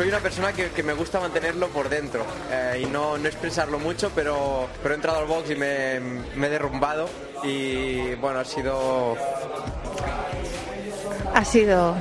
Soy 0.00 0.08
una 0.08 0.20
persona 0.20 0.54
que, 0.54 0.82
me 0.82 0.94
gusta 0.94 1.20
mantenerlo 1.20 1.68
por 1.68 1.90
dentro 1.90 2.24
eh, 2.50 2.84
y 2.84 2.86
no, 2.86 3.18
no, 3.18 3.28
expresarlo 3.28 3.78
mucho, 3.78 4.10
pero, 4.14 4.66
pero 4.82 4.94
he 4.94 4.96
entrado 4.96 5.18
al 5.18 5.26
box 5.26 5.50
y 5.50 5.56
me, 5.56 5.96
he 5.96 6.48
derrumbado 6.48 7.06
y 7.44 8.14
bueno, 8.14 8.38
ha 8.38 8.44
sido... 8.46 9.18
Ha 11.34 11.44
sido 11.44 11.96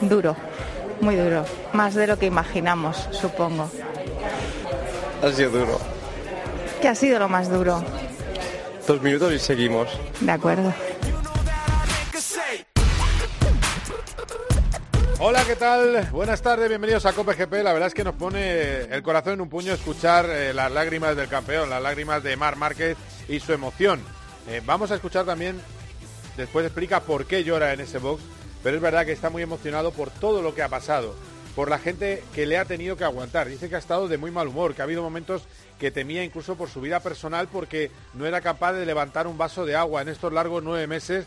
duro, 0.00 0.34
muy 1.02 1.16
duro, 1.16 1.44
más 1.74 1.92
de 1.92 2.06
lo 2.06 2.18
que 2.18 2.24
imaginamos, 2.24 3.10
supongo. 3.10 3.70
Ha 5.22 5.30
sido 5.30 5.50
duro. 5.50 5.78
¿Qué 6.80 6.88
ha 6.88 6.94
sido 6.94 7.18
lo 7.18 7.28
más 7.28 7.50
duro? 7.50 7.84
Dos 8.88 9.02
minutos 9.02 9.34
y 9.34 9.38
seguimos. 9.38 9.90
De 10.20 10.32
acuerdo. 10.32 10.72
Hola, 15.26 15.42
¿qué 15.46 15.56
tal? 15.56 16.06
Buenas 16.12 16.42
tardes, 16.42 16.68
bienvenidos 16.68 17.06
a 17.06 17.14
Cope 17.14 17.32
GP. 17.32 17.62
La 17.62 17.72
verdad 17.72 17.86
es 17.86 17.94
que 17.94 18.04
nos 18.04 18.14
pone 18.14 18.82
el 18.82 19.02
corazón 19.02 19.32
en 19.32 19.40
un 19.40 19.48
puño 19.48 19.72
escuchar 19.72 20.26
eh, 20.28 20.52
las 20.52 20.70
lágrimas 20.70 21.16
del 21.16 21.28
campeón, 21.28 21.70
las 21.70 21.80
lágrimas 21.80 22.22
de 22.22 22.36
Mar 22.36 22.56
Márquez 22.56 22.98
y 23.26 23.40
su 23.40 23.54
emoción. 23.54 24.02
Eh, 24.50 24.60
vamos 24.66 24.90
a 24.90 24.96
escuchar 24.96 25.24
también, 25.24 25.58
después 26.36 26.66
explica 26.66 27.00
por 27.00 27.24
qué 27.24 27.42
llora 27.42 27.72
en 27.72 27.80
ese 27.80 27.96
box, 27.96 28.22
pero 28.62 28.76
es 28.76 28.82
verdad 28.82 29.06
que 29.06 29.12
está 29.12 29.30
muy 29.30 29.40
emocionado 29.40 29.92
por 29.92 30.10
todo 30.10 30.42
lo 30.42 30.54
que 30.54 30.62
ha 30.62 30.68
pasado, 30.68 31.14
por 31.56 31.70
la 31.70 31.78
gente 31.78 32.22
que 32.34 32.44
le 32.44 32.58
ha 32.58 32.66
tenido 32.66 32.98
que 32.98 33.04
aguantar. 33.04 33.48
Dice 33.48 33.70
que 33.70 33.76
ha 33.76 33.78
estado 33.78 34.08
de 34.08 34.18
muy 34.18 34.30
mal 34.30 34.48
humor, 34.48 34.74
que 34.74 34.82
ha 34.82 34.84
habido 34.84 35.02
momentos 35.02 35.44
que 35.80 35.90
temía 35.90 36.22
incluso 36.22 36.54
por 36.56 36.68
su 36.68 36.82
vida 36.82 37.00
personal 37.00 37.48
porque 37.50 37.90
no 38.12 38.26
era 38.26 38.42
capaz 38.42 38.74
de 38.74 38.84
levantar 38.84 39.26
un 39.26 39.38
vaso 39.38 39.64
de 39.64 39.74
agua 39.74 40.02
en 40.02 40.10
estos 40.10 40.34
largos 40.34 40.62
nueve 40.62 40.86
meses 40.86 41.24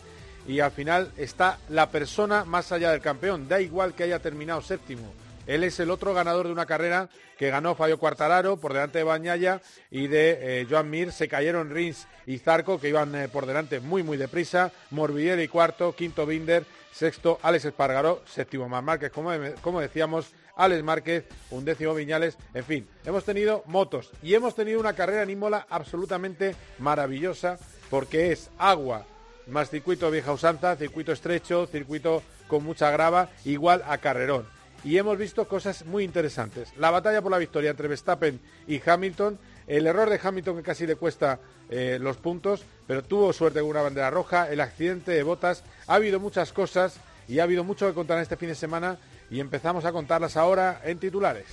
y 0.48 0.62
al 0.62 0.72
final 0.72 1.12
está 1.18 1.60
la 1.70 1.90
persona 1.90 2.46
más 2.46 2.72
allá 2.72 2.92
del 2.92 3.02
campeón. 3.02 3.48
Da 3.48 3.60
igual 3.60 3.94
que 3.94 4.04
haya 4.04 4.20
terminado 4.20 4.62
séptimo. 4.62 5.14
Él 5.46 5.64
es 5.64 5.80
el 5.80 5.92
otro 5.92 6.14
ganador 6.14 6.48
de 6.48 6.52
una 6.52 6.66
carrera 6.66 7.10
que 7.38 7.50
ganó 7.50 7.74
Fabio 7.74 8.00
Quartararo 8.00 8.58
por 8.58 8.74
delante 8.74 8.98
de 8.98 9.04
Bañaya 9.06 9.62
y 9.90 10.08
de 10.08 10.62
eh, 10.62 10.68
Joan 10.70 10.90
Mir. 10.90 11.12
Se 11.12 11.30
cayeron 11.30 11.70
Rins 11.70 12.06
y 12.26 12.38
Zarco, 12.38 12.80
que 12.80 12.90
iban 12.90 13.16
eh, 13.16 13.30
por 13.30 13.46
delante 13.46 13.80
muy, 13.80 14.04
muy 14.04 14.18
deprisa. 14.18 14.72
Morbidelli 14.92 15.48
cuarto, 15.48 15.96
quinto 15.96 16.26
Binder, 16.26 16.66
sexto 16.92 17.40
Alex 17.42 17.66
Espargaró, 17.66 18.24
séptimo 18.26 18.68
Mar 18.68 18.84
Márquez, 18.84 19.12
como, 19.12 19.32
como 19.62 19.80
decíamos, 19.80 20.34
Alex 20.58 20.84
Márquez, 20.84 21.26
un 21.52 21.64
décimo 21.64 21.94
Viñales. 21.94 22.38
En 22.54 22.66
fin, 22.66 22.88
hemos 23.06 23.24
tenido 23.24 23.64
motos 23.68 24.12
y 24.22 24.34
hemos 24.34 24.54
tenido 24.54 24.80
una 24.80 24.94
carrera 24.94 25.24
en 25.24 25.30
Imola 25.30 25.66
absolutamente 25.70 26.56
maravillosa 26.80 27.58
porque 27.90 28.34
es 28.34 28.50
agua, 28.58 29.06
más 29.48 29.70
circuito 29.70 30.12
vieja 30.12 30.32
usanza, 30.32 30.76
circuito 30.76 31.12
estrecho, 31.12 31.68
circuito 31.68 32.24
con 32.48 32.64
mucha 32.64 32.92
grava, 32.92 33.30
igual 33.46 33.84
a 33.88 33.98
carrerón. 33.98 34.46
Y 34.84 34.98
hemos 34.98 35.18
visto 35.18 35.48
cosas 35.48 35.86
muy 35.86 36.04
interesantes. 36.04 36.72
La 36.78 36.92
batalla 36.92 37.22
por 37.22 37.32
la 37.32 37.38
victoria 37.38 37.72
entre 37.72 37.88
Verstappen 37.88 38.40
y 38.68 38.82
Hamilton, 38.86 39.38
el 39.66 39.88
error 39.88 40.10
de 40.10 40.20
Hamilton 40.22 40.58
que 40.58 40.64
casi 40.64 40.88
le 40.88 40.96
cuesta 40.96 41.40
eh, 41.70 41.98
los 42.00 42.18
puntos, 42.18 42.64
pero 42.86 43.04
tuvo 43.04 43.34
suerte 43.34 43.60
con 43.60 43.70
una 43.70 43.82
bandera 43.82 44.10
roja, 44.10 44.50
el 44.50 44.62
accidente 44.62 45.12
de 45.12 45.24
botas, 45.24 45.64
ha 45.88 45.96
habido 45.96 46.20
muchas 46.20 46.54
cosas 46.54 47.00
y 47.28 47.40
ha 47.40 47.44
habido 47.44 47.64
mucho 47.64 47.88
que 47.88 47.94
contar 47.94 48.20
este 48.20 48.38
fin 48.38 48.50
de 48.50 48.56
semana 48.56 48.98
y 49.30 49.40
empezamos 49.40 49.84
a 49.84 49.92
contarlas 49.92 50.38
ahora 50.38 50.82
en 50.86 51.00
titulares. 51.00 51.46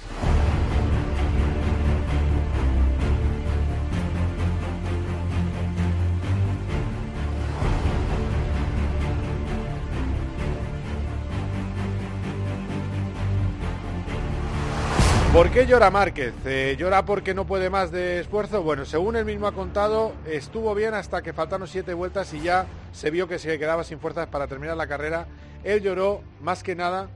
¿Por 15.34 15.50
qué 15.50 15.66
llora 15.66 15.90
Márquez? 15.90 16.32
Eh, 16.46 16.76
¿Llora 16.78 17.04
porque 17.04 17.34
no 17.34 17.44
puede 17.44 17.68
más 17.68 17.90
de 17.90 18.20
esfuerzo? 18.20 18.62
Bueno, 18.62 18.84
según 18.84 19.16
él 19.16 19.24
mismo 19.24 19.48
ha 19.48 19.52
contado, 19.52 20.12
estuvo 20.26 20.72
bien 20.76 20.94
hasta 20.94 21.22
que 21.22 21.32
faltaron 21.32 21.66
siete 21.66 21.92
vueltas 21.92 22.32
y 22.34 22.40
ya 22.40 22.66
se 22.92 23.10
vio 23.10 23.26
que 23.26 23.40
se 23.40 23.58
quedaba 23.58 23.82
sin 23.82 23.98
fuerzas 23.98 24.28
para 24.28 24.46
terminar 24.46 24.76
la 24.76 24.86
carrera. 24.86 25.26
Él 25.64 25.82
lloró 25.82 26.22
más 26.40 26.62
que 26.62 26.76
nada 26.76 27.08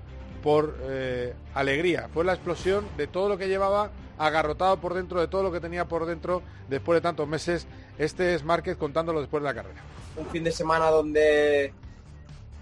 por 0.43 0.77
eh, 0.89 1.33
alegría. 1.55 2.09
Fue 2.13 2.25
la 2.25 2.33
explosión 2.33 2.89
de 2.97 3.07
todo 3.07 3.29
lo 3.29 3.39
que 3.39 3.47
llevaba 3.47 3.93
agarrotado 4.19 4.81
por 4.81 4.95
dentro, 4.95 5.21
de 5.21 5.29
todo 5.29 5.45
lo 5.45 5.53
que 5.53 5.61
tenía 5.61 5.85
por 5.85 6.05
dentro 6.05 6.43
después 6.69 6.97
de 6.97 7.03
tantos 7.03 7.29
meses. 7.29 7.69
Este 7.99 8.35
es 8.35 8.43
Márquez 8.43 8.77
contándolo 8.77 9.21
después 9.21 9.45
de 9.45 9.49
la 9.49 9.55
carrera. 9.55 9.81
Un 10.17 10.27
fin 10.27 10.43
de 10.43 10.51
semana 10.51 10.91
donde 10.91 11.73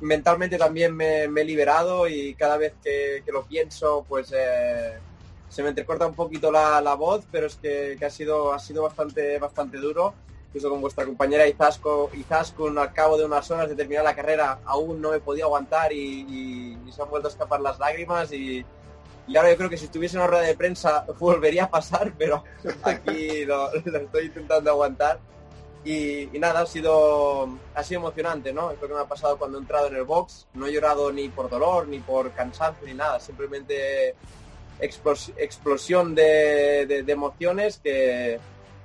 mentalmente 0.03 0.59
también 0.59 0.95
me, 0.95 1.25
he 1.25 1.45
liberado 1.45 2.07
y 2.09 2.35
cada 2.35 2.59
vez 2.59 2.75
que, 2.85 3.23
lo 3.33 3.43
pienso, 3.47 4.05
pues... 4.07 4.35
Eh, 4.37 4.99
se 5.57 5.63
me 5.63 5.71
entrecorta 5.71 6.07
un 6.07 6.13
poquito 6.13 6.53
la, 6.53 6.95
voz, 6.97 7.25
pero 7.33 7.47
es 7.47 7.57
que, 7.57 7.97
ha 8.05 8.11
sido 8.11 8.53
ha 8.53 8.59
sido 8.59 8.83
bastante 8.83 9.39
bastante 9.39 9.79
duro. 9.79 10.13
Incluso 10.49 10.69
con 10.69 10.83
vuestra 10.83 11.07
compañera 11.07 11.49
Izasco, 11.49 12.11
Izaskun 12.13 12.77
al 12.79 12.93
cabo 12.93 13.17
de 13.17 13.25
unas 13.25 13.51
horas 13.51 13.71
de 13.71 13.75
terminar 13.75 14.05
la 14.05 14.15
carrera 14.15 14.59
aún 14.67 15.01
no 15.01 15.13
me 15.13 15.21
podía 15.21 15.45
aguantar 15.45 15.95
y, 15.95 16.77
se 16.93 17.01
han 17.01 17.09
vuelto 17.09 17.29
a 17.29 17.31
escapar 17.31 17.61
las 17.61 17.79
lágrimas 17.79 18.31
y, 18.33 18.67
ahora 19.35 19.51
yo 19.51 19.57
creo 19.57 19.71
que 19.71 19.79
si 19.79 19.87
estuviese 19.87 20.17
en 20.17 20.23
una 20.23 20.31
rueda 20.31 20.43
de 20.43 20.55
prensa 20.57 21.07
volvería 21.19 21.65
a 21.65 21.71
pasar, 21.71 22.13
pero 22.19 22.45
aquí 22.83 23.45
lo, 23.47 23.73
estoy 23.73 24.27
intentando 24.27 24.71
aguantar. 24.71 25.21
Y, 25.87 26.29
nada, 26.39 26.61
ha 26.61 26.67
sido, 26.67 27.49
ha 27.75 27.83
sido 27.83 28.01
emocionante, 28.01 28.53
¿no? 28.53 28.73
Es 28.73 28.81
lo 28.83 28.89
que 28.89 28.95
me 28.95 29.01
ha 29.01 29.09
pasado 29.09 29.39
cuando 29.39 29.57
he 29.57 29.61
entrado 29.63 29.87
en 29.87 29.97
el 29.97 30.05
box. 30.05 30.49
No 30.53 30.67
he 30.67 30.73
llorado 30.73 31.11
ni 31.13 31.31
por 31.31 31.49
dolor, 31.49 31.89
ni 31.89 32.01
por 32.01 32.31
cansancio, 32.33 32.87
ni 32.87 32.93
nada. 32.93 33.21
Simplemente 33.21 34.17
explosión 34.81 36.15
de, 36.15 37.05
emociones 37.07 37.81
que, 37.83 38.39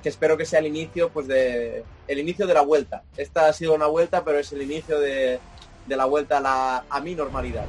espero 0.04 0.38
que 0.38 0.46
sea 0.46 0.60
el 0.60 0.68
inicio 0.68 1.10
pues 1.10 1.28
de 1.28 1.84
el 2.08 2.20
inicio 2.20 2.48
de 2.48 2.54
la 2.54 2.62
vuelta. 2.62 3.04
Esta 3.18 3.48
ha 3.48 3.54
sido 3.54 3.74
una 3.74 3.88
vuelta, 3.88 4.24
pero 4.26 4.40
es 4.40 4.52
el 4.52 4.62
inicio 4.62 5.00
de, 5.00 5.40
la 5.88 6.06
vuelta 6.06 6.38
a, 6.38 6.42
la, 6.42 6.84
a 6.90 7.02
mi 7.02 7.16
normalidad. 7.16 7.66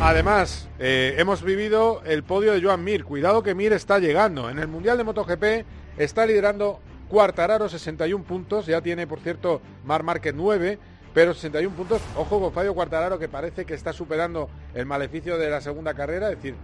Además, 0.00 0.68
eh, 0.78 1.16
hemos 1.18 1.42
vivido 1.42 2.02
el 2.04 2.22
podio 2.22 2.52
de 2.52 2.62
Joan 2.62 2.84
Mir. 2.84 3.04
Cuidado 3.04 3.42
que 3.42 3.54
Mir 3.56 3.72
está 3.72 3.98
llegando. 3.98 4.48
En 4.48 4.60
el 4.60 4.68
Mundial 4.68 4.96
de 4.96 5.02
MotoGP 5.02 5.66
está 5.96 6.24
liderando 6.24 6.78
Cuartararo 7.08 7.68
61 7.68 8.24
puntos. 8.24 8.66
Ya 8.66 8.80
tiene, 8.80 9.08
por 9.08 9.18
cierto, 9.18 9.60
Mar 9.84 10.04
Márquez 10.04 10.34
9 10.36 10.78
pero 11.14 11.34
61 11.34 11.74
puntos. 11.76 12.02
Ojo 12.16 12.40
con 12.40 12.52
Fabio 12.52 12.74
Quartararo 12.74 13.18
que 13.18 13.28
parece 13.28 13.64
que 13.64 13.74
está 13.74 13.92
superando 13.92 14.48
el 14.74 14.86
maleficio 14.86 15.38
de 15.38 15.50
la 15.50 15.60
segunda 15.60 15.94
carrera, 15.94 16.30
es 16.30 16.36
decir, 16.36 16.54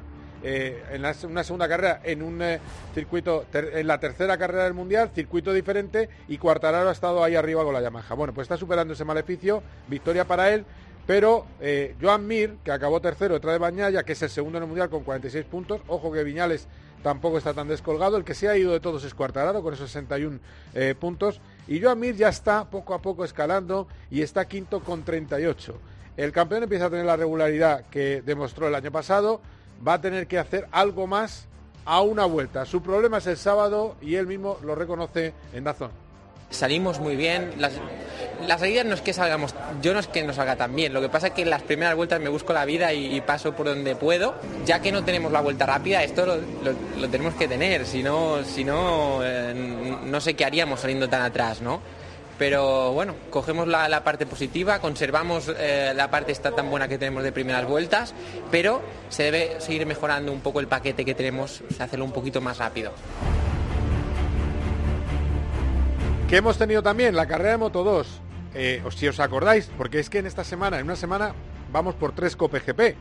eh, 0.47 0.83
en 0.91 1.01
una 1.31 1.43
segunda 1.43 1.67
carrera 1.67 2.01
en 2.05 2.23
un 2.23 2.43
eh, 2.43 2.61
circuito, 2.95 3.47
en 3.53 3.87
la 3.87 3.99
tercera 3.99 4.37
carrera 4.37 4.65
del 4.65 4.75
Mundial, 4.75 5.11
circuito 5.15 5.55
diferente 5.55 6.11
y 6.29 6.37
Quartararo 6.37 6.91
ha 6.91 6.93
estado 6.93 7.25
ahí 7.25 7.35
arriba 7.35 7.65
con 7.65 7.73
la 7.73 7.81
Yamaha. 7.81 8.15
Bueno, 8.15 8.35
pues 8.35 8.45
está 8.45 8.59
superando 8.59 8.93
ese 8.93 9.05
maleficio, 9.05 9.63
victoria 9.89 10.27
para 10.27 10.53
él. 10.53 10.67
Pero 11.07 11.45
eh, 11.61 11.95
Joan 12.01 12.27
Mir, 12.27 12.57
que 12.65 12.73
acabó 12.73 13.01
tercero 13.01 13.35
detrás 13.35 13.55
de 13.55 13.59
Bañaya, 13.59 14.05
que 14.05 14.13
es 14.13 14.23
el 14.23 14.31
segundo 14.31 14.59
en 14.59 14.65
el 14.65 14.69
Mundial 14.69 14.89
con 14.89 15.05
46 15.05 15.45
puntos, 15.45 15.83
ojo 15.87 16.11
que 16.11 16.25
Viñales 16.25 16.67
tampoco 17.03 17.37
está 17.37 17.53
tan 17.53 17.69
descolgado. 17.69 18.17
El 18.17 18.25
que 18.25 18.35
se 18.35 18.49
ha 18.49 18.57
ido 18.57 18.73
de 18.73 18.81
todos 18.81 19.05
es 19.05 19.15
Cuartararo 19.15 19.63
con 19.63 19.75
esos 19.75 19.91
61 19.91 20.41
eh, 20.75 20.95
puntos. 20.99 21.41
Y 21.67 21.81
Joan 21.81 21.99
Mir 21.99 22.15
ya 22.15 22.29
está 22.29 22.65
poco 22.65 22.95
a 22.95 23.01
poco 23.01 23.25
escalando 23.25 23.89
y 24.11 24.23
está 24.23 24.47
quinto 24.47 24.81
con 24.81 25.03
38. 25.03 25.75
El 26.17 26.33
campeón 26.33 26.65
empieza 26.65 26.87
a 26.87 26.91
tener 26.91 27.07
la 27.07 27.17
regularidad 27.17 27.87
que 27.91 28.23
demostró 28.23 28.69
el 28.69 28.75
año 28.75 28.93
pasado. 28.93 29.41
Va 29.87 29.95
a 29.95 30.01
tener 30.01 30.27
que 30.27 30.39
hacer 30.39 30.69
algo 30.71 31.07
más 31.07 31.47
a 31.85 32.01
una 32.03 32.25
vuelta. 32.25 32.65
Su 32.67 32.83
problema 32.83 33.19
es 33.19 33.27
el 33.27 33.37
sábado 33.37 33.97
y 34.01 34.15
él 34.17 34.27
mismo 34.27 34.59
lo 34.63 34.75
reconoce 34.75 35.33
en 35.53 35.65
Dazón 35.65 36.04
salimos 36.55 37.01
muy 37.01 37.17
bien. 37.17 37.53
Las, 37.59 37.73
las 38.47 38.61
salidas 38.61 38.85
no 38.85 38.95
es 38.95 39.01
que 39.01 39.13
salgamos, 39.13 39.55
yo 39.83 39.93
no 39.93 40.01
es 40.01 40.07
que 40.07 40.23
nos 40.23 40.37
salga 40.37 40.57
tan 40.57 40.75
bien. 40.75 40.93
Lo 40.93 41.01
que 41.01 41.09
pasa 41.09 41.29
es 41.29 41.33
que 41.33 41.43
en 41.43 41.51
las 41.51 41.63
primeras 41.63 41.95
vueltas 41.97 42.21
me 42.21 42.29
busco 42.29 42.53
la 42.53 42.65
vida 42.65 42.93
y, 42.93 43.21
paso 43.21 43.55
por 43.55 43.67
donde 43.67 43.97
puedo. 43.97 44.35
Ya 44.65 44.81
que 44.81 44.93
no 44.93 45.05
tenemos 45.05 45.33
la 45.33 45.41
vuelta 45.41 45.67
rápida, 45.67 46.03
esto 46.03 46.27
lo, 46.27 47.09
tenemos 47.09 47.35
que 47.35 47.49
tener. 47.49 47.87
Si 47.87 48.03
no, 48.03 48.45
si 48.45 48.65
no, 48.65 49.21
eh, 49.23 49.55
no 50.05 50.21
sé 50.21 50.35
qué 50.35 50.45
haríamos 50.45 50.81
saliendo 50.81 51.09
tan 51.09 51.23
atrás, 51.23 51.61
¿no? 51.61 51.81
pero 52.39 52.93
bueno, 52.93 53.15
cogemos 53.31 53.69
la, 53.69 54.03
parte 54.03 54.27
positiva, 54.27 54.81
conservamos 54.81 55.51
eh, 55.57 55.93
la 55.95 56.11
parte 56.11 56.33
esta 56.33 56.51
tan 56.51 56.69
buena 56.69 56.89
que 56.89 56.99
tenemos 56.99 57.23
de 57.23 57.33
primeras 57.33 57.67
vueltas, 57.67 58.13
pero 58.51 58.83
se 59.09 59.25
debe 59.25 59.61
seguir 59.61 59.87
mejorando 59.87 60.33
un 60.33 60.41
poco 60.41 60.61
el 60.61 60.67
paquete 60.67 61.05
que 61.05 61.15
tenemos, 61.15 61.63
hacerlo 61.79 62.05
un 62.05 62.13
poquito 62.13 62.41
más 62.41 62.59
rápido. 62.59 62.93
Que 66.35 66.39
hemos 66.39 66.59
tenido 66.59 66.83
también 66.83 67.15
la 67.15 67.29
carrera 67.29 67.53
de 67.53 67.59
Moto 67.59 67.85
2, 67.85 68.21
eh, 68.55 68.83
si 68.97 69.07
os 69.07 69.21
acordáis, 69.21 69.71
porque 69.79 70.01
es 70.01 70.11
que 70.11 70.19
en 70.19 70.27
esta 70.27 70.43
semana, 70.43 70.81
en 70.81 70.85
una 70.85 70.97
semana, 70.97 71.33
vamos 71.71 71.95
por 71.95 72.13
tres 72.13 72.35
Cope 72.35 72.59
GP. 72.59 72.97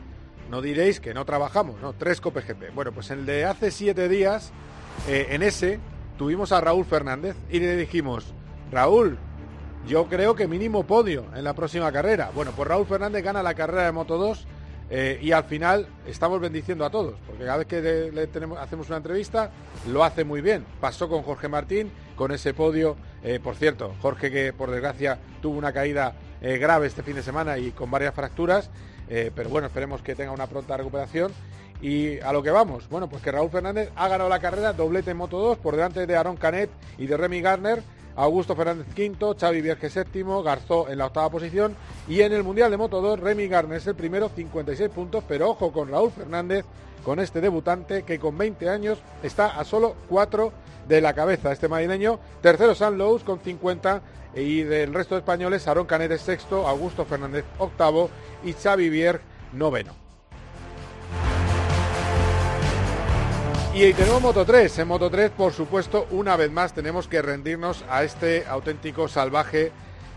No 0.52 0.62
diréis 0.62 1.00
que 1.00 1.14
no 1.14 1.24
trabajamos, 1.24 1.80
¿no? 1.80 1.94
Tres 1.94 2.20
Cope 2.20 2.42
GP. 2.42 2.72
Bueno, 2.76 2.92
pues 2.92 3.10
el 3.10 3.26
de 3.26 3.44
hace 3.44 3.72
siete 3.72 4.08
días, 4.08 4.52
eh, 5.08 5.26
en 5.30 5.42
ese, 5.42 5.80
tuvimos 6.16 6.52
a 6.52 6.60
Raúl 6.60 6.84
Fernández 6.84 7.34
y 7.50 7.58
le 7.58 7.76
dijimos, 7.76 8.32
Raúl, 8.70 9.18
yo 9.84 10.06
creo 10.06 10.36
que 10.36 10.46
mínimo 10.46 10.86
podio 10.86 11.24
en 11.34 11.42
la 11.42 11.54
próxima 11.54 11.90
carrera. 11.90 12.30
Bueno, 12.36 12.52
pues 12.54 12.68
Raúl 12.68 12.86
Fernández 12.86 13.24
gana 13.24 13.42
la 13.42 13.54
carrera 13.54 13.86
de 13.86 13.90
Moto 13.90 14.16
2 14.16 14.46
eh, 14.96 15.18
y 15.20 15.32
al 15.32 15.42
final 15.42 15.88
estamos 16.06 16.40
bendiciendo 16.40 16.84
a 16.84 16.90
todos, 16.90 17.16
porque 17.26 17.44
cada 17.44 17.56
vez 17.56 17.66
que 17.66 18.12
hacemos 18.60 18.86
una 18.86 18.98
entrevista 18.98 19.50
lo 19.88 20.04
hace 20.04 20.22
muy 20.22 20.40
bien. 20.40 20.64
Pasó 20.80 21.08
con 21.08 21.24
Jorge 21.24 21.48
Martín, 21.48 21.90
con 22.14 22.30
ese 22.30 22.54
podio, 22.54 22.94
eh, 23.24 23.40
por 23.42 23.56
cierto, 23.56 23.92
Jorge 24.00 24.30
que 24.30 24.52
por 24.52 24.70
desgracia 24.70 25.18
tuvo 25.42 25.58
una 25.58 25.72
caída 25.72 26.14
eh, 26.40 26.58
grave 26.58 26.86
este 26.86 27.02
fin 27.02 27.16
de 27.16 27.24
semana 27.24 27.58
y 27.58 27.72
con 27.72 27.90
varias 27.90 28.14
fracturas, 28.14 28.70
pero 29.08 29.50
bueno, 29.50 29.66
esperemos 29.66 30.00
que 30.00 30.14
tenga 30.14 30.30
una 30.30 30.46
pronta 30.46 30.76
recuperación. 30.76 31.32
Y 31.82 32.20
a 32.20 32.32
lo 32.32 32.44
que 32.44 32.52
vamos, 32.52 32.88
bueno, 32.88 33.08
pues 33.08 33.20
que 33.20 33.32
Raúl 33.32 33.50
Fernández 33.50 33.90
ha 33.96 34.06
ganado 34.06 34.30
la 34.30 34.38
carrera, 34.38 34.72
doblete 34.72 35.10
en 35.10 35.16
Moto 35.16 35.40
2 35.40 35.58
por 35.58 35.74
delante 35.74 36.06
de 36.06 36.16
Aaron 36.16 36.36
Canet 36.36 36.70
y 36.98 37.06
de 37.06 37.16
Remy 37.16 37.40
Garner 37.40 37.82
Augusto 38.16 38.54
Fernández 38.54 38.86
quinto, 38.94 39.34
Xavi 39.38 39.60
Vierge 39.60 39.90
séptimo, 39.90 40.42
Garzó 40.42 40.88
en 40.88 40.98
la 40.98 41.06
octava 41.06 41.30
posición 41.30 41.74
y 42.06 42.20
en 42.20 42.32
el 42.32 42.44
Mundial 42.44 42.70
de 42.70 42.76
Moto 42.76 43.00
2 43.00 43.20
Remy 43.20 43.48
Garner 43.48 43.78
es 43.78 43.86
el 43.86 43.96
primero, 43.96 44.30
56 44.34 44.90
puntos, 44.90 45.24
pero 45.26 45.50
ojo 45.50 45.72
con 45.72 45.88
Raúl 45.88 46.12
Fernández, 46.12 46.64
con 47.04 47.18
este 47.18 47.40
debutante 47.40 48.04
que 48.04 48.18
con 48.18 48.38
20 48.38 48.68
años 48.68 48.98
está 49.22 49.58
a 49.58 49.64
solo 49.64 49.96
4 50.08 50.52
de 50.88 51.00
la 51.00 51.14
cabeza. 51.14 51.50
Este 51.50 51.68
madrileño, 51.68 52.20
tercero 52.40 52.74
San 52.74 52.98
Lous 52.98 53.24
con 53.24 53.40
50 53.40 54.02
y 54.36 54.62
del 54.62 54.94
resto 54.94 55.14
de 55.14 55.20
españoles 55.20 55.66
Aaron 55.66 55.86
Canet 55.86 56.16
sexto, 56.18 56.68
Augusto 56.68 57.04
Fernández 57.04 57.44
octavo 57.58 58.10
y 58.44 58.52
Xavi 58.52 58.90
Vierge 58.90 59.24
noveno. 59.52 60.03
Y 63.76 63.92
tenemos 63.92 64.22
Moto 64.22 64.44
3. 64.44 64.78
En 64.78 64.86
Moto 64.86 65.10
3, 65.10 65.32
por 65.32 65.52
supuesto, 65.52 66.06
una 66.12 66.36
vez 66.36 66.48
más 66.48 66.72
tenemos 66.72 67.08
que 67.08 67.20
rendirnos 67.20 67.84
a 67.90 68.04
este 68.04 68.46
auténtico 68.46 69.08
salvaje 69.08 69.72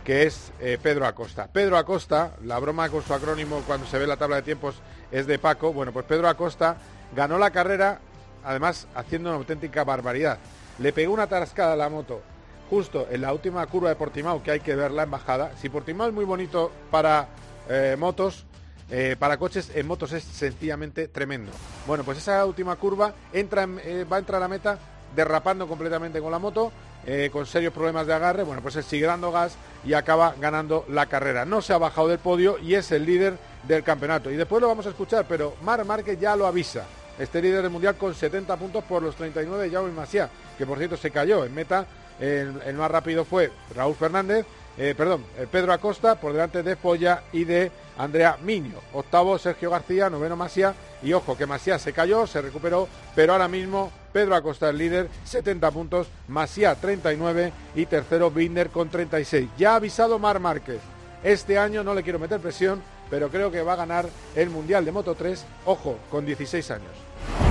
que 0.05 0.27
es 0.27 0.51
eh, 0.59 0.77
Pedro 0.79 1.07
Acosta. 1.07 1.47
Pedro 1.51 1.75
Acosta, 1.75 2.35
la 2.43 2.59
broma 2.59 2.87
con 2.89 3.01
su 3.01 3.15
acrónimo 3.15 3.63
cuando 3.65 3.87
se 3.87 3.97
ve 3.97 4.05
la 4.05 4.15
tabla 4.15 4.35
de 4.35 4.41
tiempos 4.43 4.75
es 5.11 5.25
de 5.25 5.39
Paco. 5.39 5.73
Bueno, 5.73 5.91
pues 5.91 6.05
Pedro 6.05 6.29
Acosta 6.29 6.77
ganó 7.15 7.39
la 7.39 7.49
carrera, 7.49 7.99
además 8.43 8.87
haciendo 8.93 9.29
una 9.29 9.39
auténtica 9.39 9.83
barbaridad. 9.83 10.37
Le 10.77 10.93
pegó 10.93 11.11
una 11.11 11.25
tarascada 11.25 11.73
a 11.73 11.77
la 11.77 11.89
moto 11.89 12.21
justo 12.69 13.07
en 13.09 13.21
la 13.21 13.33
última 13.33 13.65
curva 13.65 13.89
de 13.89 13.95
Portimao, 13.95 14.43
que 14.43 14.51
hay 14.51 14.59
que 14.59 14.75
ver 14.75 14.91
la 14.91 15.01
embajada. 15.01 15.51
Si 15.59 15.69
Portimao 15.69 16.07
es 16.07 16.13
muy 16.13 16.25
bonito 16.25 16.71
para 16.91 17.27
eh, 17.69 17.95
motos, 17.97 18.45
eh, 18.89 19.17
para 19.19 19.37
coches 19.37 19.71
en 19.75 19.85
motos 19.85 20.13
es 20.13 20.23
sencillamente 20.23 21.07
tremendo. 21.09 21.51
Bueno, 21.85 22.03
pues 22.03 22.19
esa 22.19 22.45
última 22.45 22.75
curva 22.77 23.13
entra 23.33 23.67
eh, 23.83 24.05
va 24.09 24.15
a 24.15 24.19
entrar 24.19 24.37
a 24.37 24.45
la 24.45 24.47
meta 24.47 24.79
derrapando 25.13 25.67
completamente 25.67 26.21
con 26.21 26.31
la 26.31 26.39
moto, 26.39 26.71
eh, 27.05 27.29
con 27.31 27.45
serios 27.45 27.73
problemas 27.73 28.07
de 28.07 28.13
agarre. 28.13 28.43
Bueno, 28.43 28.61
pues 28.61 28.77
él 28.77 28.83
sigue 28.83 29.05
dando 29.05 29.31
gas 29.31 29.57
y 29.83 29.93
acaba 29.93 30.35
ganando 30.39 30.85
la 30.87 31.07
carrera. 31.07 31.43
No 31.43 31.61
se 31.61 31.73
ha 31.73 31.77
bajado 31.77 32.07
del 32.07 32.19
podio 32.19 32.57
y 32.59 32.75
es 32.75 32.91
el 32.91 33.05
líder 33.05 33.37
del 33.67 33.83
campeonato. 33.83 34.31
Y 34.31 34.37
después 34.37 34.61
lo 34.61 34.69
vamos 34.69 34.85
a 34.85 34.89
escuchar, 34.89 35.25
pero 35.27 35.55
Mar 35.63 35.83
Márquez 35.83 36.17
ya 36.19 36.35
lo 36.35 36.47
avisa. 36.47 36.85
Este 37.19 37.41
líder 37.41 37.63
del 37.63 37.71
mundial 37.71 37.95
con 37.95 38.13
70 38.13 38.55
puntos 38.55 38.83
por 38.85 39.01
los 39.01 39.15
39 39.15 39.65
de 39.65 39.71
Jaume 39.71 39.91
Masia, 39.91 40.29
que 40.57 40.65
por 40.65 40.77
cierto 40.77 40.95
se 40.95 41.11
cayó 41.11 41.43
en 41.43 41.53
meta. 41.53 41.85
el 42.19 42.75
más 42.75 42.89
rápido 42.89 43.25
fue 43.25 43.51
Raúl 43.75 43.95
Fernández 43.95 44.45
eh, 44.77 44.93
perdón, 44.95 45.23
eh, 45.37 45.47
Pedro 45.51 45.73
Acosta 45.73 46.19
por 46.19 46.33
delante 46.33 46.63
de 46.63 46.75
Polla 46.75 47.23
y 47.33 47.43
de 47.43 47.71
Andrea 47.97 48.37
Miño. 48.43 48.79
Octavo 48.93 49.37
Sergio 49.37 49.71
García, 49.71 50.09
noveno 50.09 50.35
Masía 50.35 50.73
y 51.01 51.13
ojo 51.13 51.35
que 51.35 51.45
Masía 51.45 51.79
se 51.79 51.93
cayó, 51.93 52.27
se 52.27 52.41
recuperó, 52.41 52.87
pero 53.15 53.33
ahora 53.33 53.47
mismo 53.47 53.91
Pedro 54.13 54.35
Acosta 54.35 54.69
es 54.69 54.75
líder, 54.75 55.09
70 55.25 55.71
puntos, 55.71 56.07
Masía 56.27 56.75
39 56.75 57.51
y 57.75 57.85
tercero 57.85 58.31
Binder 58.31 58.69
con 58.69 58.89
36. 58.89 59.49
Ya 59.57 59.73
ha 59.73 59.75
avisado 59.75 60.19
Mar 60.19 60.39
Márquez, 60.39 60.79
este 61.23 61.57
año 61.57 61.83
no 61.83 61.93
le 61.93 62.03
quiero 62.03 62.19
meter 62.19 62.39
presión, 62.39 62.81
pero 63.09 63.29
creo 63.29 63.51
que 63.51 63.61
va 63.61 63.73
a 63.73 63.77
ganar 63.77 64.07
el 64.35 64.49
Mundial 64.49 64.85
de 64.85 64.91
Moto 64.91 65.15
3, 65.15 65.45
ojo, 65.65 65.97
con 66.09 66.25
16 66.25 66.71
años. 66.71 67.46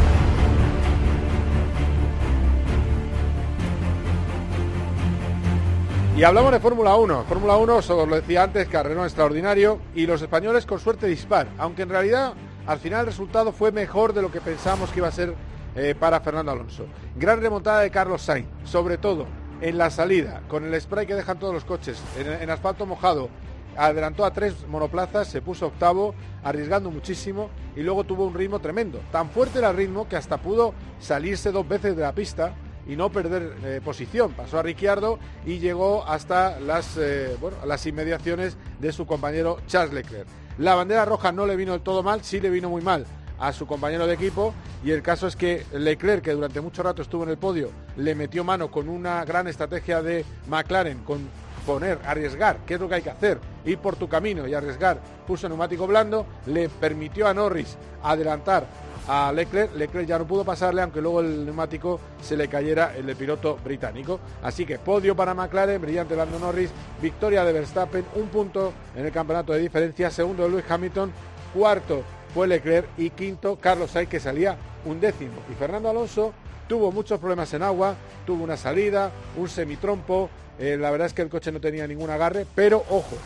Y 6.16 6.24
hablamos 6.24 6.50
de 6.50 6.60
Fórmula 6.60 6.96
1. 6.96 7.24
Fórmula 7.24 7.58
1, 7.58 7.76
os 7.76 7.88
lo 7.90 8.06
decía 8.06 8.44
antes, 8.44 8.68
carrerón 8.68 9.04
extraordinario 9.04 9.80
y 9.94 10.06
los 10.06 10.22
españoles 10.22 10.64
con 10.64 10.80
suerte 10.80 11.06
dispar, 11.06 11.46
aunque 11.58 11.82
en 11.82 11.90
realidad 11.90 12.32
al 12.66 12.78
final 12.78 13.00
el 13.00 13.06
resultado 13.08 13.52
fue 13.52 13.70
mejor 13.70 14.14
de 14.14 14.22
lo 14.22 14.32
que 14.32 14.40
pensamos 14.40 14.90
que 14.90 15.00
iba 15.00 15.08
a 15.08 15.12
ser 15.12 15.34
eh, 15.74 15.94
para 15.94 16.20
Fernando 16.20 16.52
Alonso. 16.52 16.86
Gran 17.16 17.42
remontada 17.42 17.80
de 17.80 17.90
Carlos 17.90 18.22
Sainz, 18.22 18.48
sobre 18.64 18.96
todo 18.96 19.26
en 19.60 19.76
la 19.76 19.90
salida, 19.90 20.40
con 20.48 20.64
el 20.64 20.80
spray 20.80 21.06
que 21.06 21.14
dejan 21.14 21.38
todos 21.38 21.52
los 21.52 21.66
coches, 21.66 22.02
en, 22.18 22.48
asfalto 22.48 22.86
mojado, 22.86 23.28
adelantó 23.76 24.24
a 24.24 24.32
tres 24.32 24.66
monoplazas, 24.68 25.28
se 25.28 25.42
puso 25.42 25.66
octavo, 25.66 26.14
arriesgando 26.42 26.90
muchísimo 26.90 27.50
y 27.76 27.82
luego 27.82 28.04
tuvo 28.04 28.24
un 28.24 28.32
ritmo 28.32 28.58
tremendo. 28.60 29.02
Tan 29.12 29.28
fuerte 29.28 29.58
era 29.58 29.68
el 29.68 29.76
ritmo 29.76 30.08
que 30.08 30.16
hasta 30.16 30.38
pudo 30.38 30.72
salirse 30.98 31.52
dos 31.52 31.68
veces 31.68 31.94
de 31.94 32.00
la 32.00 32.14
pista 32.14 32.54
y 32.86 32.96
no 32.96 33.10
perder 33.10 33.56
eh, 33.64 33.80
posición. 33.84 34.32
Pasó 34.32 34.58
a 34.58 34.62
Ricciardo 34.62 35.18
y 35.44 35.58
llegó 35.58 36.06
hasta 36.06 36.60
las, 36.60 36.96
eh, 36.96 37.36
las 37.64 37.86
inmediaciones 37.86 38.56
de 38.80 38.92
su 38.92 39.06
compañero 39.06 39.58
Charles 39.66 39.94
Leclerc. 39.94 40.26
La 40.58 40.74
bandera 40.74 41.04
roja 41.04 41.32
no 41.32 41.46
le 41.46 41.56
vino 41.56 41.72
del 41.72 41.82
todo 41.82 42.02
mal, 42.02 42.22
sí 42.22 42.40
le 42.40 42.50
vino 42.50 42.70
muy 42.70 42.82
mal 42.82 43.06
a 43.38 43.52
su 43.52 43.66
compañero 43.66 44.06
de 44.06 44.14
equipo 44.14 44.54
y 44.82 44.90
el 44.90 45.02
caso 45.02 45.26
es 45.26 45.36
que 45.36 45.64
Leclerc, 45.72 46.22
que 46.22 46.32
durante 46.32 46.60
mucho 46.60 46.82
rato 46.82 47.02
estuvo 47.02 47.24
en 47.24 47.30
el 47.30 47.36
podio, 47.36 47.70
le 47.96 48.14
metió 48.14 48.44
mano 48.44 48.70
con 48.70 48.88
una 48.88 49.24
gran 49.24 49.46
estrategia 49.46 50.00
de 50.02 50.24
McLaren, 50.48 50.98
con 51.00 51.28
poner, 51.66 51.98
arriesgar, 52.06 52.58
qué 52.66 52.74
es 52.74 52.80
lo 52.80 52.88
que 52.88 52.94
hay 52.94 53.02
que 53.02 53.10
hacer, 53.10 53.38
ir 53.64 53.78
por 53.78 53.96
tu 53.96 54.08
camino 54.08 54.46
y 54.46 54.54
arriesgar, 54.54 54.98
puso 55.26 55.48
neumático 55.48 55.86
blando, 55.86 56.24
le 56.46 56.68
permitió 56.68 57.26
a 57.26 57.34
Norris 57.34 57.76
adelantar 58.02 58.64
a 59.08 59.32
Leclerc. 59.32 59.74
Leclerc 59.74 60.06
ya 60.06 60.18
no 60.18 60.26
pudo 60.26 60.44
pasarle, 60.44 60.82
aunque 60.82 61.00
luego 61.00 61.20
el 61.20 61.44
neumático 61.44 62.00
se 62.22 62.36
le 62.36 62.48
cayera 62.48 62.94
el 62.96 63.06
de 63.06 63.16
piloto 63.16 63.58
británico. 63.62 64.20
Así 64.42 64.64
que 64.64 64.78
podio 64.78 65.14
para 65.14 65.34
McLaren, 65.34 65.80
brillante 65.80 66.16
Lando 66.16 66.38
Norris, 66.38 66.70
victoria 67.02 67.44
de 67.44 67.52
Verstappen, 67.52 68.04
un 68.14 68.28
punto 68.28 68.72
en 68.94 69.04
el 69.04 69.12
campeonato 69.12 69.52
de 69.52 69.60
diferencia, 69.60 70.10
segundo 70.10 70.44
de 70.44 70.50
Lewis 70.50 70.64
Hamilton, 70.68 71.12
cuarto 71.52 72.02
fue 72.32 72.46
Leclerc 72.46 72.88
y 72.98 73.10
quinto 73.10 73.56
Carlos 73.58 73.90
Sainz 73.90 74.10
que 74.10 74.20
salía 74.20 74.56
un 74.84 75.00
décimo. 75.00 75.34
Y 75.50 75.54
Fernando 75.54 75.88
Alonso 75.88 76.32
tuvo 76.68 76.92
muchos 76.92 77.18
problemas 77.18 77.52
en 77.54 77.62
agua, 77.62 77.94
tuvo 78.26 78.44
una 78.44 78.56
salida, 78.56 79.10
un 79.36 79.48
semitrompo, 79.48 80.28
eh, 80.58 80.76
la 80.78 80.90
verdad 80.90 81.06
es 81.06 81.12
que 81.12 81.22
el 81.22 81.28
coche 81.28 81.52
no 81.52 81.60
tenía 81.60 81.86
ningún 81.86 82.10
agarre, 82.10 82.46
pero 82.54 82.84
ojo, 82.88 83.16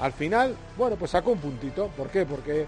al 0.00 0.12
final, 0.12 0.56
bueno, 0.76 0.96
pues 0.96 1.12
sacó 1.12 1.30
un 1.30 1.38
puntito. 1.38 1.88
¿Por 1.96 2.08
qué? 2.08 2.26
Porque 2.26 2.66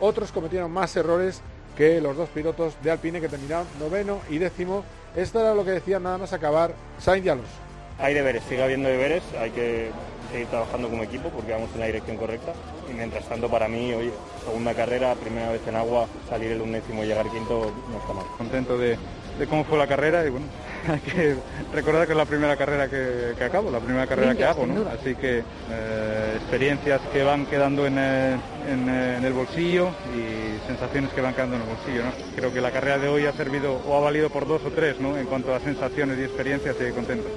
otros 0.00 0.30
cometieron 0.32 0.70
más 0.70 0.94
errores 0.96 1.40
que 1.76 2.00
los 2.00 2.16
dos 2.16 2.28
pilotos 2.28 2.74
de 2.82 2.90
Alpine 2.90 3.20
que 3.20 3.28
terminaron 3.28 3.66
noveno 3.80 4.20
y 4.30 4.38
décimo. 4.38 4.84
Esto 5.14 5.40
era 5.40 5.54
lo 5.54 5.64
que 5.64 5.72
decían 5.72 6.02
nada 6.02 6.18
más 6.18 6.32
acabar 6.32 6.74
Sainz 6.98 7.26
y 7.26 7.28
Alonso. 7.28 7.50
Hay 7.98 8.14
deberes, 8.14 8.42
sigue 8.48 8.62
habiendo 8.62 8.88
deberes, 8.88 9.22
hay 9.40 9.50
que 9.50 9.90
seguir 10.30 10.46
trabajando 10.48 10.88
como 10.88 11.02
equipo 11.02 11.30
porque 11.30 11.52
vamos 11.52 11.70
en 11.74 11.80
la 11.80 11.86
dirección 11.86 12.18
correcta. 12.18 12.52
Y 12.90 12.94
mientras 12.94 13.24
tanto, 13.24 13.48
para 13.48 13.68
mí, 13.68 13.92
hoy, 13.92 14.12
segunda 14.44 14.74
carrera, 14.74 15.14
primera 15.14 15.50
vez 15.50 15.62
en 15.66 15.76
agua, 15.76 16.06
salir 16.28 16.52
el 16.52 16.60
undécimo 16.60 17.02
y 17.04 17.06
llegar 17.06 17.28
quinto 17.30 17.72
no 17.90 17.98
está 17.98 18.12
mal. 18.12 18.26
Contento 18.36 18.76
de, 18.76 18.98
de 19.38 19.46
cómo 19.46 19.64
fue 19.64 19.78
la 19.78 19.86
carrera 19.86 20.24
y 20.26 20.30
bueno, 20.30 20.46
hay 20.88 21.00
que 21.00 21.36
recordar 21.72 22.06
que 22.06 22.12
es 22.12 22.16
la 22.16 22.24
primera 22.24 22.56
carrera 22.56 22.88
que, 22.88 23.44
acabo, 23.44 23.70
la 23.70 23.80
primera 23.80 24.06
carrera 24.06 24.34
que 24.34 24.44
hago, 24.44 24.66
¿no? 24.66 24.88
Así 24.88 25.14
que 25.14 25.42
eh, 25.70 26.32
experiencias 26.36 27.00
que 27.12 27.22
van 27.22 27.46
quedando 27.46 27.86
en, 27.86 27.96
eh, 27.98 28.36
en, 28.68 28.88
el 29.24 29.32
bolsillo 29.32 29.90
y 30.14 30.66
sensaciones 30.66 31.12
que 31.12 31.20
van 31.20 31.34
quedando 31.34 31.56
en 31.56 31.62
el 31.62 31.68
bolsillo, 31.68 32.04
¿no? 32.04 32.12
Creo 32.34 32.52
que 32.52 32.60
la 32.60 32.70
carrera 32.70 32.98
de 32.98 33.08
hoy 33.08 33.26
ha 33.26 33.32
servido 33.32 33.80
o 33.86 33.96
ha 33.96 34.00
valido 34.00 34.30
por 34.30 34.46
dos 34.46 34.62
o 34.64 34.70
tres, 34.70 35.00
¿no? 35.00 35.16
En 35.16 35.26
cuanto 35.26 35.54
a 35.54 35.60
sensaciones 35.60 36.18
y 36.18 36.24
experiencias, 36.24 36.74
estoy 36.74 36.92
contento. 36.92 37.28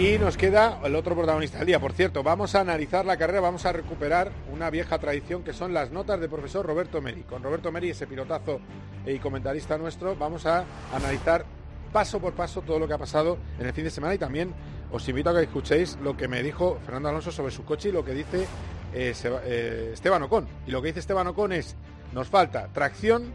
Y 0.00 0.16
nos 0.16 0.38
queda 0.38 0.80
el 0.82 0.96
otro 0.96 1.14
protagonista 1.14 1.58
del 1.58 1.66
día. 1.66 1.78
Por 1.78 1.92
cierto, 1.92 2.22
vamos 2.22 2.54
a 2.54 2.62
analizar 2.62 3.04
la 3.04 3.18
carrera, 3.18 3.40
vamos 3.40 3.66
a 3.66 3.72
recuperar 3.72 4.32
una 4.50 4.70
vieja 4.70 4.98
tradición 4.98 5.44
que 5.44 5.52
son 5.52 5.74
las 5.74 5.90
notas 5.90 6.18
del 6.18 6.30
profesor 6.30 6.64
Roberto 6.64 7.02
Meri. 7.02 7.20
Con 7.24 7.42
Roberto 7.42 7.70
Meri, 7.70 7.90
ese 7.90 8.06
pilotazo 8.06 8.60
y 9.04 9.18
comentarista 9.18 9.76
nuestro, 9.76 10.16
vamos 10.16 10.46
a 10.46 10.64
analizar 10.94 11.44
paso 11.92 12.18
por 12.18 12.32
paso 12.32 12.62
todo 12.62 12.78
lo 12.78 12.88
que 12.88 12.94
ha 12.94 12.98
pasado 12.98 13.36
en 13.58 13.66
el 13.66 13.74
fin 13.74 13.84
de 13.84 13.90
semana 13.90 14.14
y 14.14 14.18
también 14.18 14.54
os 14.90 15.06
invito 15.06 15.28
a 15.28 15.34
que 15.34 15.42
escuchéis 15.42 15.98
lo 16.02 16.16
que 16.16 16.28
me 16.28 16.42
dijo 16.42 16.78
Fernando 16.86 17.10
Alonso 17.10 17.30
sobre 17.30 17.52
su 17.52 17.66
coche 17.66 17.90
y 17.90 17.92
lo 17.92 18.02
que 18.02 18.14
dice 18.14 18.46
eh, 18.94 19.12
eh, 19.22 19.90
Esteban 19.92 20.22
Ocon. 20.22 20.48
Y 20.66 20.70
lo 20.70 20.80
que 20.80 20.88
dice 20.88 21.00
Esteban 21.00 21.26
Ocon 21.26 21.52
es, 21.52 21.76
nos 22.14 22.26
falta 22.26 22.68
tracción, 22.68 23.34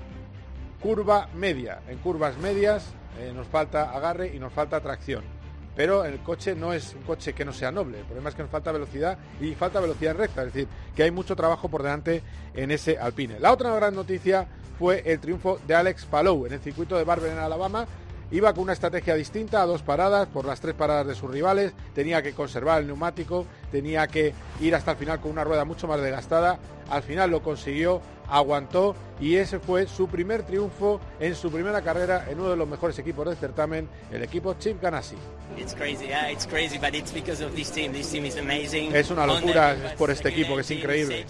curva 0.82 1.30
media. 1.36 1.82
En 1.88 2.00
curvas 2.00 2.40
medias 2.40 2.92
eh, 3.20 3.32
nos 3.36 3.46
falta 3.46 3.92
agarre 3.92 4.36
y 4.36 4.40
nos 4.40 4.52
falta 4.52 4.82
tracción. 4.82 5.35
Pero 5.76 6.06
el 6.06 6.20
coche 6.20 6.56
no 6.56 6.74
es 6.74 6.94
un 6.96 7.04
coche 7.04 7.34
que 7.34 7.46
no 7.46 7.54
sea 7.54 7.72
noble. 7.72 8.00
El 8.00 8.06
problema 8.06 8.30
es 8.30 8.36
que 8.36 8.44
nos 8.44 8.52
falta 8.52 8.72
velocidad 8.72 9.18
y 9.42 9.54
falta 9.56 9.80
velocidad 9.80 10.16
recta. 10.16 10.44
Es 10.44 10.54
decir, 10.54 10.68
que 10.96 11.04
hay 11.04 11.12
mucho 11.12 11.36
trabajo 11.36 11.68
por 11.68 11.84
delante 11.84 12.24
en 12.54 12.72
ese 12.72 12.98
Alpine. 12.98 13.40
La 13.40 13.52
otra 13.52 13.76
gran 13.76 13.96
noticia 13.96 14.48
fue 14.80 15.04
el 15.06 15.20
triunfo 15.20 15.60
de 15.68 15.76
Alex 15.76 16.06
Palou 16.06 16.46
en 16.46 16.54
el 16.54 16.60
circuito 16.60 16.98
de 16.98 17.04
Barber 17.04 17.32
en 17.32 17.40
Alabama 17.40 17.88
Iba 18.32 18.54
con 18.54 18.64
una 18.64 18.74
estrategia 18.74 19.14
distinta 19.14 19.62
a 19.62 19.68
dos 19.68 19.84
paradas 19.84 20.28
por 20.28 20.46
las 20.46 20.60
tres 20.60 20.74
paradas 20.74 21.06
de 21.06 21.14
sus 21.14 21.30
rivales, 21.30 21.74
tenía 21.94 22.24
que 22.24 22.34
conservar 22.34 22.82
el 22.82 22.88
neumático, 22.88 23.46
tenía 23.72 24.08
que 24.08 24.34
ir 24.60 24.74
hasta 24.74 24.92
el 24.92 24.98
final 24.98 25.20
con 25.20 25.32
una 25.32 25.44
rueda 25.44 25.64
mucho 25.64 25.88
más 25.88 26.02
desgastada, 26.02 26.58
al 26.90 27.04
final 27.04 27.30
lo 27.30 27.44
consiguió, 27.44 28.02
aguantó 28.30 28.96
y 29.20 29.36
ese 29.36 29.60
fue 29.60 29.88
su 29.88 30.08
primer 30.08 30.44
triunfo 30.44 31.00
en 31.20 31.36
su 31.36 31.52
primera 31.52 31.82
carrera 31.82 32.26
en 32.30 32.40
uno 32.40 32.50
de 32.50 32.58
los 32.58 32.68
mejores 32.68 32.98
equipos 33.00 33.26
del 33.26 33.38
certamen, 33.38 33.88
el 34.12 34.24
equipo 34.24 34.54
Chip 34.56 34.82
Ganassi. 34.82 35.16
Es 38.94 39.10
una 39.10 39.26
locura 39.26 39.76
por 39.98 40.12
este 40.12 40.30
equipo 40.30 40.56
que 40.56 40.62
es 40.62 40.72
increíble. 40.72 41.26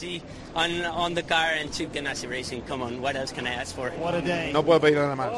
No 4.51 4.63
puedo 4.63 4.79
pedir 4.79 4.97
nada 4.97 5.15
más. 5.15 5.29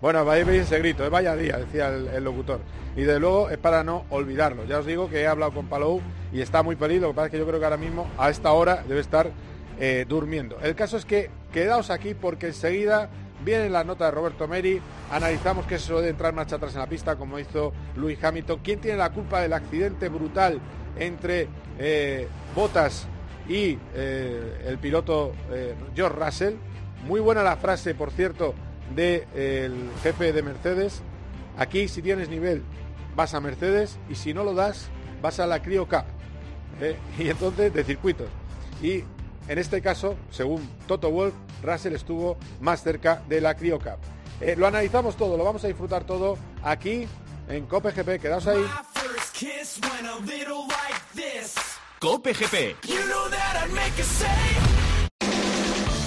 Bueno, 0.00 0.24
veis 0.26 0.46
ese 0.48 0.78
grito, 0.78 1.04
es 1.04 1.10
vaya 1.10 1.34
día, 1.34 1.56
decía 1.56 1.88
el, 1.88 2.22
locutor. 2.22 2.60
Y 2.96 3.02
de 3.02 3.18
luego 3.18 3.48
es 3.48 3.56
para 3.58 3.82
no 3.82 4.04
olvidarlo. 4.10 4.64
Ya 4.66 4.78
os 4.78 4.86
digo 4.86 5.08
que 5.08 5.22
he 5.22 5.26
hablado 5.26 5.52
con 5.52 5.68
Palou 5.68 6.02
y 6.36 6.42
está 6.42 6.62
muy 6.62 6.76
feliz, 6.76 7.00
lo 7.00 7.08
que 7.08 7.14
pasa 7.14 7.26
es 7.26 7.32
que 7.32 7.38
yo 7.38 7.46
creo 7.46 7.58
que 7.58 7.64
ahora 7.64 7.78
mismo 7.78 8.06
a 8.18 8.28
esta 8.28 8.52
hora 8.52 8.84
debe 8.86 9.00
estar 9.00 9.30
eh, 9.80 10.04
durmiendo. 10.06 10.58
El 10.60 10.74
caso 10.74 10.98
es 10.98 11.06
que 11.06 11.30
quedaos 11.50 11.88
aquí 11.88 12.12
porque 12.12 12.48
enseguida 12.48 13.08
viene 13.42 13.70
la 13.70 13.84
nota 13.84 14.04
de 14.04 14.10
Roberto 14.10 14.46
Meri, 14.46 14.78
analizamos 15.10 15.64
que 15.64 15.76
eso 15.76 16.02
de 16.02 16.10
entrar 16.10 16.34
marcha 16.34 16.56
atrás 16.56 16.74
en 16.74 16.80
la 16.80 16.88
pista 16.88 17.16
como 17.16 17.38
hizo 17.38 17.72
Luis 17.94 18.22
Hamilton. 18.22 18.60
¿Quién 18.62 18.80
tiene 18.82 18.98
la 18.98 19.12
culpa 19.12 19.40
del 19.40 19.54
accidente 19.54 20.10
brutal 20.10 20.60
entre 20.98 21.48
eh, 21.78 22.28
Bottas 22.54 23.06
y 23.48 23.78
eh, 23.94 24.62
el 24.66 24.76
piloto 24.76 25.32
George 25.94 26.22
Russell? 26.22 26.54
Muy 27.06 27.20
buena 27.20 27.42
la 27.42 27.56
frase, 27.56 27.94
por 27.94 28.10
cierto, 28.10 28.54
del 28.94 29.88
jefe 30.02 30.34
de 30.34 30.42
Mercedes. 30.42 31.00
Aquí 31.56 31.88
si 31.88 32.02
tienes 32.02 32.28
nivel 32.28 32.62
vas 33.14 33.32
a 33.32 33.40
Mercedes 33.40 33.98
y 34.10 34.16
si 34.16 34.34
no 34.34 34.44
lo 34.44 34.52
das 34.52 34.90
vas 35.22 35.40
a 35.40 35.46
la 35.46 35.62
Crio 35.62 35.88
Cup. 35.88 36.15
¿Eh? 36.80 36.96
Y 37.18 37.28
entonces 37.28 37.72
de 37.72 37.84
circuitos. 37.84 38.28
Y 38.82 39.04
en 39.48 39.58
este 39.58 39.80
caso, 39.80 40.16
según 40.30 40.68
Toto 40.86 41.10
Wolf, 41.10 41.34
Russell 41.62 41.94
estuvo 41.94 42.36
más 42.60 42.82
cerca 42.82 43.22
de 43.28 43.40
la 43.40 43.54
Crio 43.56 43.78
Cup. 43.78 43.98
Eh, 44.40 44.54
lo 44.56 44.66
analizamos 44.66 45.16
todo, 45.16 45.36
lo 45.36 45.44
vamos 45.44 45.64
a 45.64 45.68
disfrutar 45.68 46.04
todo 46.04 46.36
aquí 46.62 47.06
en 47.48 47.66
Cope 47.66 47.90
GP. 47.92 48.20
Quedaos 48.20 48.46
ahí. 48.46 48.64
Cope 52.00 52.32
GP. 52.34 52.76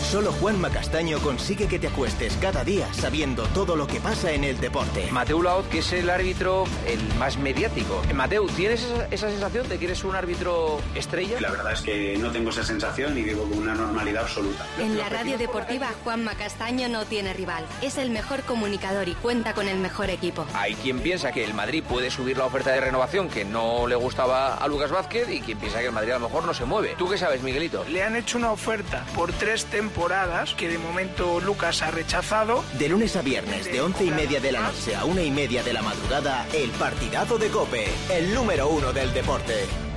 Solo 0.10 0.32
Juan 0.32 0.60
Macastaño 0.60 1.20
consigue 1.20 1.68
que 1.68 1.78
te 1.78 1.86
acuestes 1.86 2.36
cada 2.42 2.63
día 2.63 2.92
sabiendo 2.96 3.44
todo 3.54 3.75
lo 3.75 3.86
que 3.86 4.00
pasa 4.00 4.32
en 4.32 4.44
el 4.44 4.60
deporte. 4.60 5.08
Mateu 5.12 5.44
Laoz, 5.44 5.68
que 5.68 5.80
es 5.80 5.94
el 5.94 6.10
árbitro 6.10 6.63
el 6.88 7.00
más 7.20 7.38
mediático. 7.38 8.01
Mateu, 8.16 8.48
¿tienes 8.48 8.84
esa, 9.12 9.30
sensación 9.30 9.70
de 9.70 9.78
que 9.78 9.86
eres 9.86 10.04
un 10.04 10.16
árbitro 10.16 10.82
estrella? 10.96 11.39
La 11.39 11.51
verdad 11.51 11.74
es 11.74 11.82
que 11.82 12.18
no 12.18 12.32
tengo 12.32 12.50
esa 12.50 12.63
sensación 12.63 13.16
y 13.20 13.22
vivo 13.22 13.44
con 13.44 13.60
una 13.60 13.75
normalidad 13.75 14.24
absoluta. 14.24 14.66
En 14.80 14.98
la 14.98 15.10
radio 15.10 15.38
deportiva, 15.38 15.89
Juan 16.04 16.24
Macastaño 16.24 16.89
no 16.89 17.06
tiene 17.06 17.34
rival. 17.34 17.63
Es 17.84 18.00
el 18.00 18.10
mejor 18.10 18.42
comunicador 18.42 19.08
y 19.10 19.13
cuenta 19.13 19.54
con 19.54 19.68
el 19.68 19.78
mejor 19.78 20.10
equipo. 20.10 20.44
Hay 20.56 20.74
quien 20.74 21.01
piensa 21.01 21.32
que 21.32 21.46
el 21.46 21.54
Madrid 21.54 21.84
puede 21.88 22.10
subir 22.10 22.36
la 22.36 22.46
oferta 22.46 22.72
de 22.72 22.82
renovación 22.82 23.30
que 23.30 23.46
no 23.46 23.86
le 23.86 23.96
gustaba 23.96 24.56
a 24.56 24.68
Lucas 24.68 24.89
Vázquez 24.89 25.30
y 25.30 25.42
quien 25.42 25.60
piensa 25.60 25.82
que 25.82 25.86
el 25.86 25.92
Madrid 25.92 26.13
a 26.13 26.18
lo 26.18 26.30
mejor 26.30 26.46
no 26.46 26.56
se 26.56 26.66
mueve. 26.66 26.96
¿Tú 26.98 27.08
qué 27.08 27.20
sabes, 27.20 27.44
Miguelito? 27.44 27.86
Le 27.88 28.01
han 28.01 28.16
hecho 28.16 28.39
una 28.39 28.51
oferta 28.51 29.06
por 29.13 29.32
tres 29.34 29.66
temporadas 30.00 30.53
que 30.53 30.70
de 30.70 30.77
momento 30.77 31.41
Lucas 31.41 31.82
ha 31.82 31.91
rechazado. 31.91 32.63
De 32.77 32.88
lunes 32.88 33.18
a 33.18 33.22
viernes, 33.22 33.65
de 33.65 33.82
once 33.82 34.06
y 34.06 34.12
media 34.12 34.39
de 34.39 34.53
la 34.53 34.62
noche 34.62 34.96
a 34.96 35.03
una 35.03 35.22
y 35.22 35.29
media 35.29 35.62
de 35.62 35.74
la 35.74 35.82
madrugada, 35.82 36.48
el 36.53 36.70
partidazo 36.72 37.38
de 37.38 37.50
Cope, 37.50 37.86
el 38.10 38.34
número 38.34 38.70
uno 38.70 38.94
del 38.94 39.13
deporte. 39.13 39.88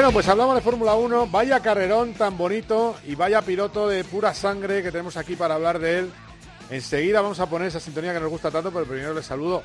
Bueno, 0.00 0.14
pues 0.14 0.28
hablamos 0.28 0.54
de 0.54 0.62
Fórmula 0.62 0.94
1. 0.94 1.26
Vaya 1.26 1.60
carrerón 1.60 2.14
tan 2.14 2.38
bonito 2.38 2.96
y 3.04 3.16
vaya 3.16 3.42
piloto 3.42 3.86
de 3.86 4.02
pura 4.02 4.32
sangre 4.32 4.82
que 4.82 4.90
tenemos 4.90 5.18
aquí 5.18 5.36
para 5.36 5.56
hablar 5.56 5.78
de 5.78 5.98
él. 5.98 6.12
Enseguida 6.70 7.20
vamos 7.20 7.38
a 7.38 7.50
poner 7.50 7.68
esa 7.68 7.80
sintonía 7.80 8.14
que 8.14 8.20
nos 8.20 8.30
gusta 8.30 8.50
tanto, 8.50 8.72
pero 8.72 8.86
primero 8.86 9.12
le 9.12 9.22
saludo. 9.22 9.62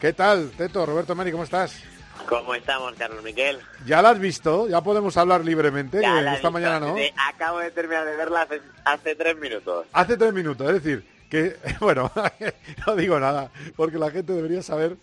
¿Qué 0.00 0.12
tal, 0.12 0.50
Teto? 0.50 0.84
Roberto 0.84 1.14
Mari, 1.14 1.30
¿cómo 1.30 1.44
estás? 1.44 1.80
¿Cómo 2.28 2.56
estamos, 2.56 2.92
Carlos 2.94 3.22
Miquel? 3.22 3.60
¿Ya 3.86 4.02
la 4.02 4.10
has 4.10 4.18
visto? 4.18 4.66
¿Ya 4.66 4.80
podemos 4.80 5.16
hablar 5.16 5.44
libremente? 5.44 6.02
esta 6.34 6.50
mañana 6.50 6.80
no. 6.80 6.96
acabo 7.28 7.60
de 7.60 7.70
terminar 7.70 8.04
de 8.04 8.16
verla 8.16 8.48
hace, 8.84 9.14
tres 9.14 9.36
minutos. 9.36 9.86
Hace 9.92 10.16
tres 10.16 10.32
minutos, 10.32 10.66
es 10.66 10.82
decir, 10.82 11.06
que, 11.30 11.56
bueno, 11.80 12.10
no 12.88 12.96
digo 12.96 13.20
nada, 13.20 13.52
porque 13.76 13.96
la 13.96 14.10
gente 14.10 14.32
debería 14.32 14.60
saber 14.60 14.96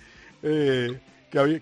eh, 0.44 1.00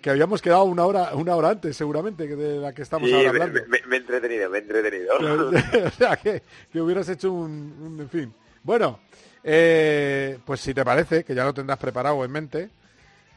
que, 0.01 0.09
habíamos 0.09 0.41
quedado 0.41 0.63
una 0.65 0.85
hora 0.85 1.15
una 1.15 1.35
hora 1.35 1.49
antes, 1.49 1.75
seguramente, 1.75 2.27
de 2.27 2.59
la 2.59 2.73
que 2.73 2.83
estamos 2.83 3.11
ahora 3.11 3.29
hablando. 3.29 3.61
Me, 3.67 3.95
he 3.95 3.99
entretenido, 3.99 4.49
me 4.49 4.57
he 4.59 4.61
entretenido. 4.61 5.15
o 5.87 5.89
sea, 5.91 6.17
que, 6.17 6.41
hubieras 6.75 7.09
hecho 7.09 7.31
un, 7.31 7.97
En 7.99 8.09
fin. 8.09 8.33
Bueno, 8.61 8.99
eh, 9.43 10.37
pues 10.45 10.61
si 10.61 10.73
te 10.73 10.85
parece, 10.85 11.23
que 11.23 11.35
ya 11.35 11.43
lo 11.43 11.53
tendrás 11.53 11.77
preparado 11.79 12.23
en 12.23 12.31
mente, 12.31 12.69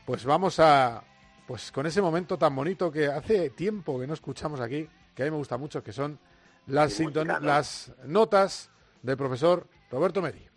pues 0.04 0.24
vamos 0.24 0.60
a... 0.60 1.02
Pues 1.46 1.70
con 1.70 1.86
ese 1.86 2.02
momento 2.02 2.36
tan 2.36 2.54
bonito 2.54 2.90
que 2.90 3.06
hace 3.06 3.50
tiempo 3.50 4.00
que 4.00 4.06
no 4.06 4.14
escuchamos 4.14 4.60
aquí, 4.60 4.88
que 5.14 5.22
a 5.22 5.26
mí 5.26 5.30
me 5.30 5.36
gusta 5.36 5.56
mucho, 5.56 5.82
que 5.82 5.92
son 5.92 6.18
las, 6.66 7.00
las 7.40 7.92
notas 8.04 8.68
del 9.02 9.16
profesor 9.16 9.66
Roberto 9.90 10.20
Meri. 10.20 10.48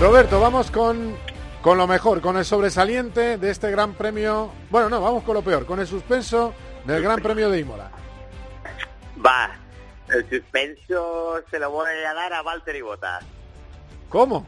Roberto, 0.00 0.40
vamos 0.40 0.70
con, 0.70 1.16
con 1.60 1.78
lo 1.78 1.86
mejor, 1.86 2.20
con 2.20 2.36
el 2.36 2.44
sobresaliente 2.44 3.38
de 3.38 3.50
este 3.50 3.70
gran 3.70 3.94
premio. 3.94 4.52
Bueno, 4.70 4.88
no, 4.88 5.00
vamos 5.00 5.22
con 5.22 5.34
lo 5.34 5.42
peor, 5.42 5.64
con 5.64 5.78
el 5.80 5.86
suspenso 5.86 6.54
del 6.84 7.02
Gran 7.02 7.20
Premio 7.20 7.50
de 7.50 7.60
Imola. 7.60 7.90
Va, 9.24 9.56
el 10.08 10.28
suspenso 10.28 11.40
se 11.50 11.58
lo 11.58 11.70
voy 11.70 11.88
a 12.04 12.14
dar 12.14 12.32
a 12.32 12.42
Walter 12.42 12.74
y 12.74 12.80
Botas. 12.80 13.24
¿Cómo? 14.08 14.46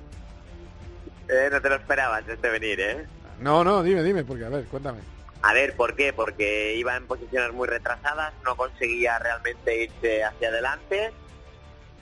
Eh, 1.29 1.49
no 1.51 1.61
te 1.61 1.69
lo 1.69 1.77
esperaba 1.77 2.17
antes 2.17 2.41
de 2.43 2.51
venir, 2.51 2.81
¿eh? 2.81 3.07
No, 3.41 3.63
no, 3.63 3.83
dime, 3.83 4.03
dime, 4.03 4.25
porque 4.25 4.45
a 4.45 4.49
ver, 4.49 4.65
cuéntame. 4.65 4.99
A 5.43 5.53
ver, 5.53 5.77
¿por 5.77 5.95
qué? 5.95 6.13
Porque 6.13 6.75
iba 6.75 6.97
en 6.97 7.07
posiciones 7.07 7.53
muy 7.53 7.69
retrasadas, 7.69 8.33
no 8.45 8.57
conseguía 8.57 9.19
realmente 9.19 9.85
irse 9.85 10.25
hacia 10.25 10.49
adelante 10.49 11.13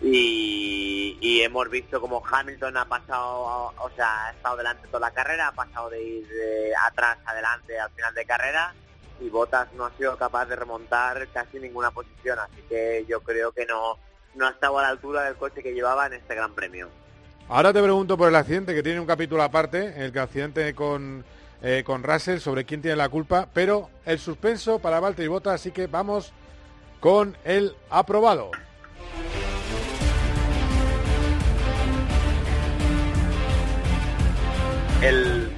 y, 0.03 1.41
hemos 1.43 1.69
visto 1.71 2.01
como 2.01 2.23
Hamilton 2.25 2.77
ha 2.77 2.85
pasado, 2.85 3.73
o 3.77 3.91
sea, 3.97 4.27
ha 4.27 4.31
estado 4.31 4.57
delante 4.57 4.87
toda 4.87 5.09
la 5.09 5.11
carrera, 5.11 5.49
ha 5.49 5.53
pasado 5.53 5.91
de 5.91 6.03
ir 6.03 6.29
de 6.29 6.73
atrás 6.87 7.19
adelante 7.27 7.79
al 7.79 7.91
final 7.91 8.15
de 8.15 8.25
carrera 8.25 8.75
y 9.21 9.29
Bottas 9.29 9.69
no 9.75 9.87
ha 9.87 9.91
sido 9.97 10.17
capaz 10.17 10.47
de 10.47 10.57
remontar 10.57 11.27
casi 11.33 11.59
ninguna 11.59 11.91
posición, 11.91 12.39
así 12.39 12.63
que 12.69 13.05
yo 13.09 13.21
creo 13.21 13.53
que 13.53 13.67
no, 13.67 13.99
no 14.35 14.47
ha 14.47 14.51
estado 14.51 14.79
a 14.79 14.83
la 14.83 14.89
altura 14.89 15.25
del 15.25 15.37
coche 15.37 15.63
que 15.63 15.75
llevaba 15.75 16.07
en 16.07 16.15
este 16.15 16.35
Gran 16.35 16.55
Premio. 16.55 16.89
Ahora 17.49 17.73
te 17.73 17.83
pregunto 17.83 18.17
por 18.17 18.29
el 18.29 18.37
accidente, 18.37 18.75
que 18.75 18.83
tiene 18.83 19.01
un 19.01 19.07
capítulo 19.07 19.43
aparte, 19.43 20.05
el 20.05 20.17
accidente 20.19 20.75
con, 20.75 21.25
eh, 21.61 21.83
con 21.85 22.03
Russell, 22.03 22.39
sobre 22.39 22.65
quién 22.65 22.83
tiene 22.83 22.97
la 22.97 23.09
culpa, 23.09 23.49
pero 23.53 23.91
el 24.05 24.19
suspenso 24.19 24.79
para 24.79 25.01
Valtteri 25.01 25.29
Bottas, 25.29 25.55
así 25.55 25.71
que 25.71 25.87
vamos 25.87 26.33
con 27.01 27.37
el 27.45 27.77
aprobado. 27.91 28.53
El, 35.03 35.51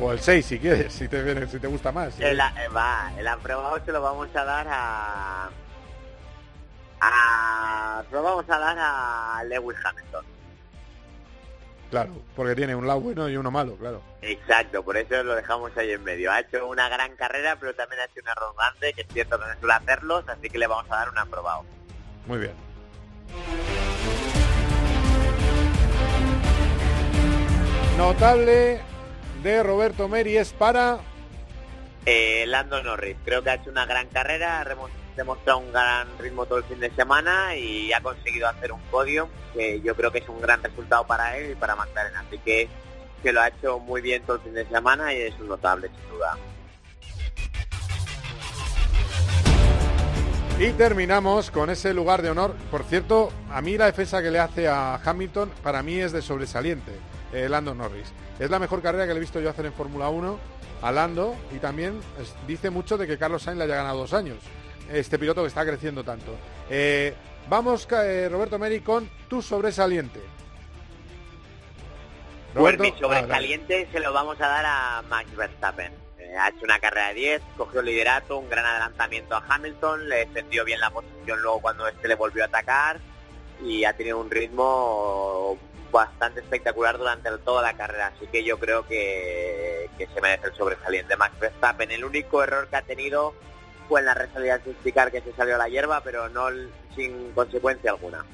O 0.00 0.12
el 0.12 0.20
6 0.20 0.44
si 0.46 0.58
quieres, 0.58 0.92
si 0.92 1.08
te, 1.08 1.22
viene- 1.22 1.46
si 1.46 1.58
te 1.58 1.66
gusta 1.66 1.92
más. 1.92 2.18
el, 2.20 2.38
va, 2.40 3.12
el 3.18 3.26
aprobado 3.26 3.80
se 3.84 3.92
lo 3.92 4.00
vamos 4.02 4.28
a 4.34 4.44
dar 4.44 4.66
a... 4.68 5.50
a 7.00 8.02
se 8.08 8.14
lo 8.14 8.22
vamos 8.22 8.44
a 8.48 8.58
dar 8.58 8.76
a 8.78 9.44
Lewis 9.44 9.76
Hamilton. 9.84 10.24
Claro, 11.90 12.12
porque 12.36 12.54
tiene 12.54 12.74
un 12.76 12.86
lado 12.86 13.00
bueno 13.00 13.28
y 13.28 13.36
uno 13.36 13.50
malo, 13.50 13.74
claro. 13.76 14.00
Exacto, 14.22 14.82
por 14.84 14.96
eso 14.96 15.24
lo 15.24 15.34
dejamos 15.34 15.76
ahí 15.76 15.90
en 15.90 16.04
medio. 16.04 16.30
Ha 16.30 16.40
hecho 16.40 16.68
una 16.68 16.88
gran 16.88 17.16
carrera, 17.16 17.56
pero 17.58 17.74
también 17.74 18.00
ha 18.02 18.04
hecho 18.04 18.20
un 18.22 18.28
error 18.28 18.54
grande, 18.56 18.92
que 18.92 19.00
es 19.00 19.08
cierto 19.12 19.38
que 19.40 19.46
no 19.46 19.58
suele 19.58 19.74
hacerlos, 19.74 20.24
así 20.28 20.48
que 20.48 20.58
le 20.58 20.66
vamos 20.68 20.86
a 20.90 20.96
dar 20.96 21.08
un 21.10 21.18
aprobado. 21.18 21.64
Muy 22.26 22.38
bien. 22.38 22.52
Notable 27.96 28.80
de 29.42 29.62
Roberto 29.62 30.08
Meri 30.08 30.36
es 30.36 30.52
para... 30.52 31.00
Eh, 32.06 32.44
Lando 32.46 32.82
Norris, 32.82 33.16
creo 33.24 33.42
que 33.42 33.50
ha 33.50 33.54
hecho 33.54 33.70
una 33.70 33.84
gran 33.84 34.08
carrera, 34.08 34.62
ha 34.62 34.76
demostrado 35.16 35.58
un 35.58 35.70
gran 35.70 36.08
ritmo 36.18 36.46
todo 36.46 36.58
el 36.58 36.64
fin 36.64 36.80
de 36.80 36.90
semana 36.92 37.54
y 37.56 37.92
ha 37.92 38.00
conseguido 38.00 38.48
hacer 38.48 38.72
un 38.72 38.80
podio, 38.90 39.28
que 39.52 39.80
yo 39.82 39.94
creo 39.94 40.10
que 40.10 40.18
es 40.18 40.28
un 40.28 40.40
gran 40.40 40.62
resultado 40.62 41.06
para 41.06 41.36
él 41.36 41.52
y 41.52 41.54
para 41.54 41.76
McLaren. 41.76 42.16
Así 42.16 42.38
que, 42.38 42.68
que 43.22 43.32
lo 43.32 43.42
ha 43.42 43.48
hecho 43.48 43.78
muy 43.78 44.00
bien 44.00 44.22
todo 44.22 44.36
el 44.36 44.42
fin 44.42 44.54
de 44.54 44.66
semana 44.66 45.12
y 45.12 45.20
es 45.20 45.38
un 45.38 45.48
notable, 45.48 45.88
sin 45.88 46.08
duda. 46.08 46.38
Y 50.58 50.72
terminamos 50.72 51.50
con 51.50 51.70
ese 51.70 51.94
lugar 51.94 52.20
de 52.20 52.28
honor. 52.28 52.54
Por 52.70 52.84
cierto, 52.84 53.32
a 53.50 53.62
mí 53.62 53.78
la 53.78 53.86
defensa 53.86 54.22
que 54.22 54.30
le 54.30 54.38
hace 54.38 54.68
a 54.68 54.96
Hamilton, 54.96 55.50
para 55.62 55.82
mí 55.82 55.98
es 55.98 56.12
de 56.12 56.20
sobresaliente, 56.20 56.92
eh, 57.32 57.48
Lando 57.48 57.74
Norris. 57.74 58.12
Es 58.38 58.50
la 58.50 58.58
mejor 58.58 58.82
carrera 58.82 59.06
que 59.06 59.12
le 59.12 59.18
he 59.18 59.20
visto 59.20 59.40
yo 59.40 59.50
hacer 59.50 59.66
en 59.66 59.72
Fórmula 59.72 60.08
1 60.08 60.38
a 60.82 60.92
Lando 60.92 61.36
y 61.54 61.58
también 61.58 62.00
es- 62.20 62.34
dice 62.46 62.70
mucho 62.70 62.96
de 62.98 63.06
que 63.06 63.18
Carlos 63.18 63.42
Sainz 63.42 63.58
le 63.58 63.64
haya 63.64 63.76
ganado 63.76 63.98
dos 63.98 64.12
años. 64.14 64.38
Este 64.90 65.18
piloto 65.18 65.42
que 65.42 65.48
está 65.48 65.64
creciendo 65.64 66.02
tanto. 66.02 66.34
Eh, 66.68 67.14
vamos, 67.48 67.86
eh, 67.92 68.28
Roberto 68.30 68.58
Meri, 68.58 68.80
con 68.80 69.08
tu 69.28 69.40
sobresaliente. 69.42 70.20
Pues 72.52 72.54
Roberto, 72.54 72.82
mi 72.82 72.88
ah, 72.90 72.98
sobresaliente 72.98 73.88
se 73.92 74.00
lo 74.00 74.12
vamos 74.12 74.40
a 74.40 74.48
dar 74.48 74.64
a 74.66 75.02
Max 75.08 75.34
Verstappen. 75.36 75.92
Eh, 76.18 76.36
ha 76.36 76.48
hecho 76.48 76.64
una 76.64 76.80
carrera 76.80 77.08
de 77.08 77.14
10, 77.14 77.42
cogió 77.56 77.80
el 77.80 77.86
liderato, 77.86 78.38
un 78.38 78.48
gran 78.50 78.66
adelantamiento 78.66 79.36
a 79.36 79.44
Hamilton, 79.48 80.08
le 80.08 80.16
defendió 80.26 80.64
bien 80.64 80.80
la 80.80 80.90
posición 80.90 81.40
luego 81.40 81.60
cuando 81.60 81.86
este 81.86 82.08
le 82.08 82.16
volvió 82.16 82.42
a 82.42 82.46
atacar 82.46 82.98
y 83.64 83.84
ha 83.84 83.92
tenido 83.92 84.18
un 84.18 84.30
ritmo 84.30 85.56
bastante 85.90 86.40
espectacular 86.40 86.98
durante 86.98 87.30
toda 87.38 87.62
la 87.62 87.74
carrera. 87.74 88.12
Así 88.14 88.26
que 88.26 88.44
yo 88.44 88.58
creo 88.58 88.86
que, 88.86 89.88
se 89.98 90.20
merece 90.20 90.48
el 90.48 90.54
sobresaliente 90.54 91.16
Max 91.16 91.38
Verstappen. 91.38 91.90
El 91.90 92.04
único 92.04 92.42
error 92.42 92.68
que 92.68 92.76
ha 92.76 92.82
tenido 92.82 93.34
fue 93.88 94.00
en 94.00 94.06
la 94.06 94.14
resalida 94.14 94.58
de 94.58 94.72
safety 94.72 94.92
car 94.92 95.10
que 95.10 95.20
se 95.20 95.32
salió 95.32 95.56
a 95.56 95.58
la 95.58 95.68
hierba, 95.68 96.00
pero 96.02 96.28
no 96.28 96.48
sin 96.94 97.32
consecuencia 97.32 97.90
alguna. 97.90 98.24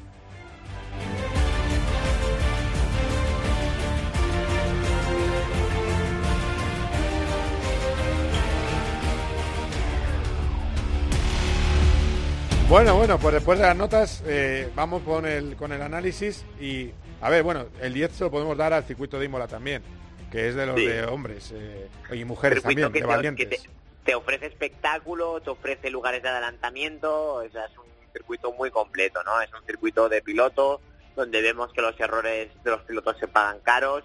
Bueno, 12.68 12.96
bueno, 12.96 13.16
pues 13.18 13.32
después 13.32 13.60
de 13.60 13.64
las 13.64 13.76
notas 13.76 14.24
eh, 14.26 14.68
vamos 14.74 15.02
con 15.04 15.24
el, 15.24 15.54
con 15.54 15.70
el 15.70 15.80
análisis 15.80 16.44
y, 16.60 16.90
a 17.20 17.30
ver, 17.30 17.42
bueno, 17.42 17.66
el 17.80 17.92
10 17.94 18.12
se 18.12 18.24
lo 18.24 18.30
podemos 18.30 18.56
dar 18.56 18.72
al 18.72 18.84
circuito 18.84 19.18
de 19.18 19.26
Imola 19.26 19.46
también, 19.48 19.82
que 20.30 20.48
es 20.48 20.54
de 20.54 20.66
los 20.66 20.76
Sí. 20.76 20.86
de 20.86 21.04
hombres 21.04 21.52
eh, 21.54 21.88
y 22.12 22.24
mujeres 22.24 22.62
también, 22.62 22.92
de 22.92 23.00
te- 23.00 23.06
valientes. 23.06 23.48
que 23.48 23.56
te, 23.56 23.70
te 24.04 24.14
ofrece 24.14 24.46
espectáculo, 24.46 25.40
te 25.40 25.50
ofrece 25.50 25.90
lugares 25.90 26.22
de 26.22 26.28
adelantamiento, 26.28 27.34
o 27.34 27.48
sea, 27.50 27.64
es 27.66 27.76
un 27.78 27.84
circuito 28.12 28.52
muy 28.52 28.70
completo, 28.70 29.22
¿no? 29.24 29.40
Es 29.40 29.52
un 29.52 29.64
circuito 29.66 30.08
de 30.08 30.22
piloto 30.22 30.80
donde 31.14 31.40
vemos 31.42 31.72
que 31.72 31.80
los 31.82 31.98
errores 31.98 32.50
de 32.62 32.70
los 32.70 32.82
pilotos 32.82 33.16
se 33.18 33.26
pagan 33.28 33.58
caros 33.60 34.04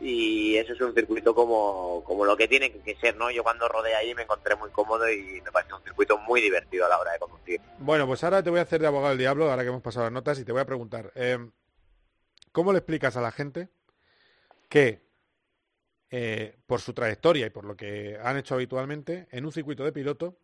y 0.00 0.56
eso 0.56 0.72
es 0.72 0.80
un 0.80 0.94
circuito 0.94 1.34
como, 1.34 2.02
como 2.04 2.24
lo 2.24 2.36
que 2.36 2.48
tiene 2.48 2.72
que 2.72 2.94
ser, 2.96 3.16
¿no? 3.16 3.30
Yo 3.30 3.42
cuando 3.44 3.68
rodé 3.68 3.94
ahí 3.94 4.14
me 4.14 4.22
encontré 4.22 4.56
muy 4.56 4.70
cómodo 4.70 5.08
y 5.10 5.40
me 5.44 5.52
pareció 5.52 5.76
un 5.76 5.82
circuito 5.84 6.18
muy 6.18 6.40
divertido 6.40 6.86
a 6.86 6.88
la 6.88 6.98
hora 6.98 7.12
de 7.12 7.18
conducir. 7.18 7.60
Bueno, 7.78 8.06
pues 8.06 8.22
ahora 8.24 8.42
te 8.42 8.50
voy 8.50 8.58
a 8.60 8.62
hacer 8.62 8.80
de 8.80 8.86
abogado 8.86 9.10
del 9.10 9.18
diablo, 9.18 9.50
ahora 9.50 9.62
que 9.62 9.68
hemos 9.68 9.82
pasado 9.82 10.06
las 10.06 10.12
notas, 10.12 10.38
y 10.38 10.44
te 10.44 10.52
voy 10.52 10.60
a 10.60 10.64
preguntar, 10.64 11.12
eh, 11.14 11.38
¿cómo 12.52 12.72
le 12.72 12.78
explicas 12.78 13.16
a 13.16 13.20
la 13.22 13.30
gente 13.32 13.68
que 14.68 15.02
eh, 16.10 16.56
por 16.66 16.80
su 16.80 16.92
trayectoria 16.92 17.46
y 17.46 17.50
por 17.50 17.64
lo 17.64 17.76
que 17.76 18.18
han 18.22 18.36
hecho 18.36 18.54
habitualmente, 18.54 19.26
en 19.30 19.44
un 19.46 19.52
circuito 19.52 19.82
de 19.84 19.92
piloto, 19.92 20.36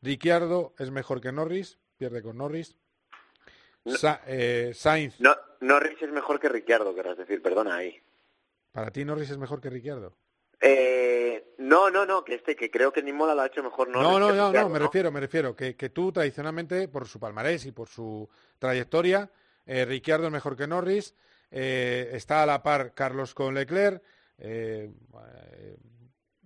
Ricciardo 0.00 0.74
es 0.78 0.90
mejor 0.92 1.20
que 1.20 1.32
Norris, 1.32 1.78
pierde 1.96 2.22
con 2.22 2.36
Norris, 2.38 2.76
Sa- 3.84 4.22
eh, 4.26 4.72
Sainz, 4.74 5.18
No, 5.20 5.34
Norris 5.60 6.00
es 6.02 6.10
mejor 6.12 6.38
que 6.38 6.48
Ricciardo, 6.48 6.94
querrás 6.94 7.16
decir, 7.18 7.42
perdona 7.42 7.76
ahí. 7.76 8.00
para 8.72 8.90
ti 8.92 9.04
Norris 9.04 9.30
es 9.30 9.38
mejor 9.38 9.60
que 9.60 9.70
Ricciardo. 9.70 10.14
Eh, 10.60 11.54
no, 11.58 11.90
no, 11.90 12.04
no, 12.04 12.24
que 12.24 12.34
este, 12.34 12.54
que 12.54 12.70
creo 12.70 12.92
que 12.92 13.02
Nimola 13.02 13.34
lo 13.34 13.42
ha 13.42 13.46
hecho 13.46 13.62
mejor 13.62 13.88
Norris 13.88 14.08
No, 14.08 14.18
no, 14.20 14.28
que 14.28 14.36
no, 14.36 14.52
no, 14.52 14.68
me 14.68 14.78
refiero, 14.78 15.10
me 15.10 15.20
refiero, 15.20 15.56
que, 15.56 15.74
que 15.76 15.88
tú 15.90 16.12
tradicionalmente, 16.12 16.86
por 16.88 17.06
su 17.08 17.18
palmarés 17.18 17.64
y 17.66 17.72
por 17.72 17.88
su 17.88 18.28
trayectoria, 18.58 19.30
eh, 19.66 19.84
Ricciardo 19.84 20.26
es 20.26 20.32
mejor 20.32 20.56
que 20.56 20.66
Norris, 20.66 21.14
eh, 21.50 22.10
está 22.12 22.42
a 22.42 22.46
la 22.46 22.62
par 22.62 22.92
Carlos 22.94 23.34
con 23.34 23.54
Leclerc, 23.54 24.02
eh, 24.38 24.90
eh, 25.52 25.76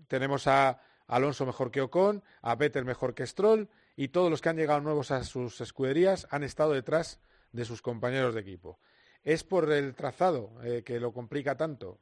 tenemos 0.07 0.47
a 0.47 0.81
Alonso 1.09 1.45
mejor 1.45 1.71
que 1.71 1.81
Ocon, 1.81 2.23
a 2.43 2.55
Vettel 2.55 2.85
mejor 2.85 3.15
que 3.15 3.27
Stroll, 3.27 3.69
y 3.97 4.09
todos 4.09 4.31
los 4.31 4.41
que 4.41 4.49
han 4.49 4.57
llegado 4.57 4.81
nuevos 4.81 5.11
a 5.11 5.25
sus 5.25 5.61
escuderías 5.61 6.27
han 6.31 6.45
estado 6.45 6.73
detrás 6.73 7.21
de 7.51 7.65
sus 7.65 7.83
compañeros 7.83 8.35
de 8.35 8.41
equipo. 8.41 8.79
¿Es 9.23 9.45
por 9.45 9.71
el 9.71 9.95
trazado 9.95 10.53
que 10.85 10.99
lo 10.99 11.13
complica 11.13 11.57
tanto? 11.57 12.01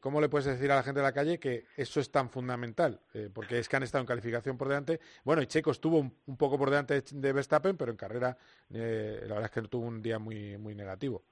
¿Cómo 0.00 0.20
le 0.20 0.28
puedes 0.28 0.46
decir 0.46 0.70
a 0.72 0.74
la 0.74 0.82
gente 0.82 1.00
de 1.00 1.04
la 1.04 1.12
calle 1.12 1.38
que 1.38 1.66
eso 1.76 2.00
es 2.00 2.10
tan 2.10 2.28
fundamental? 2.28 3.00
Porque 3.32 3.60
es 3.60 3.68
que 3.68 3.76
han 3.76 3.84
estado 3.84 4.02
en 4.02 4.06
calificación 4.06 4.58
por 4.58 4.68
delante. 4.68 5.00
Bueno, 5.24 5.40
y 5.40 5.46
Checo 5.46 5.70
estuvo 5.70 5.98
un, 5.98 6.36
poco 6.36 6.58
por 6.58 6.68
delante 6.68 7.00
de, 7.00 7.04
de 7.12 7.32
Verstappen, 7.32 7.76
pero 7.76 7.92
en 7.92 7.96
carrera 7.96 8.36
la 8.70 8.78
verdad 8.78 9.44
es 9.44 9.50
que 9.52 9.62
tuvo 9.62 9.86
un 9.86 10.02
día 10.02 10.18
muy, 10.18 10.58
muy 10.58 10.74
negativo. 10.74 11.22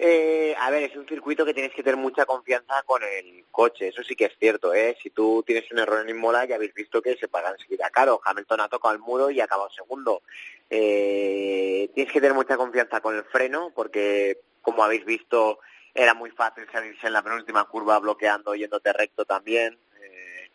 Eh, 0.00 0.54
a 0.56 0.70
ver, 0.70 0.84
es 0.84 0.94
un 0.94 1.08
circuito 1.08 1.44
que 1.44 1.52
tienes 1.52 1.72
que 1.72 1.82
tener 1.82 1.96
mucha 1.96 2.24
confianza 2.24 2.84
con 2.86 3.02
el 3.02 3.46
coche, 3.50 3.88
eso 3.88 4.04
sí 4.04 4.14
que 4.14 4.26
es 4.26 4.38
cierto, 4.38 4.72
¿eh? 4.72 4.96
Si 5.02 5.10
tú 5.10 5.42
tienes 5.44 5.68
un 5.72 5.80
error 5.80 6.02
en 6.02 6.10
Imola 6.10 6.44
ya 6.44 6.54
habéis 6.54 6.72
visto 6.72 7.02
que 7.02 7.16
se 7.16 7.26
paga 7.26 7.50
enseguida 7.50 7.90
caro. 7.90 8.20
Hamilton 8.24 8.60
ha 8.60 8.68
tocado 8.68 8.94
el 8.94 9.00
muro 9.00 9.28
y 9.28 9.40
ha 9.40 9.44
acabado 9.44 9.68
segundo. 9.70 10.22
Eh, 10.70 11.90
tienes 11.96 12.12
que 12.12 12.20
tener 12.20 12.36
mucha 12.36 12.56
confianza 12.56 13.00
con 13.00 13.16
el 13.16 13.24
freno 13.24 13.72
porque, 13.74 14.38
como 14.62 14.84
habéis 14.84 15.04
visto, 15.04 15.58
era 15.92 16.14
muy 16.14 16.30
fácil 16.30 16.68
salirse 16.70 17.08
en 17.08 17.14
la 17.14 17.22
penúltima 17.22 17.64
curva 17.64 17.98
bloqueando, 17.98 18.54
yéndote 18.54 18.92
recto 18.92 19.24
también. 19.24 19.76
Eh, 20.00 20.50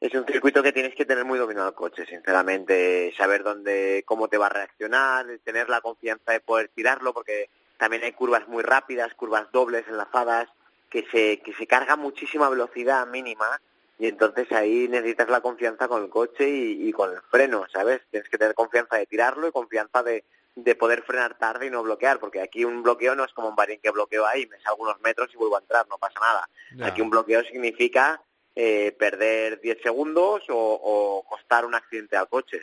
es 0.00 0.14
un 0.14 0.24
circuito 0.24 0.62
que 0.62 0.72
tienes 0.72 0.94
que 0.94 1.04
tener 1.04 1.26
muy 1.26 1.38
dominado 1.38 1.68
el 1.68 1.74
coche, 1.74 2.06
sinceramente, 2.06 3.12
saber 3.14 3.42
dónde, 3.42 4.04
cómo 4.06 4.28
te 4.28 4.38
va 4.38 4.46
a 4.46 4.54
reaccionar, 4.54 5.26
tener 5.44 5.68
la 5.68 5.82
confianza 5.82 6.32
de 6.32 6.40
poder 6.40 6.70
tirarlo, 6.74 7.12
porque 7.12 7.50
también 7.80 8.04
hay 8.04 8.12
curvas 8.12 8.46
muy 8.46 8.62
rápidas, 8.62 9.14
curvas 9.14 9.50
dobles 9.50 9.88
enlazadas, 9.88 10.48
que 10.90 11.06
se, 11.10 11.40
que 11.40 11.54
se 11.54 11.66
carga 11.66 11.96
muchísima 11.96 12.50
velocidad 12.50 13.06
mínima 13.06 13.60
y 13.98 14.06
entonces 14.06 14.52
ahí 14.52 14.86
necesitas 14.86 15.30
la 15.30 15.40
confianza 15.40 15.88
con 15.88 16.02
el 16.02 16.10
coche 16.10 16.48
y, 16.48 16.88
y 16.88 16.92
con 16.92 17.10
el 17.10 17.22
freno, 17.30 17.66
¿sabes? 17.72 18.02
Tienes 18.10 18.28
que 18.28 18.36
tener 18.36 18.54
confianza 18.54 18.96
de 18.96 19.06
tirarlo 19.06 19.48
y 19.48 19.52
confianza 19.52 20.02
de, 20.02 20.24
de 20.56 20.74
poder 20.74 21.02
frenar 21.02 21.38
tarde 21.38 21.66
y 21.66 21.70
no 21.70 21.82
bloquear, 21.82 22.18
porque 22.20 22.42
aquí 22.42 22.66
un 22.66 22.82
bloqueo 22.82 23.14
no 23.14 23.24
es 23.24 23.32
como 23.32 23.48
un 23.48 23.56
Bahrein 23.56 23.80
que 23.80 23.90
bloqueo 23.90 24.26
ahí, 24.26 24.46
me 24.46 24.60
salgo 24.60 24.82
unos 24.82 25.00
metros 25.00 25.30
y 25.32 25.38
vuelvo 25.38 25.56
a 25.56 25.60
entrar, 25.60 25.86
no 25.88 25.96
pasa 25.96 26.20
nada. 26.20 26.86
Aquí 26.86 27.00
un 27.00 27.08
bloqueo 27.08 27.42
significa 27.44 28.20
eh, 28.54 28.94
perder 28.98 29.60
10 29.60 29.80
segundos 29.82 30.42
o, 30.50 30.80
o 30.82 31.22
costar 31.22 31.64
un 31.64 31.74
accidente 31.74 32.16
al 32.16 32.28
coche, 32.28 32.60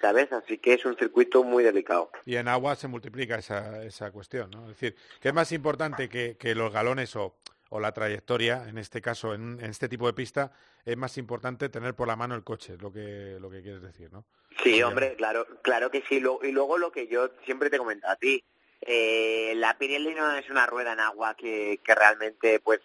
¿sabes? 0.00 0.32
Así 0.32 0.58
que 0.58 0.74
es 0.74 0.84
un 0.84 0.96
circuito 0.96 1.42
muy 1.44 1.64
delicado. 1.64 2.10
Y 2.24 2.36
en 2.36 2.48
agua 2.48 2.74
se 2.76 2.88
multiplica 2.88 3.36
esa, 3.36 3.82
esa 3.84 4.10
cuestión, 4.10 4.50
¿no? 4.50 4.62
Es 4.70 4.78
decir, 4.80 4.96
que 5.20 5.28
es 5.28 5.34
más 5.34 5.52
importante 5.52 6.08
que, 6.08 6.36
que 6.36 6.54
los 6.54 6.72
galones 6.72 7.14
o, 7.16 7.36
o 7.70 7.80
la 7.80 7.92
trayectoria, 7.92 8.68
en 8.68 8.78
este 8.78 9.00
caso, 9.00 9.34
en, 9.34 9.58
en 9.60 9.70
este 9.70 9.88
tipo 9.88 10.06
de 10.06 10.12
pista, 10.12 10.52
es 10.84 10.96
más 10.96 11.18
importante 11.18 11.68
tener 11.68 11.94
por 11.94 12.06
la 12.08 12.16
mano 12.16 12.34
el 12.34 12.44
coche, 12.44 12.74
es 12.74 12.82
lo 12.82 12.92
que, 12.92 13.38
lo 13.40 13.50
que 13.50 13.62
quieres 13.62 13.82
decir, 13.82 14.12
¿no? 14.12 14.24
Sí, 14.62 14.82
hombre, 14.82 15.14
claro, 15.16 15.46
claro 15.62 15.90
que 15.90 16.02
sí. 16.08 16.20
Lo- 16.20 16.40
y 16.42 16.52
luego 16.52 16.78
lo 16.78 16.90
que 16.92 17.06
yo 17.08 17.30
siempre 17.44 17.70
te 17.70 17.78
comentado 17.78 18.12
a 18.12 18.16
ti, 18.16 18.42
Eh, 18.82 19.54
la 19.56 19.76
Pirelli 19.78 20.14
no 20.14 20.36
es 20.36 20.48
una 20.50 20.66
rueda 20.66 20.92
en 20.92 21.00
agua 21.00 21.34
que, 21.34 21.80
que 21.82 21.94
realmente 21.94 22.60
pues 22.60 22.80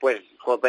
pues 0.00 0.22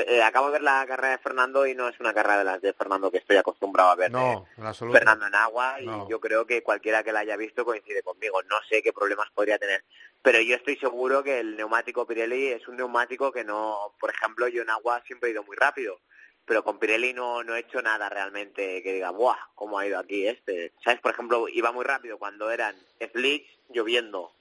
eh, 0.07 0.23
acabo 0.23 0.47
de 0.47 0.53
ver 0.53 0.61
la 0.63 0.85
carrera 0.87 1.11
de 1.11 1.17
Fernando 1.19 1.65
y 1.67 1.75
no 1.75 1.87
es 1.87 1.99
una 1.99 2.13
carrera 2.13 2.39
de 2.39 2.43
las 2.43 2.61
de 2.61 2.73
Fernando 2.73 3.11
que 3.11 3.19
estoy 3.19 3.37
acostumbrado 3.37 3.91
a 3.91 3.95
ver. 3.95 4.11
No, 4.11 4.47
Fernando 4.91 5.27
en 5.27 5.35
agua 5.35 5.79
y 5.79 5.85
yo 6.09 6.19
creo 6.19 6.45
que 6.45 6.63
cualquiera 6.63 7.03
que 7.03 7.11
la 7.11 7.19
haya 7.19 7.37
visto 7.37 7.63
coincide 7.63 8.01
conmigo. 8.01 8.41
No 8.43 8.57
sé 8.69 8.81
qué 8.81 8.91
problemas 8.91 9.29
podría 9.31 9.57
tener, 9.57 9.83
pero 10.21 10.41
yo 10.41 10.55
estoy 10.55 10.77
seguro 10.77 11.23
que 11.23 11.39
el 11.39 11.55
neumático 11.55 12.05
Pirelli 12.05 12.47
es 12.47 12.67
un 12.67 12.77
neumático 12.77 13.31
que 13.31 13.43
no, 13.43 13.93
por 13.99 14.09
ejemplo, 14.09 14.47
yo 14.47 14.63
en 14.63 14.69
agua 14.69 15.01
siempre 15.05 15.29
he 15.29 15.33
ido 15.33 15.43
muy 15.43 15.55
rápido, 15.55 15.99
pero 16.45 16.63
con 16.63 16.79
Pirelli 16.79 17.13
no, 17.13 17.43
no 17.43 17.55
he 17.55 17.59
hecho 17.59 17.81
nada 17.81 18.09
realmente 18.09 18.81
que 18.81 18.93
diga, 18.93 19.11
¡buah! 19.11 19.37
¿Cómo 19.55 19.77
ha 19.77 19.85
ido 19.85 19.99
aquí 19.99 20.27
este? 20.27 20.73
¿Sabes? 20.83 20.99
Por 20.99 21.11
ejemplo, 21.11 21.47
iba 21.47 21.71
muy 21.71 21.85
rápido 21.85 22.17
cuando 22.17 22.49
eran 22.49 22.75
slicks 22.99 23.49
lloviendo 23.69 24.33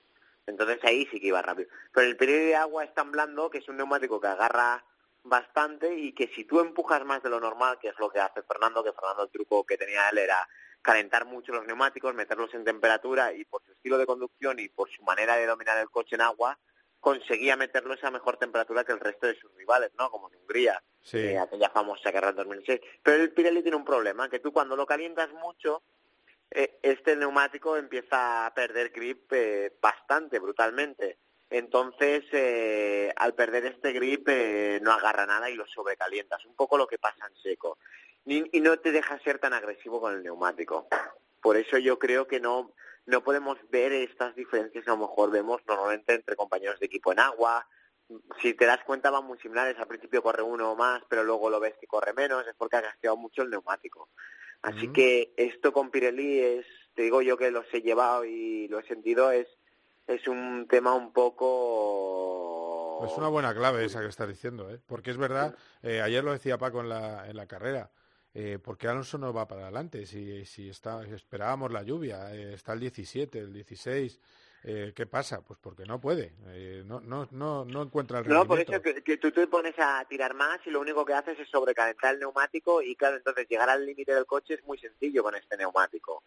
entonces 0.48 0.78
ahí 0.84 1.06
sí 1.11 1.20
que 1.20 1.28
iba 1.28 1.42
rápido. 1.42 1.68
Pero 1.92 2.06
el 2.06 2.16
Pirelli 2.16 2.46
de 2.46 2.56
agua 2.56 2.84
es 2.84 2.94
tan 2.94 3.12
blando 3.12 3.50
que 3.50 3.58
es 3.58 3.68
un 3.68 3.76
neumático 3.76 4.20
que 4.20 4.28
agarra 4.28 4.84
bastante 5.22 5.94
y 5.94 6.12
que 6.12 6.28
si 6.28 6.44
tú 6.44 6.61
empujas 6.61 7.04
más 7.04 7.22
de 7.22 7.30
lo 7.30 7.40
normal, 7.40 7.78
que 7.80 7.88
es 7.88 7.98
lo 7.98 8.11
que 8.11 8.20
hace 8.20 8.42
Fernando, 8.42 8.82
que 8.82 8.92
Fernando 8.92 9.24
el 9.24 9.30
truco 9.30 9.64
que 9.64 9.76
tenía 9.76 10.08
él 10.08 10.18
era 10.18 10.48
calentar 10.82 11.26
mucho 11.26 11.52
los 11.52 11.66
neumáticos, 11.66 12.14
meterlos 12.14 12.54
en 12.54 12.64
temperatura 12.64 13.32
y 13.32 13.44
por 13.44 13.62
su 13.62 13.72
estilo 13.72 13.98
de 13.98 14.06
conducción 14.06 14.58
y 14.58 14.68
por 14.68 14.88
su 14.90 15.02
manera 15.02 15.37
de 15.37 15.46
dominar 15.46 15.76
el 15.78 15.90
coche 15.90 16.14
en 16.14 16.22
agua, 16.22 16.58
conseguía 17.00 17.56
meterlos 17.56 18.02
a 18.02 18.11
mejor 18.11 18.37
temperatura 18.37 18.84
que 18.84 18.92
el 18.92 19.00
resto 19.00 19.26
de 19.26 19.38
sus 19.38 19.54
rivales, 19.54 19.90
¿no? 19.98 20.11
Como 20.11 20.30
en 20.30 20.38
Hungría, 20.40 20.82
eh, 21.12 21.38
aquella 21.38 21.70
famosa 21.70 22.12
carrera 22.12 22.30
en 22.30 22.37
2006. 22.37 22.80
Pero 23.02 23.22
el 23.22 23.32
Pirelli 23.32 23.62
tiene 23.62 23.76
un 23.76 23.84
problema, 23.84 24.28
que 24.28 24.40
tú 24.40 24.52
cuando 24.52 24.76
lo 24.76 24.87
calientas 24.87 25.30
mucho, 25.32 25.82
este 26.50 27.16
neumático 27.16 27.76
empieza 27.76 28.46
a 28.46 28.54
perder 28.54 28.90
grip 28.90 29.32
eh, 29.32 29.72
bastante 29.80 30.38
brutalmente. 30.38 31.18
Entonces, 31.50 32.24
eh, 32.32 33.12
al 33.16 33.34
perder 33.34 33.66
este 33.66 33.92
grip, 33.92 34.28
no 34.82 34.92
agarra 34.92 35.26
nada 35.26 35.48
y 35.50 35.54
lo 35.54 35.66
sobrecalientas. 35.66 36.44
Un 36.44 36.54
poco 36.54 36.76
lo 36.76 36.87
que 36.87 36.98
pasa 36.98 37.26
en 37.26 37.37
seco. 37.42 37.78
Y, 38.26 38.61
no 38.61 38.78
te 38.78 38.92
deja 38.92 39.18
ser 39.20 39.38
tan 39.38 39.54
agresivo 39.54 40.02
con 40.02 40.12
el 40.12 40.22
neumático. 40.22 40.87
Por 41.40 41.56
eso 41.56 41.78
yo 41.78 41.98
creo 41.98 42.26
que 42.26 42.40
no, 42.40 42.74
no 43.06 43.22
podemos 43.22 43.56
ver 43.70 43.92
estas 43.92 44.34
diferencias 44.37 44.84
que 44.84 44.90
a 44.90 44.94
lo 44.94 45.06
mejor 45.08 45.30
vemos 45.30 45.62
normalmente 45.66 46.12
entre 46.12 46.37
compañeros 46.37 46.78
de 46.78 46.87
equipo 46.87 47.11
en 47.12 47.20
agua. 47.20 47.66
Si 48.42 48.52
te 48.52 48.66
das 48.66 48.84
cuenta 48.84 49.11
van 49.11 49.24
muy 49.24 49.38
similares. 49.38 49.78
Al 49.78 49.87
principio 49.87 50.22
corre 50.22 50.42
uno 50.42 50.72
o 50.72 50.76
más, 50.76 51.02
pero 51.08 51.24
luego 51.24 51.48
lo 51.48 51.58
ves 51.58 51.74
que 51.80 51.87
corre 51.87 52.12
menos. 52.12 52.46
Es 52.46 52.54
porque 52.54 52.76
ha 52.76 52.82
gasteado 52.82 53.16
mucho 53.16 53.40
el 53.40 53.50
neumático. 53.50 54.11
Así 54.62 54.88
que 54.88 55.33
esto 55.37 55.73
con 55.73 55.90
Pirelli 55.90 56.40
es, 56.40 56.66
te 56.94 57.03
digo 57.03 57.23
yo 57.23 57.37
que 57.37 57.51
los 57.51 57.66
he 57.73 57.81
llevado 57.81 58.25
y 58.25 58.68
lo 58.68 58.81
he 58.81 58.87
sentido, 58.87 59.31
es, 59.31 59.47
es 60.07 60.27
un 60.27 60.66
tema 60.68 60.94
un 60.94 61.12
poco... 61.12 63.05
Es 63.07 63.16
una 63.16 63.29
buena 63.29 63.55
clave 63.55 63.85
esa 63.85 64.01
que 64.01 64.09
estás 64.09 64.29
diciendo, 64.29 64.68
¿eh? 64.71 64.81
porque 64.85 65.11
es 65.12 65.16
verdad, 65.16 65.57
eh, 65.83 66.01
ayer 66.01 66.25
lo 66.25 66.33
decía 66.33 66.59
Paco 66.59 66.81
en 66.81 66.88
la, 66.88 67.29
en 67.29 67.37
la 67.37 67.47
carrera, 67.47 67.92
eh, 68.35 68.59
porque 68.62 68.88
Alonso 68.88 69.18
no 69.18 69.33
va 69.33 69.47
para 69.47 69.62
adelante? 69.62 70.05
Si, 70.07 70.44
si, 70.44 70.68
está, 70.68 71.05
esperábamos 71.05 71.73
la 71.73 71.83
lluvia, 71.83 72.35
eh, 72.35 72.55
está 72.55 72.73
el 72.73 72.81
17, 72.81 73.38
el 73.38 73.53
16, 73.53 74.21
eh, 74.64 74.92
¿Qué 74.94 75.07
pasa? 75.07 75.40
Pues 75.40 75.59
porque 75.62 75.85
no 75.85 76.01
puede, 76.01 76.33
eh, 76.49 76.83
no, 76.85 77.01
no, 77.01 77.29
no, 77.31 77.64
no 77.64 77.83
encuentra 77.83 78.18
el 78.18 78.25
rendimiento. 78.25 78.44
No, 78.44 78.49
por 78.49 78.61
eso 78.61 79.03
que, 79.05 79.16
tú 79.16 79.31
te 79.31 79.47
pones 79.47 79.75
a 79.79 80.05
tirar 80.09 80.35
más 80.35 80.59
y 80.66 80.71
lo 80.71 80.81
único 80.81 81.05
que 81.05 81.14
haces 81.14 81.38
es 81.38 81.49
sobrecalentar 81.49 82.14
el 82.14 82.21
neumático 82.21 82.83
y 82.83 82.97
claro, 82.97 83.16
entonces 83.16 83.47
llegar 83.49 83.71
al 83.71 83.87
límite 83.87 84.14
del 84.14 84.27
coche 84.27 84.55
es 84.55 84.64
muy 84.64 84.79
sencillo 84.79 85.23
con 85.23 85.37
este 85.37 85.57
neumático. 85.57 86.25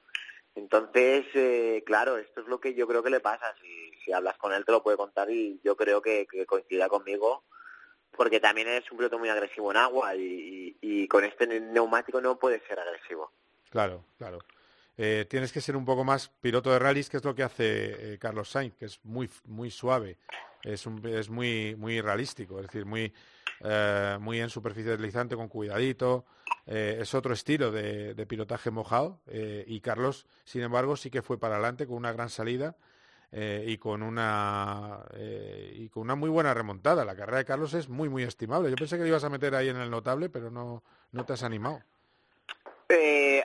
Entonces, 0.55 1.25
eh, 1.33 1.83
claro, 1.85 2.17
esto 2.17 2.41
es 2.41 2.47
lo 2.47 2.59
que 2.59 2.73
yo 2.73 2.87
creo 2.87 3.03
que 3.03 3.09
le 3.09 3.19
pasa. 3.19 3.53
Si, 3.61 3.91
si 4.03 4.13
hablas 4.13 4.37
con 4.37 4.53
él 4.53 4.65
te 4.65 4.71
lo 4.71 4.81
puede 4.81 4.97
contar 4.97 5.29
y 5.29 5.59
yo 5.63 5.75
creo 5.75 6.01
que, 6.01 6.25
que 6.25 6.45
coincida 6.45 6.87
conmigo 6.87 7.43
porque 8.11 8.39
también 8.39 8.67
es 8.67 8.89
un 8.91 8.97
piloto 8.97 9.17
muy 9.19 9.29
agresivo 9.29 9.71
en 9.71 9.77
agua 9.77 10.15
y, 10.15 10.77
y 10.81 11.07
con 11.07 11.23
este 11.23 11.47
neumático 11.47 12.19
no 12.21 12.37
puede 12.37 12.59
ser 12.67 12.79
agresivo. 12.79 13.31
Claro, 13.69 14.03
claro. 14.17 14.39
Eh, 14.97 15.25
tienes 15.29 15.51
que 15.51 15.61
ser 15.61 15.75
un 15.75 15.85
poco 15.85 16.03
más 16.03 16.29
piloto 16.41 16.71
de 16.71 16.79
rallies, 16.79 17.09
que 17.09 17.17
es 17.17 17.23
lo 17.23 17.33
que 17.33 17.43
hace 17.43 18.13
eh, 18.13 18.17
Carlos 18.19 18.49
Sainz, 18.49 18.75
que 18.75 18.85
es 18.85 18.99
muy, 19.03 19.29
muy 19.45 19.71
suave, 19.71 20.17
es, 20.63 20.85
es 21.05 21.29
muy, 21.29 21.75
muy 21.77 22.01
realístico, 22.01 22.59
es 22.59 22.67
decir, 22.67 22.85
muy, 22.85 23.13
eh, 23.61 24.17
muy 24.19 24.41
en 24.41 24.49
superficie 24.49 24.91
deslizante, 24.91 25.35
con 25.35 25.47
cuidadito. 25.47 26.25
es 26.65 27.13
otro 27.13 27.33
estilo 27.33 27.71
de, 27.71 28.25
pilotaje 28.27 28.69
mojado 28.69 29.21
y 29.65 29.79
Carlos, 29.81 30.27
sin 30.43 30.61
embargo, 30.61 30.95
sí 30.95 31.09
que 31.09 31.21
fue 31.21 31.39
para 31.39 31.55
adelante 31.55 31.87
con 31.87 31.95
una 31.97 32.11
gran 32.11 32.29
salida. 32.29 32.75
y 33.31 33.77
con 33.77 34.03
una 34.03 35.05
y 35.73 35.87
con 35.89 36.03
una 36.03 36.15
muy 36.15 36.29
buena 36.29 36.53
remontada. 36.53 37.05
La 37.05 37.15
carrera 37.15 37.37
de 37.37 37.45
Carlos 37.45 37.73
es 37.73 37.87
muy 37.87 38.09
muy 38.09 38.23
estimable. 38.23 38.69
Yo 38.69 38.75
pensé 38.75 38.97
que 38.97 39.03
le 39.03 39.09
ibas 39.09 39.23
a 39.23 39.29
meter 39.29 39.55
ahí 39.55 39.69
en 39.69 39.77
el 39.77 39.89
notable, 39.89 40.29
pero 40.29 40.51
no, 40.51 40.83
no 41.11 41.25
te 41.25 41.33
has 41.33 41.43
animado. 41.43 41.81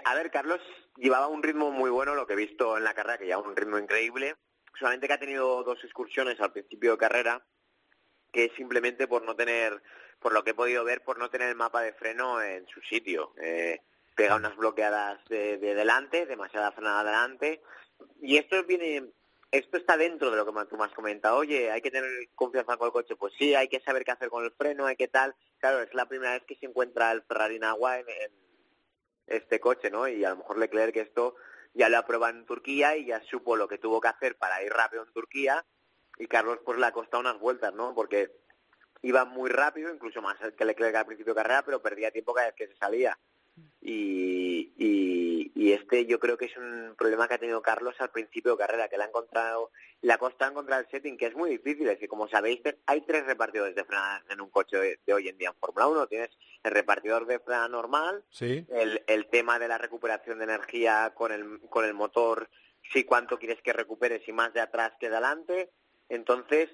A 0.04 0.14
ver, 0.14 0.30
Carlos 0.30 0.61
llevaba 0.96 1.28
un 1.28 1.42
ritmo 1.42 1.70
muy 1.70 1.90
bueno, 1.90 2.14
lo 2.14 2.26
que 2.26 2.35
he 2.35 2.37
visto 2.37 2.76
en 2.76 2.85
la 2.85 2.94
carrera, 2.94 3.18
que 3.18 3.26
llevaba 3.26 3.48
un 3.48 3.56
ritmo 3.56 3.78
increíble. 3.78 4.37
Solamente 4.78 5.06
que 5.06 5.14
ha 5.14 5.18
tenido 5.18 5.62
dos 5.62 5.82
excursiones 5.85 6.40
al 6.40 6.52
principio 6.52 6.92
de 6.92 6.98
carrera, 6.98 7.46
que 8.32 8.46
es 8.46 8.52
simplemente 8.54 9.09
por 9.09 9.22
no 9.22 9.35
tener, 9.35 9.82
por 10.20 10.32
lo 10.32 10.44
que 10.44 10.50
he 10.50 10.54
podido 10.54 10.85
ver, 10.85 11.02
por 11.02 11.18
no 11.18 11.30
tener 11.30 11.48
el 11.48 11.56
mapa 11.56 11.80
de 11.80 11.94
freno 11.94 12.42
en 12.42 12.66
su 12.66 12.80
sitio. 12.82 13.32
Eh, 13.40 13.80
pega 14.14 14.37
unas 14.37 14.56
bloqueadas 14.56 15.24
de, 15.28 15.59
delante, 15.59 16.26
demasiada 16.26 16.72
frenada 16.72 17.00
adelante. 17.00 17.62
Y 18.20 18.37
esto 18.37 18.62
viene, 18.64 19.11
esto 19.50 19.76
está 19.76 19.96
dentro 19.96 20.30
de 20.30 20.37
lo 20.37 20.44
que 20.44 20.66
tú 20.68 20.76
me 20.76 20.85
has 20.85 20.92
comentado. 20.92 21.38
Oye, 21.38 21.70
hay 21.70 21.80
que 21.80 21.90
tener 21.90 22.11
confianza 22.35 22.76
con 22.76 22.87
el 22.87 22.92
coche. 22.92 23.16
Pues 23.16 23.32
sí, 23.38 23.54
hay 23.54 23.68
que 23.68 23.80
saber 23.80 24.04
qué 24.04 24.12
hacer 24.12 24.28
con 24.28 24.44
el 24.44 24.52
freno, 24.52 24.87
hay 24.87 24.96
que 24.96 25.09
tal. 25.09 25.35
Claro, 25.59 25.80
es 25.80 25.92
la 25.94 26.06
primera 26.06 26.32
vez 26.32 26.44
que 26.44 26.56
se 26.56 26.66
encuentra 26.66 27.12
el 27.12 27.22
Ferrari 27.22 27.56
en 27.56 27.64
agua 27.64 27.98
en 27.98 28.06
este 29.26 29.60
coche, 29.60 29.90
¿no? 29.90 30.08
Y 30.08 30.24
a 30.24 30.30
lo 30.30 30.36
mejor 30.36 30.58
Leclerc 30.58 30.96
esto 30.96 31.36
ya 31.74 31.88
lo 31.88 31.98
aprueba 31.98 32.30
en 32.30 32.46
Turquía 32.46 32.96
y 32.96 33.06
ya 33.06 33.22
supo 33.22 33.56
lo 33.56 33.68
que 33.68 33.78
tuvo 33.78 34.00
que 34.00 34.08
hacer 34.08 34.36
para 34.36 34.62
ir 34.62 34.72
rápido 34.72 35.04
en 35.04 35.12
Turquía 35.12 35.64
y 36.18 36.26
Carlos 36.26 36.58
pues 36.64 36.78
le 36.78 36.86
ha 36.86 36.92
costado 36.92 37.20
unas 37.20 37.38
vueltas, 37.38 37.74
¿no? 37.74 37.94
Porque 37.94 38.32
iba 39.02 39.24
muy 39.24 39.50
rápido, 39.50 39.92
incluso 39.92 40.22
más 40.22 40.36
que 40.56 40.64
Leclerc 40.64 40.96
al 40.96 41.06
principio 41.06 41.34
de 41.34 41.42
carrera, 41.42 41.62
pero 41.62 41.82
perdía 41.82 42.10
tiempo 42.10 42.34
cada 42.34 42.48
vez 42.48 42.56
que 42.56 42.68
se 42.68 42.76
salía. 42.76 43.18
Y, 43.81 44.73
y, 44.77 45.73
este 45.73 46.07
yo 46.07 46.19
creo 46.19 46.38
que 46.38 46.47
es 46.47 46.57
un 46.57 46.95
problema 46.97 47.29
que 47.29 47.35
ha 47.35 47.38
tenido 47.38 47.61
Carlos 47.61 47.95
al 47.99 48.11
principio 48.11 48.53
de 48.53 48.59
carrera, 48.59 48.88
que 48.88 48.97
le 48.97 49.05
ha 49.05 49.09
encontrado, 49.09 49.71
le 50.01 50.12
ha 50.12 50.19
costado 50.19 50.51
encontrar 50.51 50.81
el 50.81 50.90
setting, 50.90 51.16
que 51.16 51.27
es 51.27 51.37
muy 51.37 51.51
difícil. 51.51 51.88
Es 51.88 51.99
que 51.99 52.09
como 52.09 52.29
sabéis, 52.29 52.61
hay 52.87 53.03
tres 53.03 53.27
repartidores 53.27 53.75
de 53.75 53.85
freno 53.85 54.03
en 54.29 54.40
un 54.40 54.51
coche 54.51 54.99
de, 55.05 55.12
hoy 55.12 55.29
en 55.29 55.38
día 55.38 55.51
en 55.51 55.61
Fórmula 55.61 55.88
1. 55.88 56.07
Tienes 56.07 56.31
el 56.62 56.71
repartidor 56.71 57.27
de 57.27 57.40
freno 57.40 57.69
normal, 57.69 58.25
el, 58.40 59.03
el 59.07 59.27
tema 59.27 59.59
de 59.59 59.69
la 59.69 59.79
recuperación 59.79 60.38
de 60.38 60.45
energía 60.45 61.12
con 61.14 61.33
el, 61.33 61.61
con 61.69 61.85
el 61.85 61.95
motor, 61.95 62.49
si 62.92 63.05
cuánto 63.05 63.38
quieres 63.38 63.61
que 63.62 63.73
recupere, 63.73 64.25
si 64.25 64.33
más 64.33 64.53
de 64.55 64.61
atrás 64.61 64.92
que 64.99 65.11
de 65.11 65.16
adelante. 65.16 65.71
Entonces, 66.09 66.71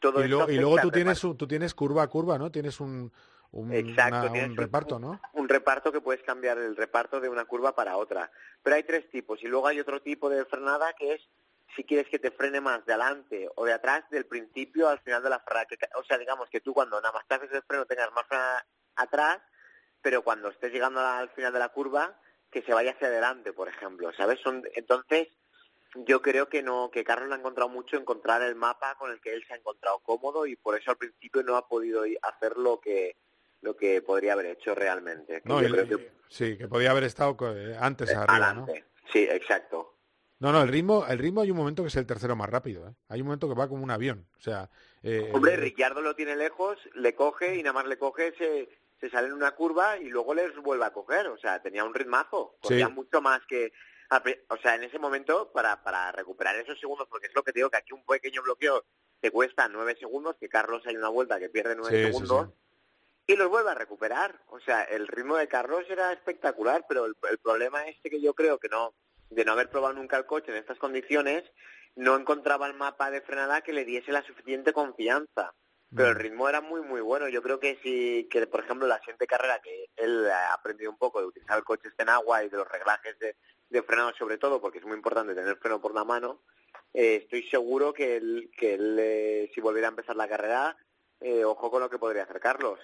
todo 0.00 0.22
y, 0.22 0.26
y 0.26 0.58
luego 0.58 0.78
tú 0.80 0.90
tienes, 0.90 1.20
tú 1.20 1.46
tienes 1.46 1.74
curva 1.74 2.04
a 2.04 2.08
curva, 2.08 2.38
¿no? 2.38 2.50
Tienes 2.50 2.80
un, 2.80 3.12
un, 3.52 3.72
Exacto, 3.72 4.30
un 4.30 4.56
reparto, 4.56 4.98
¿no? 4.98 5.20
Un 5.32 5.48
reparto 5.48 5.90
que 5.90 6.00
puedes 6.00 6.22
cambiar 6.22 6.58
el 6.58 6.76
reparto 6.76 7.20
de 7.20 7.28
una 7.28 7.46
curva 7.46 7.74
para 7.74 7.96
otra. 7.96 8.30
Pero 8.62 8.76
hay 8.76 8.82
tres 8.82 9.08
tipos 9.10 9.42
y 9.42 9.46
luego 9.46 9.66
hay 9.66 9.80
otro 9.80 10.02
tipo 10.02 10.28
de 10.28 10.44
frenada 10.44 10.92
que 10.92 11.14
es 11.14 11.28
si 11.74 11.84
quieres 11.84 12.08
que 12.08 12.18
te 12.18 12.30
frene 12.30 12.60
más 12.60 12.84
de 12.84 12.92
adelante 12.92 13.48
o 13.54 13.64
de 13.64 13.72
atrás 13.72 14.04
del 14.10 14.26
principio 14.26 14.88
al 14.88 15.00
final 15.00 15.22
de 15.22 15.30
la 15.30 15.40
frenada. 15.40 15.66
O 15.96 16.04
sea, 16.04 16.18
digamos 16.18 16.50
que 16.50 16.60
tú 16.60 16.74
cuando 16.74 17.00
nada 17.00 17.12
más 17.12 17.26
te 17.26 17.36
haces 17.36 17.52
el 17.52 17.62
freno 17.62 17.86
tengas 17.86 18.12
más 18.12 18.26
frenada 18.26 18.66
atrás, 18.96 19.38
pero 20.02 20.22
cuando 20.22 20.48
estés 20.48 20.72
llegando 20.72 21.00
al 21.00 21.30
final 21.30 21.52
de 21.52 21.58
la 21.58 21.70
curva 21.70 22.18
que 22.50 22.62
se 22.62 22.74
vaya 22.74 22.92
hacia 22.92 23.08
adelante, 23.08 23.52
por 23.52 23.68
ejemplo, 23.68 24.12
¿sabes? 24.14 24.40
Son, 24.40 24.62
entonces, 24.74 25.28
yo 25.94 26.20
creo 26.22 26.48
que 26.48 26.62
no 26.62 26.90
que 26.90 27.04
Carlos 27.04 27.28
le 27.28 27.34
ha 27.34 27.38
encontrado 27.38 27.68
mucho 27.68 27.96
encontrar 27.96 28.42
el 28.42 28.54
mapa 28.54 28.94
con 28.96 29.10
el 29.10 29.20
que 29.20 29.32
él 29.32 29.44
se 29.46 29.54
ha 29.54 29.56
encontrado 29.56 30.00
cómodo 30.00 30.46
y 30.46 30.56
por 30.56 30.78
eso 30.78 30.90
al 30.90 30.98
principio 30.98 31.42
no 31.42 31.56
ha 31.56 31.68
podido 31.68 32.02
hacer 32.22 32.56
lo 32.56 32.80
que 32.80 33.16
lo 33.60 33.76
que 33.76 34.02
podría 34.02 34.34
haber 34.34 34.46
hecho 34.46 34.74
realmente. 34.74 35.42
No, 35.44 35.60
Sí, 36.28 36.58
que 36.58 36.68
podía 36.68 36.90
haber 36.90 37.04
estado 37.04 37.36
eh, 37.56 37.76
antes 37.78 38.14
arriba, 38.14 38.52
¿no? 38.52 38.66
Sí, 39.10 39.26
exacto. 39.30 39.94
No, 40.40 40.52
no, 40.52 40.62
el 40.62 40.68
ritmo, 40.68 41.04
el 41.08 41.18
ritmo 41.18 41.40
hay 41.40 41.50
un 41.50 41.56
momento 41.56 41.82
que 41.82 41.88
es 41.88 41.96
el 41.96 42.06
tercero 42.06 42.36
más 42.36 42.48
rápido. 42.48 42.86
¿eh? 42.86 42.92
Hay 43.08 43.20
un 43.20 43.26
momento 43.26 43.48
que 43.48 43.54
va 43.54 43.68
como 43.68 43.82
un 43.82 43.90
avión. 43.90 44.28
O 44.38 44.40
sea, 44.40 44.70
eh, 45.02 45.30
Hombre, 45.32 45.56
Ricciardo 45.56 46.00
lo 46.00 46.14
tiene 46.14 46.36
lejos, 46.36 46.78
le 46.94 47.14
coge 47.14 47.56
y 47.56 47.62
nada 47.62 47.72
más 47.72 47.86
le 47.86 47.98
coge, 47.98 48.34
se, 48.36 48.68
se 49.00 49.10
sale 49.10 49.28
en 49.28 49.32
una 49.32 49.52
curva 49.52 49.96
y 49.98 50.08
luego 50.08 50.34
les 50.34 50.54
vuelve 50.58 50.84
a 50.84 50.92
coger. 50.92 51.26
O 51.28 51.38
sea, 51.38 51.60
tenía 51.60 51.82
un 51.82 51.94
ritmazo. 51.94 52.56
Corría 52.60 52.88
mucho 52.88 53.20
más 53.20 53.40
que... 53.48 53.72
O 54.48 54.56
sea, 54.58 54.74
en 54.74 54.84
ese 54.84 54.98
momento, 54.98 55.50
para, 55.52 55.82
para 55.82 56.12
recuperar 56.12 56.56
esos 56.56 56.78
segundos, 56.78 57.08
porque 57.10 57.26
es 57.26 57.34
lo 57.34 57.42
que 57.42 57.52
digo, 57.52 57.68
que 57.68 57.76
aquí 57.76 57.92
un 57.92 58.06
pequeño 58.06 58.42
bloqueo 58.42 58.84
te 59.20 59.30
cuesta 59.30 59.68
nueve 59.68 59.96
segundos, 59.98 60.36
que 60.38 60.48
Carlos 60.48 60.82
hay 60.86 60.96
una 60.96 61.08
vuelta 61.08 61.38
que 61.38 61.50
pierde 61.50 61.74
nueve 61.76 62.04
segundos 62.04 62.48
y 63.28 63.36
los 63.36 63.50
vuelve 63.50 63.70
a 63.70 63.74
recuperar. 63.74 64.40
O 64.48 64.58
sea, 64.58 64.82
el 64.84 65.06
ritmo 65.06 65.36
de 65.36 65.46
Carlos 65.46 65.84
era 65.88 66.12
espectacular, 66.12 66.86
pero 66.88 67.04
el, 67.04 67.14
problema 67.42 67.86
este 67.86 68.08
que 68.08 68.22
yo 68.22 68.32
creo 68.34 68.58
que 68.58 68.70
no, 68.70 68.94
de 69.28 69.44
no 69.44 69.52
haber 69.52 69.68
probado 69.68 69.92
nunca 69.94 70.16
el 70.16 70.24
coche 70.24 70.50
en 70.50 70.56
estas 70.56 70.78
condiciones, 70.78 71.44
no 71.94 72.16
encontraba 72.16 72.66
el 72.66 72.72
mapa 72.72 73.10
de 73.10 73.20
frenada 73.20 73.60
que 73.60 73.74
le 73.74 73.84
diese 73.84 74.12
la 74.12 74.22
suficiente 74.22 74.72
confianza. 74.72 75.52
Pero 75.94 76.08
el 76.08 76.16
Mm. 76.16 76.18
ritmo 76.18 76.48
era 76.48 76.62
muy, 76.62 76.80
muy 76.80 77.02
bueno. 77.02 77.28
Yo 77.28 77.42
creo 77.42 77.60
que 77.60 77.78
si, 77.82 78.26
que 78.30 78.46
por 78.46 78.60
ejemplo, 78.64 78.86
la 78.86 78.98
siguiente 79.00 79.26
carrera 79.26 79.60
que 79.62 79.90
él 79.96 80.30
ha 80.30 80.54
aprendido 80.54 80.90
un 80.90 80.98
poco 80.98 81.20
de 81.20 81.26
utilizar 81.26 81.58
el 81.58 81.64
coche 81.64 81.88
este 81.88 82.04
en 82.04 82.08
agua 82.08 82.42
y 82.44 82.48
de 82.48 82.56
los 82.56 82.68
reglajes 82.68 83.18
de, 83.18 83.36
de 83.68 83.82
frenado 83.82 84.14
sobre 84.18 84.38
todo, 84.38 84.58
porque 84.58 84.78
es 84.78 84.84
muy 84.84 84.96
importante 84.96 85.34
tener 85.34 85.56
freno 85.56 85.82
por 85.82 85.94
la 85.94 86.04
mano, 86.04 86.40
eh, 86.94 87.16
estoy 87.22 87.42
seguro 87.50 87.92
que 87.92 88.16
él, 88.16 88.50
que 88.56 88.74
él 88.74 88.96
eh, 88.98 89.50
si 89.54 89.60
volviera 89.60 89.88
a 89.88 89.90
empezar 89.90 90.16
la 90.16 90.28
carrera, 90.28 90.76
eh, 91.20 91.44
ojo 91.44 91.70
con 91.70 91.82
lo 91.82 91.90
que 91.90 91.98
podría 91.98 92.22
hacer 92.22 92.40
Carlos. 92.40 92.78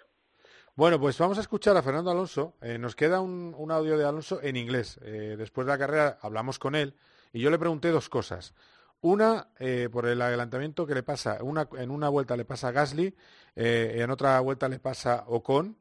Bueno, 0.76 0.98
pues 0.98 1.16
vamos 1.18 1.38
a 1.38 1.40
escuchar 1.40 1.76
a 1.76 1.82
Fernando 1.82 2.10
Alonso. 2.10 2.54
Eh, 2.60 2.78
nos 2.78 2.96
queda 2.96 3.20
un, 3.20 3.70
audio 3.70 3.96
de 3.96 4.04
Alonso 4.04 4.40
en 4.42 4.56
inglés. 4.56 4.98
Eh, 5.02 5.36
después 5.38 5.68
de 5.68 5.72
la 5.72 5.78
carrera 5.78 6.18
hablamos 6.20 6.58
con 6.58 6.74
él 6.74 6.96
y 7.32 7.40
yo 7.40 7.50
le 7.50 7.60
pregunté 7.60 7.90
dos 7.90 8.08
cosas. 8.08 8.54
Una, 9.00 9.50
eh, 9.60 9.88
por 9.92 10.06
el 10.06 10.20
adelantamiento 10.20 10.84
que 10.84 10.96
le 10.96 11.04
pasa, 11.04 11.38
una, 11.42 11.68
en 11.78 11.92
una 11.92 12.08
vuelta 12.08 12.36
le 12.36 12.44
pasa 12.44 12.68
a 12.68 12.72
Gasly, 12.72 13.14
en 13.54 14.10
otra 14.10 14.40
vuelta 14.40 14.68
le 14.68 14.80
pasa 14.80 15.24
Ocon, 15.28 15.76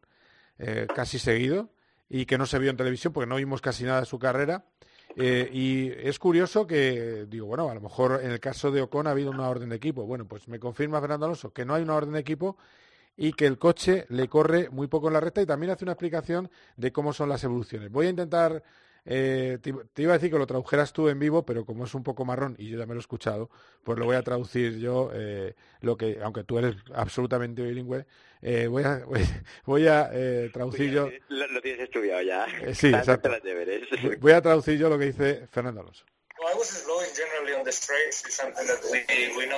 casi 0.94 1.18
seguido, 1.18 1.70
y 2.08 2.28
que 2.28 2.38
no 2.38 2.46
se 2.46 2.60
vio 2.60 2.70
en 2.70 2.78
televisión 2.78 3.14
porque 3.14 3.28
no 3.28 3.38
vimos 3.38 3.62
casi 3.62 3.86
nada 3.86 4.02
de 4.02 4.06
su 4.06 4.20
carrera. 4.20 4.66
Y 5.16 5.90
es 5.90 6.20
curioso 6.20 6.68
que, 6.68 7.26
digo, 7.28 7.48
bueno, 7.48 7.70
a 7.70 7.74
lo 7.74 7.82
mejor 7.82 8.20
en 8.22 8.30
el 8.30 8.40
caso 8.40 8.70
de 8.70 8.82
Ocon 8.82 9.08
ha 9.08 9.12
habido 9.12 9.32
una 9.32 9.50
orden 9.50 9.70
de 9.70 9.78
equipo. 9.78 10.06
Bueno, 10.06 10.28
pues 10.28 10.48
me 10.50 10.60
confirma 10.60 11.00
Fernando 11.02 11.26
Alonso 11.26 11.52
que 11.52 11.66
no 11.66 11.74
hay 11.74 11.82
una 11.82 11.96
orden 11.96 12.14
de 12.14 12.20
equipo 12.20 12.58
y 13.16 13.34
que 13.34 13.46
el 13.46 13.58
coche 13.58 14.06
le 14.10 14.28
corre 14.28 14.70
muy 14.70 14.88
poco 14.88 15.08
en 15.08 15.14
la 15.14 15.20
recta 15.20 15.42
y 15.42 15.46
también 15.46 15.72
hace 15.72 15.86
una 15.86 15.94
explicación 15.94 16.50
de 16.78 16.92
cómo 16.92 17.14
son 17.14 17.30
las 17.30 17.44
evoluciones. 17.44 17.92
Voy 17.92 18.08
a 18.08 18.10
intentar, 18.10 18.64
eh, 19.06 19.60
te, 19.62 19.74
te 19.94 20.02
iba 20.02 20.14
a 20.14 20.18
decir 20.18 20.32
que 20.32 20.38
lo 20.38 20.48
tradujeras 20.48 20.94
tú 20.94 21.10
en 21.10 21.20
vivo, 21.20 21.46
pero 21.46 21.66
como 21.66 21.86
es 21.86 21.94
un 21.94 22.04
poco 22.04 22.26
marrón 22.26 22.56
y 22.58 22.70
yo 22.70 22.80
ya 22.80 22.86
me 22.86 22.94
lo 22.94 23.00
he 23.00 23.02
escuchado, 23.02 23.50
pues 23.84 24.00
lo 24.00 24.06
voy 24.06 24.16
a 24.16 24.24
traducir 24.24 24.80
yo, 24.80 25.12
eh, 25.14 25.54
lo 25.82 25.96
que, 25.98 26.20
aunque 26.24 26.44
tú 26.44 26.58
eres 26.58 26.76
absolutamente 26.94 27.62
bilingüe, 27.62 28.06
eh, 28.42 28.68
voy 28.68 28.84
a, 28.84 29.04
voy, 29.08 29.22
voy 29.66 29.88
a 29.88 30.10
eh, 30.12 30.50
traducir 30.52 30.92
yo, 30.92 31.10
Lo, 31.30 31.48
lo 31.48 31.62
tienes 31.62 31.82
estudiado 31.82 32.22
ya. 32.22 32.46
Eh, 32.62 32.76
sí, 32.76 32.88
exacto. 32.88 33.30
voy 34.20 34.32
a 34.32 34.42
traducir 34.42 34.78
yo 34.78 34.90
lo 34.90 34.98
que 34.98 35.06
dice 35.06 35.48
Fernando 35.50 35.82
Alonso. 35.82 36.06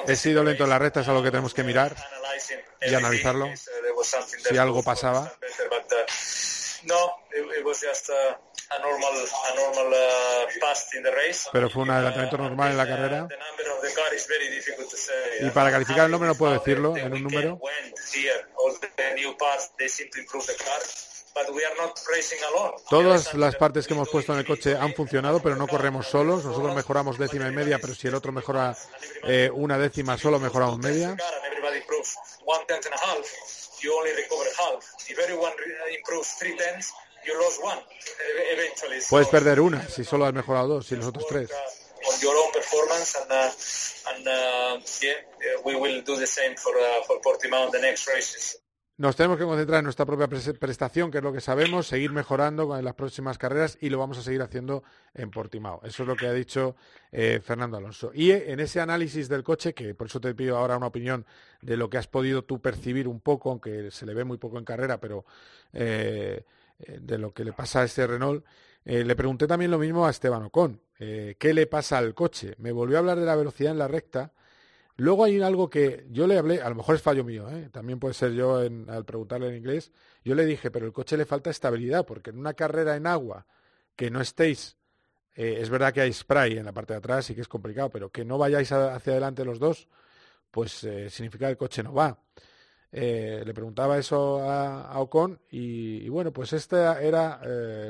He 0.07 0.15
sido 0.15 0.43
lento 0.43 0.63
en 0.63 0.69
la 0.69 0.79
recta, 0.79 1.01
es 1.01 1.07
algo 1.07 1.23
que 1.23 1.31
tenemos 1.31 1.53
que 1.53 1.63
mirar 1.63 1.95
y 2.81 2.93
analizarlo. 2.93 3.49
something 4.03 4.37
Si 4.39 4.57
algo 4.57 4.83
pasaba, 4.83 5.21
uh, 5.21 5.25
uh, 5.25 5.75
uh, 5.77 6.05
pero 11.51 11.69
fue 11.69 11.83
un 11.83 11.91
adelantamiento 11.91 12.37
normal 12.37 12.71
en 12.71 12.77
la 12.77 12.87
carrera. 12.87 13.27
Y 15.41 15.49
para 15.49 15.71
calificar 15.71 16.05
el 16.05 16.11
nombre 16.11 16.27
no 16.29 16.35
puedo 16.35 16.53
decirlo 16.53 16.95
en 16.97 17.13
un 17.13 17.23
número. 17.23 17.59
Todas 22.89 23.33
las 23.33 23.55
partes 23.55 23.85
que 23.87 23.93
hemos 23.93 24.09
puesto 24.09 24.33
en 24.33 24.39
el 24.39 24.45
coche 24.45 24.75
han 24.75 24.93
funcionado, 24.93 25.41
pero 25.41 25.55
no 25.55 25.67
corremos 25.67 26.07
solos. 26.07 26.45
Nosotros 26.45 26.73
mejoramos 26.73 27.17
décima 27.17 27.47
y 27.47 27.51
media, 27.51 27.77
pero 27.79 27.93
si 27.93 28.07
el 28.07 28.15
otro 28.15 28.31
mejora 28.31 28.75
eh, 29.23 29.49
una 29.53 29.77
décima, 29.77 30.17
solo 30.17 30.39
mejoramos 30.39 30.79
media. 30.79 31.15
one 37.61 37.81
e- 38.19 39.03
Puedes 39.09 39.27
perder 39.27 39.59
una 39.59 39.87
si 39.89 40.03
solo 40.03 40.25
has 40.25 40.33
mejorado 40.33 40.67
dos, 40.67 40.87
si 40.87 40.95
los 40.95 41.07
otros 41.07 41.25
tres. 41.27 41.49
Nos 48.97 49.17
tenemos 49.17 49.37
que 49.37 49.43
concentrar 49.43 49.79
en 49.79 49.83
nuestra 49.83 50.05
propia 50.05 50.29
pres- 50.29 50.57
prestación, 50.57 51.11
que 51.11 51.17
es 51.17 51.23
lo 51.23 51.33
que 51.33 51.41
sabemos, 51.41 51.85
seguir 51.85 52.13
mejorando 52.13 52.77
en 52.77 52.85
las 52.85 52.93
próximas 52.93 53.37
carreras 53.37 53.77
y 53.81 53.89
lo 53.89 53.99
vamos 53.99 54.17
a 54.17 54.21
seguir 54.21 54.41
haciendo 54.41 54.83
en 55.13 55.31
Portimao. 55.31 55.81
Eso 55.83 56.03
es 56.03 56.07
lo 56.07 56.15
que 56.15 56.27
ha 56.27 56.31
dicho 56.31 56.77
eh, 57.11 57.41
Fernando 57.43 57.75
Alonso. 57.75 58.11
Y 58.13 58.31
eh, 58.31 58.53
en 58.53 58.61
ese 58.61 58.79
análisis 58.79 59.27
del 59.27 59.43
coche, 59.43 59.73
que 59.73 59.93
por 59.95 60.07
eso 60.07 60.21
te 60.21 60.33
pido 60.33 60.57
ahora 60.57 60.77
una 60.77 60.87
opinión 60.87 61.25
de 61.61 61.75
lo 61.75 61.89
que 61.89 61.97
has 61.97 62.07
podido 62.07 62.45
tú 62.45 62.61
percibir 62.61 63.09
un 63.09 63.19
poco, 63.19 63.49
aunque 63.49 63.91
se 63.91 64.05
le 64.05 64.13
ve 64.13 64.23
muy 64.23 64.37
poco 64.37 64.57
en 64.59 64.63
carrera, 64.63 65.01
pero 65.01 65.25
eh, 65.73 66.45
de 66.77 67.17
lo 67.17 67.33
que 67.33 67.43
le 67.43 67.51
pasa 67.51 67.81
a 67.81 67.83
este 67.83 68.07
Renault, 68.07 68.45
le 68.85 69.15
pregunté 69.15 69.45
también 69.45 69.71
lo 69.71 69.79
mismo 69.79 70.05
a 70.05 70.11
Esteban 70.11 70.43
Ocon. 70.43 70.79
¿Qué 70.97 71.51
le 71.53 71.67
pasa 71.67 71.97
al 71.97 72.13
coche? 72.13 72.53
Me 72.59 72.71
volvió 72.71 72.97
a 72.97 72.99
hablar 72.99 73.19
de 73.19 73.25
la 73.25 73.35
velocidad 73.35 73.71
en 73.71 73.79
la 73.79 73.87
recta. 73.87 74.31
Luego 74.97 75.25
hay 75.25 75.41
algo 75.41 75.69
que 75.69 76.05
yo 76.09 76.25
le 76.25 76.37
hablé, 76.37 76.61
a 76.61 76.69
lo 76.69 76.75
mejor 76.75 76.95
es 76.95 77.01
fallo 77.01 77.25
mío, 77.25 77.49
¿eh? 77.49 77.69
también 77.69 77.99
puede 77.99 78.13
ser 78.13 78.31
yo 78.31 78.57
al 78.57 79.05
preguntarle 79.05 79.49
en 79.49 79.55
inglés, 79.55 79.91
yo 80.23 80.35
le 80.35 80.45
dije, 80.45 80.71
pero 80.71 80.85
el 80.85 80.93
coche 80.93 81.17
le 81.17 81.25
falta 81.25 81.49
estabilidad, 81.49 82.05
porque 82.05 82.29
en 82.29 82.39
una 82.39 82.53
carrera 82.53 82.95
en 82.95 83.05
agua 83.05 83.45
que 83.97 84.09
no 84.09 84.21
estéis, 84.21 84.77
eh, 85.35 85.57
es 85.59 85.69
verdad 85.69 85.93
que 85.93 85.99
hay 85.99 86.13
spray 86.13 86.57
en 86.57 86.65
la 86.65 86.71
parte 86.71 86.93
de 86.93 86.99
atrás 86.99 87.29
y 87.29 87.35
que 87.35 87.41
es 87.41 87.47
complicado, 87.49 87.89
pero 87.89 88.09
que 88.09 88.23
no 88.23 88.37
vayáis 88.37 88.71
hacia 88.71 89.11
adelante 89.11 89.43
los 89.43 89.59
dos, 89.59 89.89
pues 90.49 90.81
eh, 90.85 91.09
significa 91.09 91.47
que 91.47 91.51
el 91.51 91.57
coche 91.57 91.83
no 91.83 91.93
va. 91.93 92.17
Le 92.91 93.53
preguntaba 93.53 93.97
eso 93.97 94.49
a, 94.49 94.97
Ocon 95.01 95.41
y, 95.51 96.07
bueno, 96.07 96.31
pues 96.31 96.53
esta 96.53 97.01
era 97.01 97.41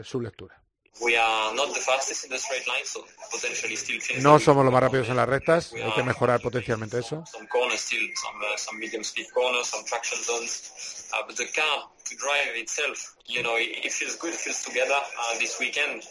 su 0.04 0.20
lectura. 0.20 0.65
We 1.02 1.18
are 1.18 1.54
not 1.54 1.74
the 1.74 1.82
fastest 1.82 2.24
in 2.24 2.30
the 2.30 2.40
straight 2.40 2.66
line, 2.68 2.86
so 2.86 3.04
potentially 3.32 3.76
still 3.76 4.00
things 4.00 4.24
No 4.24 4.40
somos 4.40 4.64
los 4.64 4.74
más 4.74 4.82
rápidos 4.82 5.10
en 5.10 5.18
las 5.18 5.28
rectas, 5.28 5.74
hay 5.74 5.92
que 5.94 6.04
mejorar 6.04 6.42
potencialmente 6.42 7.00
eso. 7.00 7.24
To 12.06 12.16
drive 12.16 12.54
itself, 12.56 13.16
you 13.26 13.42
know, 13.42 13.56
it, 13.56 13.86
it 13.86 13.92
feels 13.92 14.16
good, 14.18 14.34
feels 14.34 14.64
together 14.64 14.94
uh, 14.94 15.40
this 15.40 15.60
weekend. 15.60 16.04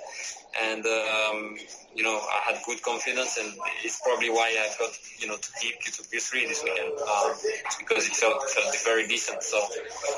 And 0.60 0.84
um, 0.86 1.56
you 1.94 2.02
know, 2.02 2.18
I 2.18 2.52
had 2.52 2.62
good 2.66 2.82
confidence, 2.82 3.38
and 3.38 3.54
it's 3.84 4.00
probably 4.02 4.30
why 4.30 4.50
I 4.58 4.70
got 4.78 4.90
you 5.18 5.28
know 5.28 5.36
to 5.36 5.48
P, 5.60 5.70
to 5.70 6.02
P3 6.02 6.48
this 6.48 6.62
weekend 6.62 6.94
um, 6.98 7.32
because 7.78 8.06
it 8.06 8.14
felt 8.14 8.42
felt 8.50 8.76
very 8.84 9.06
decent. 9.06 9.42
So 9.42 9.58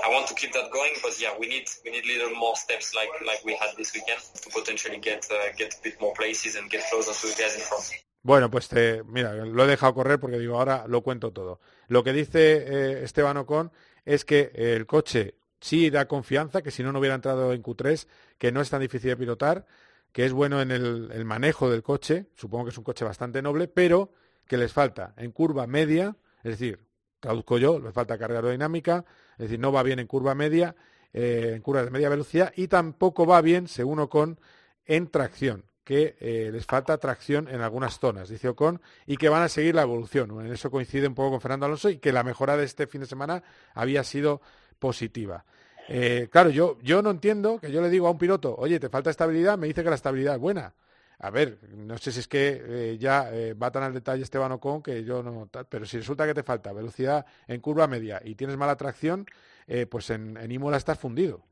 I 0.04 0.08
want 0.08 0.26
to 0.28 0.34
keep 0.34 0.52
that 0.52 0.70
going, 0.70 0.92
but 1.02 1.20
yeah, 1.20 1.32
we 1.38 1.46
need 1.46 1.68
we 1.84 1.90
need 1.92 2.06
little 2.06 2.34
more 2.36 2.56
steps 2.56 2.94
like 2.94 3.08
like 3.26 3.44
we 3.44 3.54
had 3.54 3.70
this 3.76 3.92
weekend 3.94 4.20
to 4.42 4.50
potentially 4.50 4.98
get 4.98 5.26
uh, 5.30 5.52
get 5.56 5.74
a 5.74 5.82
bit 5.82 6.00
more 6.00 6.14
places 6.14 6.56
and 6.56 6.70
get 6.70 6.84
closer 6.90 7.12
to 7.12 7.34
the 7.34 7.42
guys 7.42 7.54
in 7.54 7.60
front. 7.60 7.84
Bueno, 8.26 8.50
pues 8.50 8.66
te, 8.66 9.04
mira, 9.04 9.34
lo 9.34 9.64
he 9.64 9.68
dejado 9.68 9.94
correr 9.94 10.18
porque 10.18 10.38
digo, 10.38 10.58
ahora 10.58 10.84
lo 10.88 11.02
cuento 11.02 11.32
todo. 11.32 11.60
Lo 11.86 12.02
que 12.02 12.12
dice 12.12 12.56
eh, 12.56 13.04
Esteban 13.04 13.36
Ocon 13.36 13.70
es 14.04 14.24
que 14.24 14.50
el 14.56 14.84
coche 14.84 15.34
sí 15.66 15.90
da 15.90 16.06
confianza, 16.06 16.62
que 16.62 16.70
si 16.70 16.82
no, 16.82 16.92
no 16.92 17.00
hubiera 17.00 17.16
entrado 17.16 17.52
en 17.52 17.62
Q3, 17.62 18.06
que 18.38 18.52
no 18.52 18.60
es 18.60 18.70
tan 18.70 18.80
difícil 18.80 19.10
de 19.10 19.16
pilotar, 19.16 19.66
que 20.12 20.24
es 20.24 20.32
bueno 20.32 20.62
en 20.62 20.70
el, 20.70 21.24
manejo 21.24 21.68
del 21.68 21.82
coche, 21.82 22.26
supongo 22.36 22.66
que 22.66 22.70
es 22.70 22.78
un 22.78 22.84
coche 22.84 23.04
bastante 23.04 23.42
noble, 23.42 23.66
pero 23.66 24.12
que 24.46 24.56
les 24.56 24.72
falta 24.72 25.12
en 25.16 25.32
curva 25.32 25.66
media, 25.66 26.16
es 26.44 26.52
decir, 26.52 26.78
traduzco 27.18 27.58
yo, 27.58 27.80
les 27.80 27.92
falta 27.92 28.16
carga 28.16 28.36
aerodinámica, 28.36 29.04
es 29.32 29.38
decir, 29.46 29.58
no 29.58 29.72
va 29.72 29.82
bien 29.82 29.98
en 29.98 30.06
curva 30.06 30.36
media, 30.36 30.76
eh, 31.12 31.54
en 31.56 31.62
curva 31.62 31.84
de 31.84 31.90
media 31.90 32.08
velocidad 32.08 32.52
y 32.54 32.68
tampoco 32.68 33.26
va 33.26 33.40
bien, 33.40 33.66
según 33.66 33.98
Ocon, 33.98 34.38
en 34.84 35.08
tracción, 35.08 35.64
que 35.82 36.16
eh, 36.20 36.50
les 36.52 36.64
falta 36.64 36.96
tracción 36.98 37.48
en 37.48 37.60
algunas 37.60 37.98
zonas, 37.98 38.28
dice 38.28 38.48
Ocon, 38.48 38.80
y 39.04 39.16
que 39.16 39.28
van 39.28 39.42
a 39.42 39.48
seguir 39.48 39.74
la 39.74 39.82
evolución. 39.82 40.30
En 40.46 40.52
eso 40.52 40.70
coincide 40.70 41.08
un 41.08 41.14
poco 41.16 41.32
con 41.32 41.40
Fernando 41.40 41.66
Alonso 41.66 41.90
y 41.90 41.98
que 41.98 42.12
la 42.12 42.22
mejora 42.22 42.56
de 42.56 42.64
este 42.64 42.86
fin 42.86 43.00
de 43.00 43.06
semana 43.06 43.42
había 43.74 44.04
sido 44.04 44.40
positiva. 44.78 45.44
Eh, 45.88 46.28
claro, 46.30 46.50
yo, 46.50 46.78
yo 46.82 47.02
no 47.02 47.10
entiendo 47.10 47.58
que 47.60 47.70
yo 47.70 47.80
le 47.80 47.90
digo 47.90 48.08
a 48.08 48.10
un 48.10 48.18
piloto, 48.18 48.54
oye, 48.56 48.80
te 48.80 48.88
falta 48.88 49.10
estabilidad, 49.10 49.56
me 49.58 49.66
dice 49.66 49.82
que 49.82 49.90
la 49.90 49.96
estabilidad 49.96 50.34
es 50.34 50.40
buena. 50.40 50.74
A 51.18 51.30
ver, 51.30 51.58
no 51.70 51.96
sé 51.96 52.12
si 52.12 52.20
es 52.20 52.28
que 52.28 52.62
eh, 52.62 52.98
ya 52.98 53.30
eh, 53.32 53.54
va 53.54 53.72
tan 53.72 53.82
al 53.82 53.94
detalle 53.94 54.22
Esteban 54.22 54.52
Ocon 54.52 54.82
que 54.82 55.02
yo 55.02 55.22
no, 55.22 55.48
tal, 55.50 55.66
pero 55.66 55.86
si 55.86 55.96
resulta 55.96 56.26
que 56.26 56.34
te 56.34 56.42
falta 56.42 56.74
velocidad 56.74 57.24
en 57.48 57.60
curva 57.60 57.86
media 57.86 58.20
y 58.22 58.34
tienes 58.34 58.58
mala 58.58 58.76
tracción, 58.76 59.26
eh, 59.66 59.86
pues 59.86 60.10
en, 60.10 60.38
Imola 60.50 60.76
estás 60.76 60.98
fundido. 60.98 61.42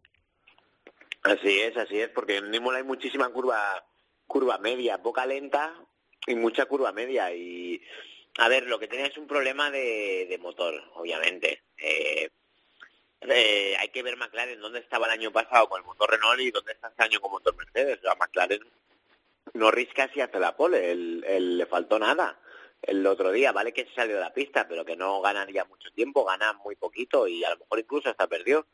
Así 1.22 1.60
es, 1.60 1.74
así 1.78 1.98
es, 1.98 2.10
porque 2.10 2.36
en 2.36 2.52
Imola 2.52 2.78
hay 2.78 2.84
muchísima 2.84 3.30
curva 3.30 3.58
curva 4.26 4.58
media, 4.58 5.02
poca 5.02 5.24
lenta 5.24 5.74
y 6.26 6.34
mucha 6.34 6.66
curva 6.66 6.92
media. 6.92 7.34
Y 7.34 7.80
a 8.36 8.48
ver, 8.48 8.66
lo 8.66 8.78
que 8.78 8.88
tiene 8.88 9.06
es 9.06 9.16
un 9.16 9.26
problema 9.26 9.70
de, 9.70 10.38
motor, 10.42 10.74
obviamente. 10.94 11.62
Eh, 13.28 13.76
hay 13.78 13.88
que 13.88 14.02
ver 14.02 14.16
McLaren 14.16 14.60
dónde 14.60 14.80
estaba 14.80 15.06
el 15.06 15.12
año 15.12 15.32
pasado 15.32 15.68
con 15.68 15.80
el 15.80 15.86
motor 15.86 16.10
Renault 16.10 16.40
y 16.40 16.50
dónde 16.50 16.72
está 16.72 16.88
este 16.88 17.02
año 17.04 17.20
con 17.20 17.32
motor 17.32 17.54
Mercedes. 17.56 17.98
O 17.98 18.02
sea, 18.02 18.14
McLaren 18.14 18.60
Norris 19.54 19.88
casi 19.94 20.20
hace 20.20 20.38
la 20.38 20.56
pole, 20.56 20.90
el, 20.90 21.24
el- 21.26 21.58
le 21.58 21.66
faltó 21.66 21.98
nada 21.98 22.38
el 22.82 23.06
otro 23.06 23.30
día, 23.32 23.52
vale 23.52 23.72
que 23.72 23.86
se 23.86 23.94
salió 23.94 24.14
de 24.16 24.20
la 24.20 24.32
pista, 24.34 24.68
pero 24.68 24.84
que 24.84 24.96
no 24.96 25.20
ganaría 25.22 25.64
mucho 25.64 25.90
tiempo, 25.92 26.24
gana 26.24 26.52
muy 26.52 26.76
poquito 26.76 27.26
y 27.26 27.42
a 27.44 27.50
lo 27.50 27.56
mejor 27.58 27.78
incluso 27.78 28.10
hasta 28.10 28.26
perdió. 28.26 28.66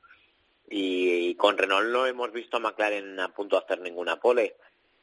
Y, 0.69 1.35
con 1.35 1.59
Renault 1.59 1.89
no 1.91 2.07
hemos 2.07 2.33
visto 2.33 2.57
a 2.57 2.61
McLaren 2.61 3.19
a 3.21 3.29
punto 3.35 3.57
de 3.59 3.65
hacer 3.65 3.81
ninguna 3.81 4.21
pole. 4.21 4.57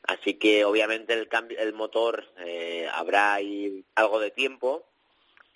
Así 0.03 0.35
que 0.35 0.63
obviamente 0.65 1.13
el 1.13 1.27
cambio, 1.27 1.59
el 1.59 1.73
motor 1.73 2.25
eh, 2.39 2.87
habrá 2.93 3.33
ahí 3.33 3.83
algo 3.95 4.19
de 4.19 4.31
tiempo 4.31 4.85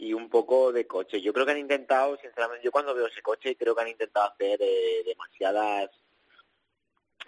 y 0.02 0.14
un 0.14 0.30
poco 0.30 0.72
de 0.72 0.88
coche. 0.88 1.22
Yo 1.22 1.32
creo 1.32 1.46
que 1.46 1.52
han 1.52 1.60
intentado, 1.60 2.18
sinceramente, 2.18 2.66
yo 2.66 2.72
cuando 2.72 2.96
veo 2.96 3.06
ese 3.06 3.22
coche 3.22 3.56
creo 3.56 3.76
que 3.76 3.84
han 3.84 3.88
intentado 3.88 4.32
hacer 4.32 4.60
eh, 4.60 5.04
demasiadas 5.06 5.92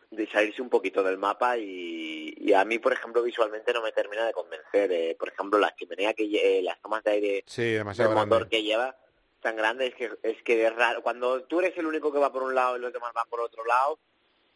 de 0.10 0.28
salirse 0.28 0.60
un 0.60 0.72
poquito 0.72 1.04
del 1.04 1.20
mapa 1.20 1.56
y, 1.56 2.52
a 2.52 2.66
mí, 2.66 2.80
por 2.80 2.92
ejemplo, 2.92 3.22
visualmente 3.22 3.74
no 3.74 3.84
me 3.84 3.92
termina 3.92 4.26
de 4.26 4.34
convencer. 4.34 4.92
Eh, 4.92 5.16
por 5.20 5.30
ejemplo, 5.30 5.60
la 5.60 5.76
chimenea 5.76 6.16
que 6.16 6.24
eh, 6.24 6.64
las 6.64 6.82
tomas 6.82 7.04
de 7.04 7.12
aire 7.12 7.44
sí, 7.46 7.74
demasiado 7.74 8.10
del 8.10 8.26
motor 8.26 8.50
que 8.50 8.64
lleva 8.64 8.98
tan 9.40 9.56
grande 9.56 9.88
es 9.88 9.96
que 9.96 10.10
es 10.24 10.42
que 10.42 10.66
es 10.66 10.76
raro. 10.76 11.04
Cuando 11.04 11.44
tú 11.44 11.60
eres 11.60 11.78
el 11.78 11.86
único 11.86 12.12
que 12.12 12.18
va 12.18 12.34
por 12.34 12.42
un 12.42 12.56
lado 12.56 12.78
y 12.78 12.80
los 12.80 12.92
demás 12.92 13.14
van 13.14 13.30
por 13.30 13.42
otro 13.42 13.64
lado, 13.66 14.00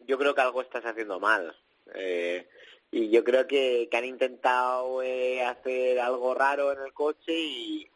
yo 0.07 0.17
creo 0.17 0.33
que 0.33 0.41
algo 0.41 0.63
estás 0.63 0.83
haciendo 0.85 1.19
mal. 1.19 1.55
Eh, 1.93 2.47
y 2.89 3.11
yo 3.11 3.23
creo 3.23 3.45
que, 3.45 3.87
que 3.91 3.97
han 3.97 4.05
intentado 4.05 5.03
eh, 5.03 5.43
hacer 5.43 5.99
algo 5.99 6.33
raro 6.33 6.71
en 6.71 6.79
el 6.79 6.93
coche 6.93 7.33
y, 7.33 7.87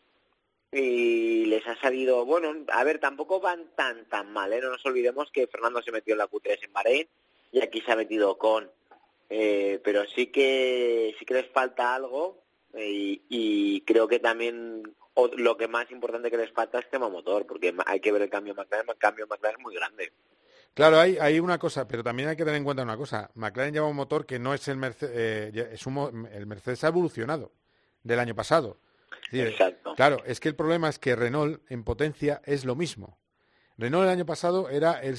y 0.71 1.45
les 1.45 1.67
ha 1.67 1.75
salido, 1.81 2.25
bueno, 2.25 2.53
a 2.71 2.83
ver, 2.83 2.99
tampoco 2.99 3.39
van 3.41 3.71
tan 3.75 4.05
tan 4.05 4.31
mal, 4.31 4.53
¿eh? 4.53 4.61
no 4.61 4.69
nos 4.69 4.85
olvidemos 4.85 5.29
que 5.31 5.47
Fernando 5.47 5.81
se 5.81 5.91
metió 5.91 6.13
en 6.13 6.19
la 6.19 6.29
Q3 6.29 6.59
en 6.63 6.73
Bahrein 6.73 7.07
y 7.51 7.61
aquí 7.61 7.81
se 7.81 7.91
ha 7.91 7.95
metido 7.97 8.37
con, 8.37 8.71
eh, 9.29 9.81
pero 9.83 10.05
sí 10.05 10.27
que 10.27 11.13
sí 11.19 11.25
que 11.25 11.33
les 11.33 11.47
falta 11.51 11.93
algo 11.93 12.41
eh, 12.73 13.21
y, 13.27 13.81
creo 13.81 14.07
que 14.07 14.19
también 14.19 14.83
lo 15.37 15.57
que 15.57 15.67
más 15.67 15.91
importante 15.91 16.31
que 16.31 16.37
les 16.37 16.51
falta 16.51 16.79
es 16.79 16.89
tema 16.89 17.09
motor, 17.09 17.45
porque 17.45 17.75
hay 17.85 17.99
que 17.99 18.11
ver 18.11 18.21
el 18.21 18.29
cambio 18.29 18.55
McLaren, 18.55 18.89
el 18.89 18.97
cambio 18.97 19.27
McLaren 19.27 19.59
es 19.59 19.63
muy 19.63 19.75
grande. 19.75 20.13
Claro, 20.73 20.99
hay, 20.99 21.17
hay 21.19 21.41
una 21.41 21.59
cosa, 21.59 21.85
pero 21.85 22.01
también 22.01 22.29
hay 22.29 22.37
que 22.37 22.45
tener 22.45 22.57
en 22.57 22.63
cuenta 22.63 22.83
una 22.83 22.95
cosa. 22.95 23.29
McLaren 23.35 23.73
lleva 23.73 23.87
un 23.87 23.95
motor 23.95 24.25
que 24.25 24.39
no 24.39 24.53
es 24.53 24.65
el 24.69 24.77
Mercedes, 24.77 25.53
eh, 25.53 25.69
es 25.73 25.85
un, 25.85 26.29
el 26.31 26.45
Mercedes 26.45 26.85
ha 26.85 26.87
evolucionado 26.87 27.51
del 28.03 28.19
año 28.19 28.35
pasado. 28.35 28.77
Exacto. 29.31 29.95
Claro, 29.95 30.23
es 30.25 30.39
que 30.39 30.49
el 30.49 30.55
problema 30.55 30.89
es 30.89 30.99
que 30.99 31.15
Renault 31.15 31.61
en 31.69 31.83
potencia 31.83 32.41
es 32.45 32.65
lo 32.65 32.75
mismo. 32.75 33.17
Renault 33.77 34.03
el 34.05 34.11
año 34.11 34.25
pasado 34.25 34.69
era 34.69 35.01
el, 35.01 35.17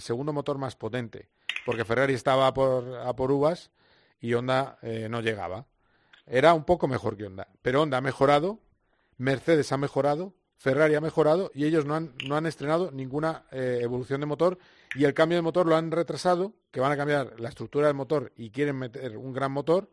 segundo 0.00 0.32
motor 0.32 0.58
más 0.58 0.76
potente, 0.76 1.28
porque 1.66 1.84
Ferrari 1.84 2.14
estaba 2.14 2.46
a 2.46 2.54
por, 2.54 2.96
a 2.96 3.14
por 3.14 3.30
uvas 3.32 3.70
y 4.20 4.34
Honda 4.34 4.78
eh, 4.82 5.08
no 5.10 5.20
llegaba. 5.20 5.66
Era 6.26 6.54
un 6.54 6.64
poco 6.64 6.86
mejor 6.86 7.16
que 7.16 7.26
Honda, 7.26 7.48
pero 7.62 7.82
Honda 7.82 7.98
ha 7.98 8.00
mejorado, 8.00 8.60
Mercedes 9.16 9.72
ha 9.72 9.76
mejorado, 9.76 10.34
Ferrari 10.56 10.94
ha 10.94 11.00
mejorado 11.00 11.50
y 11.54 11.64
ellos 11.64 11.84
no 11.86 11.94
han, 11.94 12.14
no 12.26 12.36
han 12.36 12.46
estrenado 12.46 12.90
ninguna 12.92 13.44
eh, 13.50 13.80
evolución 13.82 14.20
de 14.20 14.26
motor 14.26 14.58
y 14.94 15.04
el 15.04 15.14
cambio 15.14 15.36
de 15.36 15.42
motor 15.42 15.66
lo 15.66 15.76
han 15.76 15.90
retrasado, 15.90 16.54
que 16.70 16.80
van 16.80 16.92
a 16.92 16.96
cambiar 16.96 17.40
la 17.40 17.48
estructura 17.48 17.86
del 17.86 17.96
motor 17.96 18.32
y 18.36 18.50
quieren 18.50 18.76
meter 18.76 19.16
un 19.16 19.32
gran 19.32 19.52
motor 19.52 19.90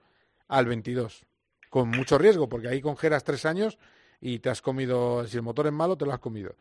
al 0.47 0.65
22 0.65 1.25
con 1.69 1.89
mucho 1.89 2.17
riesgo, 2.17 2.47
porque 2.49 2.67
ahí 2.67 2.81
congelas 2.81 3.23
tres 3.23 3.45
años 3.45 3.77
y 4.21 4.39
te 4.39 4.49
has 4.49 4.61
comido, 4.61 5.25
si 5.27 5.37
el 5.37 5.43
motor 5.43 5.67
es 5.67 5.73
malo, 5.73 5.97
te 5.97 6.05
lo 6.05 6.13
has 6.13 6.19
comido. 6.19 6.55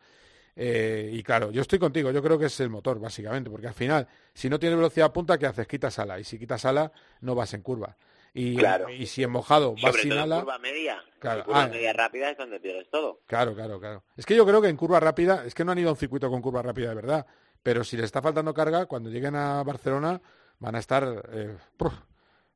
Eh, 0.55 1.11
y 1.13 1.21
claro, 1.21 1.51
yo 1.51 1.61
estoy 1.61 1.77
contigo, 1.77 2.11
yo 2.11 2.23
creo 2.23 2.39
que 2.39 2.45
es 2.45 2.59
el 2.59 2.69
motor, 2.69 2.99
básicamente, 2.99 3.49
porque 3.49 3.67
al 3.67 3.73
final, 3.73 4.07
si 4.33 4.49
no 4.49 4.59
tienes 4.59 4.77
velocidad 4.77 5.13
punta, 5.13 5.37
¿qué 5.37 5.45
haces? 5.45 5.67
Quitas 5.67 5.99
ala, 5.99 6.19
y 6.19 6.23
si 6.23 6.39
quitas 6.39 6.65
ala, 6.65 6.91
no 7.21 7.35
vas 7.35 7.53
en 7.53 7.61
curva. 7.61 7.95
Y, 8.33 8.57
y 8.97 9.05
si 9.05 9.23
en 9.23 9.31
mojado 9.31 9.75
vas 9.81 9.95
sin 9.95 10.13
ala... 10.13 10.37
En 10.37 10.41
curva 10.41 10.59
media, 10.59 11.03
claro, 11.19 11.39
en 11.39 11.45
curva 11.45 11.63
ah, 11.63 11.67
media 11.67 11.93
rápida 11.93 12.31
es 12.31 12.37
donde 12.37 12.59
pierdes 12.59 12.89
todo. 12.89 13.21
Claro, 13.27 13.53
claro, 13.53 13.79
claro. 13.79 14.03
Es 14.15 14.25
que 14.25 14.35
yo 14.35 14.45
creo 14.45 14.61
que 14.61 14.67
en 14.67 14.77
curva 14.77 14.99
rápida, 14.99 15.43
es 15.45 15.53
que 15.53 15.63
no 15.63 15.71
han 15.71 15.79
ido 15.79 15.89
a 15.89 15.93
un 15.93 15.97
circuito 15.97 16.29
con 16.29 16.41
curva 16.41 16.61
rápida 16.61 16.89
de 16.89 16.95
verdad, 16.95 17.25
pero 17.61 17.83
si 17.83 17.95
les 17.95 18.05
está 18.05 18.21
faltando 18.21 18.53
carga, 18.53 18.87
cuando 18.87 19.09
lleguen 19.09 19.35
a 19.35 19.63
Barcelona 19.63 20.21
van 20.59 20.75
a 20.75 20.79
estar... 20.79 21.29
Eh, 21.31 21.55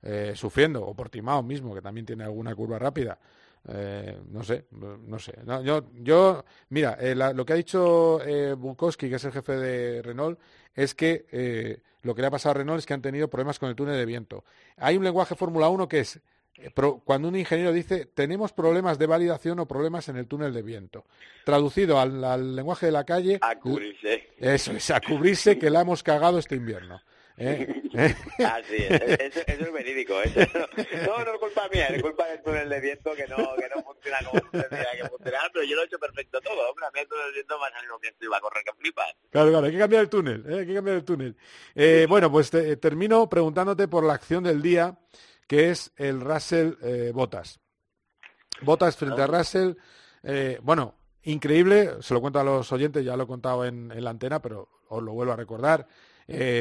eh, 0.04 0.34
sufriendo, 0.36 0.86
o 0.86 0.94
Portimao 0.94 1.44
mismo, 1.44 1.74
que 1.74 1.82
también 1.82 2.06
tiene 2.06 2.24
alguna 2.24 2.56
curva 2.56 2.80
rápida. 2.80 3.18
Eh, 3.68 4.18
no 4.32 4.44
sé, 4.44 4.66
no 4.72 5.20
sé. 5.20 5.34
yo, 5.64 5.86
yo, 5.94 6.44
mira, 6.70 6.98
eh, 7.00 7.14
lo 7.16 7.46
que 7.46 7.54
ha 7.54 7.56
dicho 7.56 8.20
eh, 8.26 8.54
Bukowski, 8.54 9.08
que 9.08 9.16
es 9.16 9.24
el 9.24 9.32
jefe 9.32 9.54
de 9.54 10.02
Renault, 10.02 10.40
es 10.74 10.96
que 10.96 11.82
lo 12.02 12.16
que 12.16 12.22
le 12.22 12.28
ha 12.28 12.32
pasado 12.32 12.52
a 12.52 12.54
Renault 12.56 12.80
es 12.80 12.86
que 12.86 12.94
han 12.94 13.02
tenido 13.02 13.30
problemas 13.30 13.60
con 13.60 13.70
el 13.70 13.76
túnel 13.76 13.98
de 13.98 14.06
viento. 14.06 14.44
Hay 14.78 14.98
un 14.98 15.04
lenguaje 15.04 15.36
Fórmula 15.36 15.70
1 15.70 15.88
que 15.88 16.00
es 16.00 16.20
cuando 17.06 17.28
un 17.28 17.36
ingeniero 17.36 17.72
dice 17.72 18.06
tenemos 18.06 18.52
problemas 18.52 19.00
de 19.00 19.08
validación 19.08 19.60
o 19.60 19.68
problemas 19.68 20.10
en 20.10 20.18
el 20.18 20.28
túnel 20.28 20.54
de 20.54 20.62
viento. 20.62 21.06
Traducido 21.46 22.00
al, 22.00 22.56
lenguaje 22.56 22.88
de 22.88 22.92
la 22.92 23.04
calle. 23.04 23.40
A 23.42 23.56
cubrirse. 23.60 24.30
Eso 24.38 24.72
es, 24.72 24.90
a 24.92 25.02
cubrirse 25.02 25.58
que 25.58 25.70
la 25.70 25.82
hemos 25.82 26.04
cagado 26.04 26.40
este 26.40 26.56
invierno. 26.56 27.02
¿Eh? 27.42 27.82
¿Eh? 27.94 28.16
Así 28.46 28.76
es, 28.76 29.02
eso, 29.20 29.42
es 29.48 29.74
verídico. 29.74 30.22
Eso 30.22 30.40
no, 30.54 31.26
no, 31.26 31.34
es 31.34 31.40
culpa 31.40 31.68
mía, 31.74 31.88
es 31.88 32.02
culpa 32.02 32.28
del 32.28 32.42
túnel 32.44 32.70
de 32.70 32.80
viento 32.80 33.12
que 33.16 33.28
no, 33.28 33.38
que 33.56 33.68
no 33.76 33.84
funciona 33.84 34.18
como 34.20 34.42
tendría 34.52 34.92
que 34.92 35.10
funcionar, 35.10 35.50
pero 35.52 35.66
yo 35.66 35.76
lo 35.76 35.82
he 35.82 35.86
hecho 35.86 35.98
perfecto 35.98 36.40
todo. 36.42 36.70
Hombre, 36.70 36.86
a 36.86 36.92
mí 36.92 37.00
el 37.00 37.08
túnel 37.08 37.26
de 37.28 37.34
viento 37.34 37.60
me 37.60 37.66
ha 37.66 37.72
salido 37.72 38.00
bien, 38.00 38.14
iba 38.22 38.38
a 38.38 38.42
correr 38.42 38.64
que 38.64 38.74
flipas. 38.74 39.16
Claro, 39.32 39.50
claro, 39.50 39.66
hay 39.66 39.72
que 39.72 39.80
cambiar 39.80 40.02
el 40.04 40.10
túnel, 40.10 40.46
¿eh? 40.48 40.60
hay 40.60 40.68
que 40.68 40.74
cambiar 40.76 40.98
el 40.98 41.04
túnel. 41.04 41.36
Eh, 41.74 42.06
bueno, 42.08 42.32
pues 42.32 42.52
termino 42.52 43.28
preguntándote 43.28 43.88
por 43.88 44.04
la 44.04 44.14
acción 44.14 44.44
del 44.44 44.62
día, 44.62 45.00
que 45.48 45.72
es 45.72 45.92
el 45.98 46.22
Russell 46.22 46.74
eh, 46.84 47.12
Botas. 47.12 47.60
Botas 48.62 48.96
frente 48.96 49.22
a 49.24 49.28
Russell, 49.28 49.74
bueno, 50.62 50.94
increíble, 51.24 51.96
se 52.02 52.14
lo 52.14 52.22
cuento 52.22 52.40
a 52.40 52.44
los 52.44 52.72
oyentes, 52.72 53.04
ya 53.04 53.18
lo 53.18 53.24
he 53.24 53.28
contado 53.28 53.66
en, 53.66 53.92
en 53.92 54.04
la 54.04 54.12
antena, 54.12 54.40
pero 54.40 54.70
os 54.90 55.02
lo 55.02 55.14
vuelvo 55.14 55.34
a 55.34 55.36
recordar. 55.36 55.88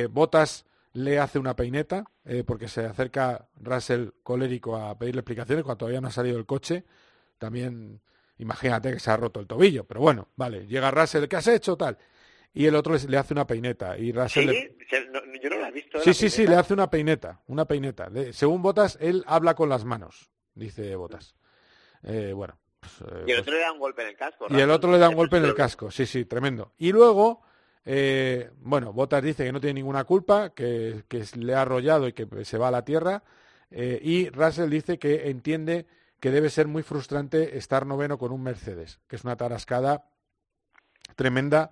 Botas 0.09 0.65
le 0.93 1.19
hace 1.19 1.39
una 1.39 1.55
peineta, 1.55 2.05
eh, 2.25 2.45
porque 2.45 2.69
se 2.69 2.85
acerca 2.85 3.49
Russell 3.61 4.09
colérico 4.23 4.77
a 4.77 4.99
pedirle 4.99 5.21
explicaciones 5.21 5.65
cuando 5.65 5.79
todavía 5.79 6.01
no 6.01 6.09
ha 6.09 6.13
salido 6.13 6.39
el 6.39 6.47
coche. 6.47 6.85
También, 7.39 8.01
imagínate 8.39 8.93
que 8.93 9.01
se 9.01 9.11
ha 9.11 9.17
roto 9.17 9.41
el 9.41 9.47
tobillo, 9.47 9.85
pero 9.85 10.01
bueno, 10.01 10.29
vale, 10.37 10.67
llega 10.67 10.91
Russell, 10.91 11.27
¿qué 11.29 11.37
has 11.37 11.47
hecho? 11.47 11.77
Tal. 11.77 11.97
Y 12.53 12.67
el 12.67 12.75
otro 12.75 12.97
le, 13.09 13.17
hace 13.17 13.33
una 13.33 13.47
peineta. 13.47 13.97
Y 13.97 14.13
Russell 14.13 14.51
¿Sí? 14.51 14.77
yo 15.41 15.51
no 15.51 15.59
la 15.59 15.69
he 15.69 15.73
visto. 15.73 16.01
Sí, 16.01 16.13
sí, 16.13 16.29
sí, 16.29 16.47
le 16.47 16.57
hace 16.57 16.75
una 16.75 16.91
peineta, 16.91 17.41
una 17.47 17.65
peineta. 17.65 18.11
según 18.33 18.63
Botas, 18.63 18.99
él 19.01 19.23
habla 19.27 19.55
con 19.55 19.69
las 19.69 19.85
manos, 19.85 20.31
dice 20.55 20.97
Botas. 20.97 21.35
Eh, 22.03 22.33
bueno. 22.35 22.59
Pues, 22.81 22.93
eh, 23.13 23.25
y 23.29 23.33
el 23.33 23.41
otro 23.41 23.53
le 23.53 23.61
da 23.61 23.73
un 23.73 23.79
golpe 23.79 24.03
en 24.03 24.09
el 24.09 24.17
casco. 24.17 24.47
Y 24.49 24.59
el 24.59 24.71
otro 24.71 24.91
le 24.91 24.99
da 24.99 25.09
un 25.09 25.15
golpe 25.15 25.37
en 25.37 25.45
el 25.45 25.55
casco, 25.55 25.91
sí, 25.91 26.07
sí, 26.07 26.25
tremendo. 26.25 26.73
Y 26.79 26.93
luego 26.93 27.43
eh, 27.85 28.51
bueno, 28.61 28.93
Botas 28.93 29.23
dice 29.23 29.45
que 29.45 29.53
no 29.53 29.61
tiene 29.61 29.75
ninguna 29.75 30.05
culpa, 30.05 30.51
que, 30.51 31.05
le 31.37 31.55
ha 31.55 31.63
arrollado 31.63 32.09
y 32.09 32.13
que 32.13 32.27
se 32.45 32.59
va 32.59 32.69
a 32.69 32.73
la 32.73 32.85
tierra. 32.85 33.23
Eh, 33.71 34.01
y 34.03 34.29
Russell 34.31 34.71
dice 34.71 34.99
que 34.99 35.31
entiende 35.31 35.87
que 36.19 36.31
debe 36.31 36.51
ser 36.51 36.67
muy 36.67 36.83
frustrante 36.83 37.57
estar 37.57 37.87
noveno 37.87 38.19
con 38.19 38.33
un 38.33 38.43
Mercedes, 38.43 39.01
que 39.07 39.17
es 39.17 39.25
una 39.25 39.37
tarascada 39.37 40.11
tremenda 41.17 41.71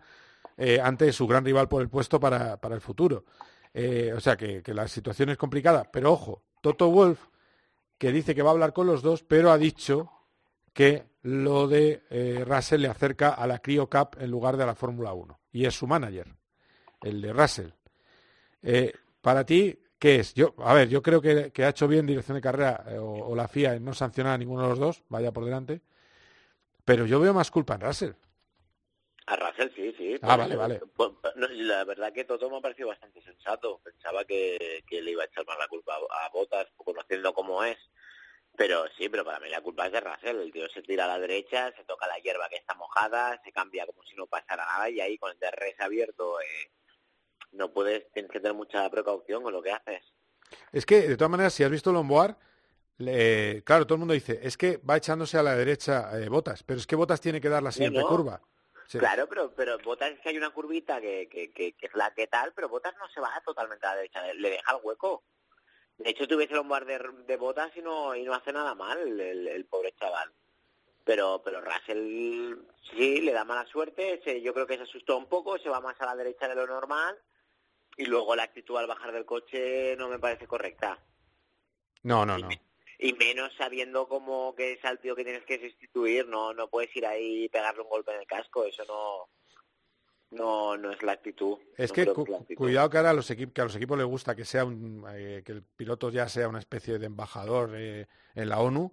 eh, 0.56 0.80
ante 0.80 1.12
su 1.12 1.26
gran 1.26 1.44
rival 1.44 1.68
por 1.68 1.82
el 1.82 1.88
puesto 1.88 2.18
para, 2.18 2.58
el 2.70 2.80
futuro. 2.80 3.24
o 3.74 4.20
sea 4.20 4.36
que, 4.36 4.62
la 4.66 4.88
situación 4.88 5.30
es 5.30 5.36
complicada. 5.36 5.90
Pero 5.92 6.12
ojo, 6.12 6.44
Toto 6.62 6.90
Wolf, 6.90 7.26
que 7.98 8.12
dice 8.12 8.34
que 8.34 8.42
va 8.42 8.50
a 8.50 8.52
hablar 8.52 8.72
con 8.72 8.86
los 8.86 9.02
dos, 9.02 9.22
pero 9.22 9.50
ha 9.50 9.58
dicho 9.58 10.10
que 10.72 11.04
lo 11.22 11.68
de 11.68 12.44
Russell 12.46 12.82
le 12.82 12.88
acerca 12.88 13.30
a 13.30 13.46
la 13.46 13.58
Cryo 13.58 13.90
Cup 13.90 14.16
en 14.18 14.30
lugar 14.30 14.56
de 14.56 14.62
a 14.62 14.66
la 14.66 14.74
Fórmula 14.74 15.12
1. 15.12 15.37
Y 15.58 15.66
es 15.66 15.74
su 15.74 15.88
manager, 15.88 16.28
el 17.02 17.20
de 17.20 17.32
Russell. 17.32 17.70
Eh, 18.62 18.92
para 19.20 19.44
ti, 19.44 19.76
¿qué 19.98 20.20
es? 20.20 20.32
Yo, 20.32 20.54
a 20.58 20.72
ver, 20.72 20.88
yo 20.88 21.02
creo 21.02 21.20
que, 21.20 21.50
ha 21.64 21.68
hecho 21.68 21.88
bien 21.88 22.06
dirección 22.06 22.36
de 22.36 22.40
carrera 22.40 22.84
eh, 22.86 22.96
o, 22.96 23.34
la 23.34 23.48
FIA 23.48 23.74
en 23.74 23.84
no 23.84 23.92
sancionar 23.92 24.34
a 24.34 24.38
ninguno 24.38 24.62
de 24.62 24.68
los 24.68 24.78
dos, 24.78 25.02
vaya 25.08 25.32
por 25.32 25.44
delante. 25.44 25.80
Pero 26.84 27.06
yo 27.06 27.18
veo 27.18 27.34
más 27.34 27.50
culpa 27.50 27.74
en 27.74 27.80
Russell. 27.80 28.12
A 29.26 29.34
Russell 29.34 29.70
sí, 29.74 29.92
sí. 29.98 30.16
Ah, 30.22 30.36
vale, 30.36 30.54
vale. 30.54 30.80
Pues, 30.94 31.10
la 31.34 31.82
verdad 31.82 32.12
que 32.12 32.22
todo 32.22 32.48
me 32.48 32.58
ha 32.58 32.60
parecido 32.60 32.86
bastante 32.86 33.20
sensato. 33.22 33.80
Pensaba 33.82 34.24
que, 34.24 34.84
le 34.88 35.10
iba 35.10 35.24
a 35.24 35.26
echar 35.26 35.44
más 35.44 35.58
la 35.58 35.66
culpa 35.66 35.96
a 35.96 36.28
Botas, 36.28 36.68
conociendo 36.76 37.34
cómo 37.34 37.64
es. 37.64 37.78
Pero 38.58 38.86
sí, 38.98 39.08
pero 39.08 39.24
para 39.24 39.38
mí 39.38 39.48
la 39.48 39.60
culpa 39.60 39.86
es 39.86 39.92
de 39.92 40.00
Russell. 40.00 40.40
El 40.40 40.50
tío 40.50 40.68
se 40.68 40.82
tira 40.82 41.04
a 41.04 41.08
la 41.08 41.20
derecha, 41.20 41.72
se 41.76 41.84
toca 41.84 42.08
la 42.08 42.18
hierba 42.18 42.48
que 42.48 42.56
está 42.56 42.74
mojada, 42.74 43.40
se 43.44 43.52
cambia 43.52 43.86
como 43.86 44.02
si 44.02 44.16
no 44.16 44.26
pasara 44.26 44.66
nada 44.66 44.90
y 44.90 45.00
ahí 45.00 45.16
con 45.16 45.30
el 45.30 45.38
DRS 45.38 45.78
abierto 45.78 46.40
eh, 46.40 46.72
no 47.52 47.70
puedes, 47.70 48.10
tienes 48.10 48.32
que 48.32 48.40
tener 48.40 48.54
mucha 48.54 48.90
precaución 48.90 49.44
con 49.44 49.52
lo 49.52 49.62
que 49.62 49.70
haces. 49.70 50.02
Es 50.72 50.84
que, 50.84 51.02
de 51.02 51.16
todas 51.16 51.30
maneras, 51.30 51.54
si 51.54 51.62
has 51.62 51.70
visto 51.70 51.92
Lomboar, 51.92 52.36
claro, 53.64 53.86
todo 53.86 53.94
el 53.94 54.00
mundo 54.00 54.14
dice, 54.14 54.40
es 54.42 54.56
que 54.56 54.78
va 54.78 54.96
echándose 54.96 55.38
a 55.38 55.44
la 55.44 55.54
derecha 55.54 56.10
eh, 56.18 56.28
Botas, 56.28 56.64
pero 56.64 56.80
es 56.80 56.86
que 56.88 56.96
Botas 56.96 57.20
tiene 57.20 57.40
que 57.40 57.48
dar 57.48 57.62
la 57.62 57.70
siguiente 57.70 58.02
curva. 58.02 58.40
Claro, 58.90 59.28
pero, 59.28 59.54
pero 59.54 59.78
Botas 59.78 60.10
es 60.10 60.18
que 60.18 60.30
hay 60.30 60.36
una 60.36 60.50
curvita 60.50 61.00
que, 61.00 61.28
que, 61.30 61.52
que, 61.52 61.74
que 61.74 61.86
es 61.86 61.94
la 61.94 62.12
que 62.12 62.26
tal, 62.26 62.52
pero 62.54 62.68
Botas 62.68 62.96
no 62.98 63.08
se 63.08 63.20
va 63.20 63.40
totalmente 63.44 63.86
a 63.86 63.90
la 63.90 63.96
derecha, 63.96 64.32
le 64.32 64.50
deja 64.50 64.72
el 64.72 64.80
hueco. 64.82 65.22
De 65.98 66.10
hecho, 66.10 66.28
tuviese 66.28 66.58
un 66.58 66.68
bar 66.68 66.84
de, 66.86 67.36
botas 67.36 67.76
y 67.76 67.82
no, 67.82 68.14
y 68.14 68.22
no 68.22 68.32
hace 68.32 68.52
nada 68.52 68.74
mal 68.74 69.20
el, 69.20 69.64
pobre 69.66 69.92
chaval. 69.98 70.30
Pero, 71.04 71.42
pero 71.44 71.60
Russell 71.60 72.56
sí 72.90 73.20
le 73.20 73.32
da 73.32 73.44
mala 73.44 73.66
suerte, 73.66 74.20
yo 74.40 74.54
creo 74.54 74.66
que 74.66 74.76
se 74.76 74.84
asustó 74.84 75.16
un 75.16 75.26
poco, 75.26 75.58
se 75.58 75.68
va 75.68 75.80
más 75.80 76.00
a 76.00 76.06
la 76.06 76.14
derecha 76.14 76.46
de 76.46 76.54
lo 76.54 76.66
normal 76.66 77.18
y 77.96 78.04
luego 78.04 78.36
la 78.36 78.44
actitud 78.44 78.76
al 78.76 78.86
bajar 78.86 79.12
del 79.12 79.24
coche 79.24 79.96
no 79.96 80.08
me 80.08 80.18
parece 80.18 80.46
correcta. 80.46 80.98
No, 82.04 82.24
no, 82.24 82.38
no. 82.38 82.48
Y 83.00 83.12
menos 83.14 83.52
sabiendo 83.56 84.06
como 84.08 84.54
que 84.54 84.72
es 84.72 84.84
al 84.84 85.00
tío 85.00 85.16
que 85.16 85.24
tienes 85.24 85.44
que 85.44 85.60
sustituir, 85.60 86.26
no 86.26 86.52
no 86.52 86.68
puedes 86.68 86.94
ir 86.94 87.06
ahí 87.06 87.44
y 87.44 87.48
pegarle 87.48 87.82
un 87.82 87.88
golpe 87.88 88.12
en 88.12 88.20
el 88.20 88.26
casco, 88.26 88.64
eso 88.64 88.84
no 88.84 89.28
no 90.30 90.76
no 90.76 90.92
es 90.92 91.02
la 91.02 91.12
actitud. 91.12 91.58
Es 91.76 91.90
No 91.90 91.94
que 91.94 92.06
cu- 92.06 92.34
actitud. 92.34 92.54
cuidado 92.56 92.90
que 92.90 92.96
ahora 92.98 93.10
a 93.10 93.14
los, 93.14 93.30
equipos 93.30 93.54
que 93.54 93.60
a 93.60 93.64
los 93.64 93.76
equipos 93.76 93.96
les 93.98 94.06
gusta 94.06 94.34
que 94.34 94.44
sea 94.44 94.64
un, 94.64 95.04
eh, 95.10 95.42
que 95.44 95.52
el 95.52 95.62
piloto 95.62 96.10
ya 96.10 96.28
sea 96.28 96.48
una 96.48 96.58
especie 96.58 96.98
de 96.98 97.06
embajador 97.06 97.70
eh, 97.74 98.06
en 98.34 98.48
la 98.48 98.60
ONU, 98.60 98.92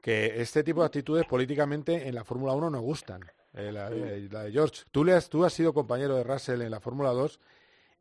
que 0.00 0.40
este 0.40 0.62
tipo 0.64 0.80
de 0.80 0.86
actitudes 0.86 1.26
políticamente 1.26 2.08
en 2.08 2.14
la 2.14 2.24
Fórmula 2.24 2.52
1 2.54 2.70
no 2.70 2.80
gustan. 2.80 3.22
Eh, 3.54 3.70
la, 3.70 3.90
la 3.90 4.44
de 4.44 4.52
George, 4.52 4.84
tú, 4.90 5.04
le 5.04 5.12
has, 5.12 5.28
tú 5.28 5.44
has 5.44 5.52
sido 5.52 5.74
compañero 5.74 6.16
de 6.16 6.24
Russell 6.24 6.62
en 6.62 6.70
la 6.70 6.80
Fórmula 6.80 7.10
2 7.10 7.38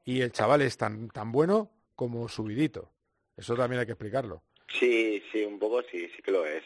y 0.06 0.22
el 0.22 0.32
chaval 0.32 0.62
es 0.62 0.78
tan, 0.78 1.10
tan 1.10 1.32
bueno 1.32 1.70
como 1.96 2.28
subidito. 2.30 2.90
Eso 3.36 3.56
también 3.56 3.82
hay 3.82 3.86
que 3.86 3.92
explicarlo. 3.92 4.42
Sí, 4.80 5.22
sí, 5.32 5.44
un 5.44 5.60
poco 5.60 5.82
sí, 5.84 6.08
sí 6.16 6.22
que 6.24 6.32
lo 6.32 6.46
es. 6.46 6.64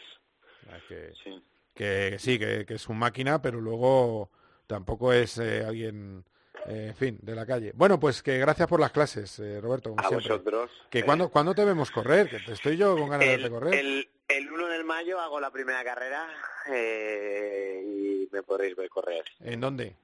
Que, 0.87 1.13
Sí. 1.23 1.43
que 1.73 2.17
sí, 2.19 2.37
que, 2.39 2.65
que 2.65 2.75
es 2.75 2.87
un 2.87 2.97
máquina, 2.99 3.41
pero 3.41 3.59
luego 3.59 4.29
tampoco 4.67 5.11
es 5.13 5.37
eh, 5.37 5.63
alguien, 5.65 6.23
eh, 6.67 6.87
en 6.89 6.95
fin, 6.95 7.19
de 7.21 7.35
la 7.35 7.45
calle. 7.45 7.71
Bueno, 7.75 7.99
pues 7.99 8.21
que 8.23 8.37
gracias 8.37 8.67
por 8.67 8.79
las 8.79 8.91
clases, 8.91 9.39
eh, 9.39 9.59
Roberto, 9.61 9.89
como 9.91 10.01
A 10.01 10.07
siempre. 10.09 10.29
vosotros. 10.29 10.71
Que 10.89 11.03
cuando, 11.03 11.29
¿Cuándo 11.29 11.53
te 11.55 11.65
vemos 11.65 11.91
correr? 11.91 12.29
Que 12.29 12.51
estoy 12.53 12.77
yo 12.77 12.95
con 12.97 13.09
ganas 13.09 13.27
de 13.27 13.37
verte 13.37 13.49
correr. 13.49 13.73
El, 13.75 14.09
el 14.27 14.51
1 14.51 14.67
de 14.67 14.83
mayo 14.83 15.19
hago 15.19 15.39
la 15.39 15.51
primera 15.51 15.83
carrera 15.83 16.27
eh, 16.67 17.83
y 17.85 18.29
me 18.31 18.43
podréis 18.43 18.75
ver 18.75 18.89
correr 18.89 19.23
¿En 19.39 19.59
dónde? 19.61 19.95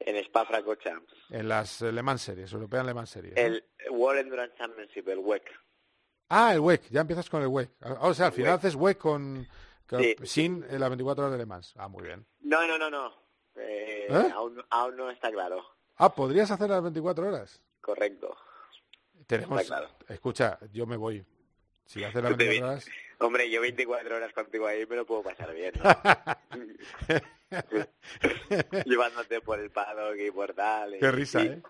en 0.00 0.16
Spa-Francorchamps. 0.16 1.12
En 1.30 1.46
las 1.48 1.82
eh, 1.82 1.92
Le 1.92 2.02
Mans 2.02 2.22
Series, 2.22 2.50
European 2.52 2.86
Le 2.86 2.94
Mans 2.94 3.10
Series. 3.10 3.34
¿no? 3.34 3.40
El 3.42 3.62
World 3.90 4.20
Endurance 4.20 4.54
Championship, 4.56 5.06
el 5.08 5.18
WEC. 5.18 5.42
Ah, 6.30 6.54
el 6.54 6.60
WEC, 6.60 6.88
ya 6.90 7.02
empiezas 7.02 7.28
con 7.28 7.42
el 7.42 7.48
WEC. 7.48 7.70
Ah, 7.82 7.98
O 8.00 8.14
sea, 8.14 8.26
al 8.26 8.32
final 8.32 8.52
haces 8.54 8.74
WEC 8.76 8.96
con, 8.96 9.46
con- 9.86 10.00
Sí. 10.02 10.16
sin 10.24 10.60
las 10.70 10.88
24 10.88 11.24
horas 11.24 11.32
de 11.32 11.38
Le 11.38 11.44
Mans. 11.46 11.74
Ah, 11.76 11.88
muy 11.88 12.04
bien. 12.04 12.24
No, 12.40 12.66
no, 12.66 12.78
no, 12.78 12.88
no. 12.88 13.12
Eh, 13.56 14.06
¿Eh? 14.08 14.30
Aún, 14.34 14.62
aún 14.70 14.96
no 14.96 15.10
está 15.10 15.30
claro. 15.30 15.64
Ah, 15.96 16.14
¿podrías 16.14 16.50
hacer 16.50 16.70
las 16.70 16.82
24 16.82 17.28
horas? 17.28 17.62
Correcto. 17.80 18.36
Tenemos, 19.26 19.60
Está 19.60 19.76
claro. 19.78 19.92
escucha, 20.08 20.58
yo 20.72 20.86
me 20.86 20.96
voy. 20.96 21.24
Si 21.84 22.02
haces 22.04 22.22
las 22.22 22.32
Tú 22.32 22.38
te 22.38 22.44
24 22.48 22.50
vi- 22.50 22.62
horas... 22.62 22.86
Hombre, 23.22 23.50
yo 23.50 23.60
24 23.60 24.16
horas 24.16 24.32
contigo 24.32 24.66
ahí 24.66 24.86
me 24.86 24.96
lo 24.96 25.04
puedo 25.04 25.22
pasar 25.22 25.52
bien. 25.54 25.74
¿no? 25.82 25.90
Llevándote 28.86 29.40
por 29.40 29.58
el 29.60 29.70
paddock 29.70 30.16
y 30.18 30.30
por 30.30 30.54
tal. 30.54 30.96
Qué 30.98 31.10
risa, 31.10 31.42
y- 31.42 31.46
¿eh? 31.48 31.62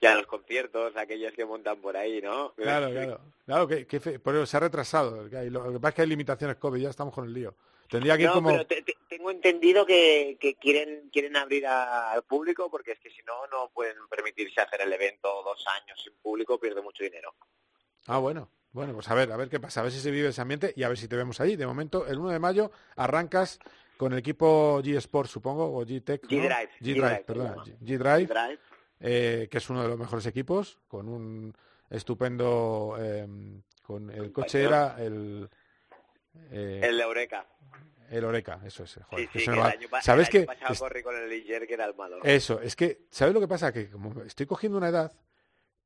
Y 0.00 0.06
a 0.06 0.14
los 0.14 0.26
conciertos, 0.26 0.94
aquellos 0.96 1.32
que 1.32 1.44
montan 1.46 1.80
por 1.80 1.96
ahí, 1.96 2.20
¿no? 2.20 2.52
Claro, 2.54 2.90
claro. 2.90 3.20
Claro, 3.46 3.68
que, 3.68 3.86
que 3.86 4.00
fe- 4.00 4.18
por 4.18 4.34
eso 4.34 4.44
se 4.44 4.56
ha 4.56 4.60
retrasado. 4.60 5.22
Lo 5.28 5.30
que 5.72 5.78
pasa 5.78 5.88
es 5.90 5.94
que 5.94 6.02
hay 6.02 6.08
limitaciones 6.08 6.56
COVID, 6.56 6.82
ya 6.82 6.90
estamos 6.90 7.14
con 7.14 7.24
el 7.24 7.32
lío. 7.32 7.54
Tendría 7.88 8.16
que 8.16 8.22
ir 8.24 8.28
No, 8.28 8.34
como... 8.34 8.48
pero 8.50 8.66
te- 8.66 8.82
te- 8.82 8.96
tengo 9.08 9.30
entendido 9.30 9.86
que, 9.86 10.36
que 10.40 10.54
quieren 10.56 11.08
quieren 11.12 11.36
abrir 11.36 11.66
a- 11.66 12.12
al 12.12 12.22
público 12.24 12.70
porque 12.70 12.92
es 12.92 13.00
que 13.00 13.10
si 13.10 13.22
no, 13.22 13.46
no 13.48 13.70
pueden 13.72 13.96
permitirse 14.10 14.60
hacer 14.60 14.80
el 14.82 14.92
evento 14.92 15.28
dos 15.44 15.64
años 15.82 16.00
sin 16.02 16.14
público, 16.14 16.58
pierde 16.58 16.82
mucho 16.82 17.04
dinero. 17.04 17.34
Ah, 18.06 18.18
bueno. 18.18 18.48
Bueno, 18.72 18.92
pues 18.92 19.08
a 19.08 19.14
ver, 19.14 19.32
a 19.32 19.36
ver 19.38 19.48
qué 19.48 19.58
pasa, 19.58 19.80
a 19.80 19.84
ver 19.84 19.92
si 19.92 20.00
se 20.00 20.10
vive 20.10 20.28
ese 20.28 20.42
ambiente 20.42 20.74
y 20.76 20.82
a 20.82 20.88
ver 20.88 20.98
si 20.98 21.08
te 21.08 21.16
vemos 21.16 21.40
ahí. 21.40 21.56
De 21.56 21.66
momento, 21.66 22.06
el 22.06 22.18
1 22.18 22.28
de 22.28 22.38
mayo 22.38 22.70
arrancas 22.96 23.58
con 23.96 24.12
el 24.12 24.18
equipo 24.18 24.82
G 24.82 24.96
Sport, 24.98 25.30
supongo, 25.30 25.64
o 25.74 25.82
G 25.86 26.04
Tech. 26.04 26.22
¿no? 26.24 26.28
G-Drive, 26.28 26.70
G-Drive, 26.80 26.94
G-Drive, 27.00 27.24
perdón. 27.24 27.64
G-Drive, 27.80 28.26
Drive. 28.26 28.58
eh, 29.00 29.48
que 29.50 29.56
es 29.58 29.70
uno 29.70 29.82
de 29.82 29.88
los 29.88 29.98
mejores 29.98 30.26
equipos, 30.26 30.78
con 30.88 31.08
un 31.08 31.56
estupendo... 31.88 32.96
eh, 33.00 33.26
con 33.82 34.10
el 34.10 34.30
coche 34.32 34.62
era 34.62 34.96
el... 35.02 35.48
eh, 36.50 36.80
El 36.84 37.00
Eureka. 37.00 37.46
El 38.10 38.24
Oreca, 38.24 38.60
eso 38.64 38.84
es. 38.84 38.98
joder, 39.04 39.28
Sí, 39.32 39.38
sí, 39.40 39.44
que 39.46 39.50
el 39.52 39.58
año, 39.60 39.88
¿Sabes 40.02 40.28
el 40.28 40.32
qué? 40.32 40.38
año 40.38 40.46
pasado 40.46 40.72
Es- 40.72 40.78
corrí 40.80 41.02
con 41.02 41.16
el 41.16 41.28
Ligier, 41.28 41.66
que 41.66 41.74
era 41.74 41.84
el 41.86 41.94
malo. 41.94 42.18
Eso, 42.22 42.60
es 42.60 42.76
que, 42.76 43.02
¿sabes 43.10 43.34
lo 43.34 43.40
que 43.40 43.48
pasa? 43.48 43.72
Que 43.72 43.90
como 43.90 44.22
estoy 44.22 44.46
cogiendo 44.46 44.78
una 44.78 44.88
edad, 44.88 45.12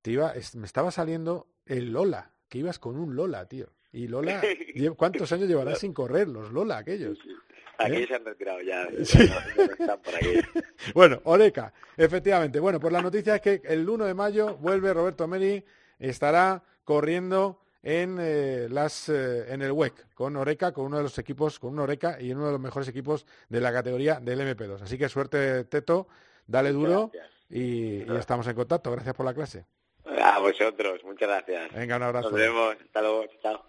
te 0.03 0.13
iba, 0.13 0.33
es- 0.35 0.55
me 0.57 0.67
estaba 0.67 0.91
saliendo 0.91 1.49
el 1.67 1.93
Lola, 1.93 2.33
que 2.49 2.59
ibas 2.59 2.79
con 2.79 2.99
un 2.99 3.15
Lola, 3.17 3.47
tío. 3.47 3.69
Y 3.93 4.07
Lola, 4.09 4.41
¿cuántos 4.97 5.33
años 5.33 5.49
llevarás 5.49 5.79
sin 5.79 5.93
correr 5.93 6.29
los 6.29 6.53
Lola 6.53 6.79
aquellos? 6.79 7.19
Aquí 7.79 7.95
¿Eh? 7.97 8.07
se 8.07 8.15
han 8.15 8.25
retirado 8.27 8.61
ya. 8.61 8.87
Sí. 9.05 9.19
ya 9.27 9.35
no- 9.35 9.57
ya 9.57 9.67
no 9.67 9.73
están 9.73 10.01
por 10.03 10.15
aquí. 10.15 10.41
Bueno, 10.95 11.21
Oreca, 11.25 11.73
efectivamente. 11.97 12.61
Bueno, 12.61 12.79
pues 12.79 12.93
la 12.93 13.01
noticia 13.01 13.37
es 13.37 13.41
que 13.41 13.63
el 13.65 13.89
1 13.89 14.05
de 14.05 14.13
mayo 14.15 14.57
vuelve 14.59 14.93
Roberto 14.93 15.27
Meri, 15.27 15.65
estará 15.99 16.63
corriendo 16.85 17.63
en 17.83 18.19
eh, 18.21 18.69
las 18.71 19.09
eh, 19.09 19.53
en 19.53 19.63
el 19.63 19.73
WEC 19.73 20.13
con 20.15 20.37
Oreca, 20.37 20.73
con 20.73 20.87
uno 20.87 20.99
de 20.99 21.03
los 21.05 21.19
equipos, 21.19 21.59
con 21.59 21.73
un 21.73 21.81
Oreca 21.81 22.21
y 22.21 22.31
en 22.31 22.37
uno 22.37 22.47
de 22.47 22.53
los 22.53 22.61
mejores 22.61 22.89
equipos 22.89 23.27
de 23.49 23.61
la 23.61 23.73
categoría 23.73 24.21
del 24.21 24.41
MP2. 24.41 24.83
Así 24.83 24.99
que 24.99 25.09
suerte, 25.09 25.65
Teto, 25.65 26.09
dale 26.47 26.73
duro 26.73 27.11
y, 27.49 28.03
y 28.03 28.17
estamos 28.17 28.47
en 28.47 28.55
contacto. 28.55 28.91
Gracias 28.93 29.15
por 29.15 29.27
la 29.27 29.35
clase. 29.35 29.65
A 30.25 30.39
vosotros, 30.39 31.01
muchas 31.05 31.29
gracias. 31.29 31.73
Venga, 31.73 31.97
un 31.97 32.03
abrazo. 32.03 32.31
Nos 32.31 32.39
vemos. 32.39 32.77
Hasta 32.85 33.01
luego. 33.01 33.25
Chao. 33.43 33.65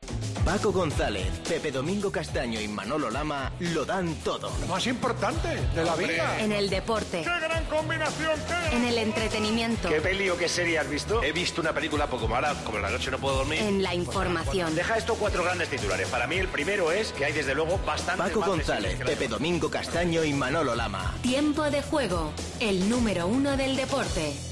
Paco 0.46 0.72
González, 0.72 1.28
Pepe 1.48 1.72
Domingo 1.72 2.12
Castaño 2.12 2.60
y 2.60 2.68
Manolo 2.68 3.12
Lama 3.12 3.52
lo 3.60 3.86
dan 3.86 4.16
todo. 4.24 4.52
Lo 4.62 4.68
más 4.68 4.88
importante 4.88 5.50
de 5.76 5.86
la 5.86 5.96
vida. 5.96 6.40
En 6.40 6.52
el 6.52 6.68
deporte. 6.68 7.22
¡Qué 7.22 7.40
gran 7.48 7.64
combinación! 7.66 8.40
¡Qué 8.48 8.76
En 8.76 8.86
el 8.86 8.98
entretenimiento. 8.98 9.88
¿Qué 9.88 10.02
peli 10.02 10.30
o 10.30 10.38
qué 10.38 10.50
serie 10.50 10.80
has 10.80 10.90
visto? 10.90 11.22
He 11.22 11.32
visto 11.32 11.62
una 11.62 11.74
película 11.74 12.08
poco 12.08 12.28
mala, 12.28 12.56
como 12.66 12.80
la 12.80 12.90
noche 12.90 13.12
no 13.12 13.20
puedo 13.20 13.38
dormir. 13.38 13.60
En 13.62 13.84
la 13.84 13.94
información. 13.94 14.74
Deja 14.74 14.98
esto 14.98 15.14
cuatro 15.14 15.44
grandes 15.44 15.70
titulares. 15.70 16.10
Para 16.10 16.26
mí 16.26 16.38
el 16.38 16.48
primero 16.48 16.92
es 16.92 17.12
que 17.12 17.26
hay 17.26 17.34
desde 17.34 17.54
luego 17.54 17.78
bastante 17.86 18.24
Paco 18.24 18.42
González, 18.42 18.98
Pepe 19.06 19.28
Domingo 19.28 19.70
Castaño 19.70 20.24
y 20.24 20.34
Manolo 20.34 20.74
Lama. 20.74 21.14
Tiempo 21.22 21.70
de 21.70 21.84
juego. 21.84 22.34
El 22.60 22.90
número 22.90 23.28
uno 23.28 23.56
del 23.58 23.76
deporte. 23.76 24.51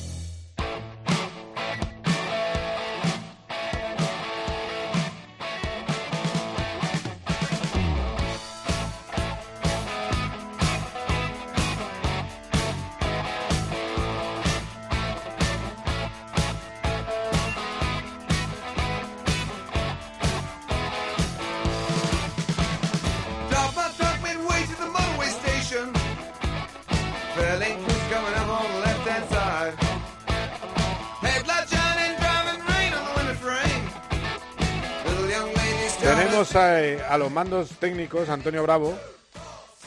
A, 36.60 36.84
eh, 36.84 37.02
a 37.10 37.18
los 37.18 37.32
mandos 37.32 37.70
técnicos 37.80 38.30
Antonio 38.30 38.64
Bravo. 38.64 38.98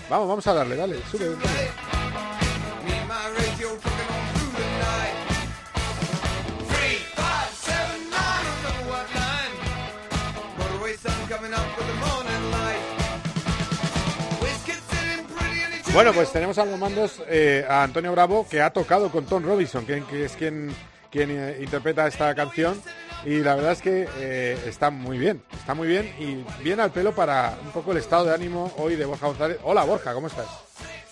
Vamos, 0.08 0.28
vamos 0.28 0.46
a 0.46 0.54
darle, 0.54 0.76
dale, 0.76 0.96
sube. 1.10 1.36
Bueno, 15.92 16.14
pues 16.14 16.32
tenemos 16.32 16.56
a 16.56 16.64
los 16.64 16.78
mandos 16.78 17.22
eh, 17.28 17.66
a 17.68 17.82
Antonio 17.82 18.12
Bravo, 18.12 18.46
que 18.48 18.62
ha 18.62 18.70
tocado 18.70 19.10
con 19.10 19.26
Tom 19.26 19.44
Robinson, 19.44 19.84
que, 19.84 20.02
que 20.04 20.24
es 20.24 20.32
quien, 20.32 20.74
quien 21.10 21.30
eh, 21.30 21.58
interpreta 21.60 22.06
esta 22.06 22.34
canción. 22.34 22.80
Y 23.24 23.38
la 23.40 23.54
verdad 23.54 23.72
es 23.72 23.82
que 23.82 24.08
eh, 24.18 24.58
está 24.66 24.90
muy 24.90 25.18
bien, 25.18 25.42
está 25.52 25.74
muy 25.74 25.86
bien 25.86 26.12
y 26.18 26.44
viene 26.62 26.82
al 26.82 26.90
pelo 26.90 27.12
para 27.12 27.56
un 27.64 27.70
poco 27.70 27.92
el 27.92 27.98
estado 27.98 28.24
de 28.24 28.34
ánimo 28.34 28.72
hoy 28.78 28.96
de 28.96 29.04
Borja 29.04 29.28
González. 29.28 29.58
Hola 29.62 29.84
Borja, 29.84 30.12
¿cómo 30.12 30.26
estás? 30.26 30.46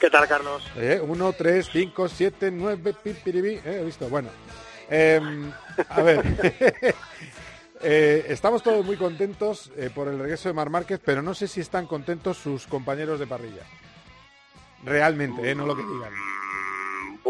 ¿Qué 0.00 0.10
tal, 0.10 0.26
Carlos? 0.26 0.62
Eh, 0.76 1.00
uno, 1.06 1.32
tres, 1.32 1.68
cinco, 1.72 2.08
siete, 2.08 2.50
nueve, 2.50 2.94
pipiribí, 3.00 3.60
eh, 3.64 3.78
he 3.80 3.84
visto, 3.84 4.08
bueno. 4.08 4.30
Em, 4.88 5.52
a 5.88 6.02
ver, 6.02 6.24
Eh, 7.82 8.26
estamos 8.28 8.62
todos 8.62 8.84
muy 8.84 8.96
contentos 8.96 9.72
eh, 9.76 9.90
por 9.94 10.08
el 10.08 10.18
regreso 10.18 10.48
de 10.48 10.52
Mar 10.52 10.68
Márquez, 10.68 11.00
pero 11.02 11.22
no 11.22 11.34
sé 11.34 11.48
si 11.48 11.60
están 11.60 11.86
contentos 11.86 12.36
sus 12.36 12.66
compañeros 12.66 13.18
de 13.18 13.26
parrilla. 13.26 13.62
Realmente, 14.84 15.50
eh, 15.50 15.54
no 15.54 15.66
lo 15.66 15.74
que 15.74 15.82
digan. 15.82 16.12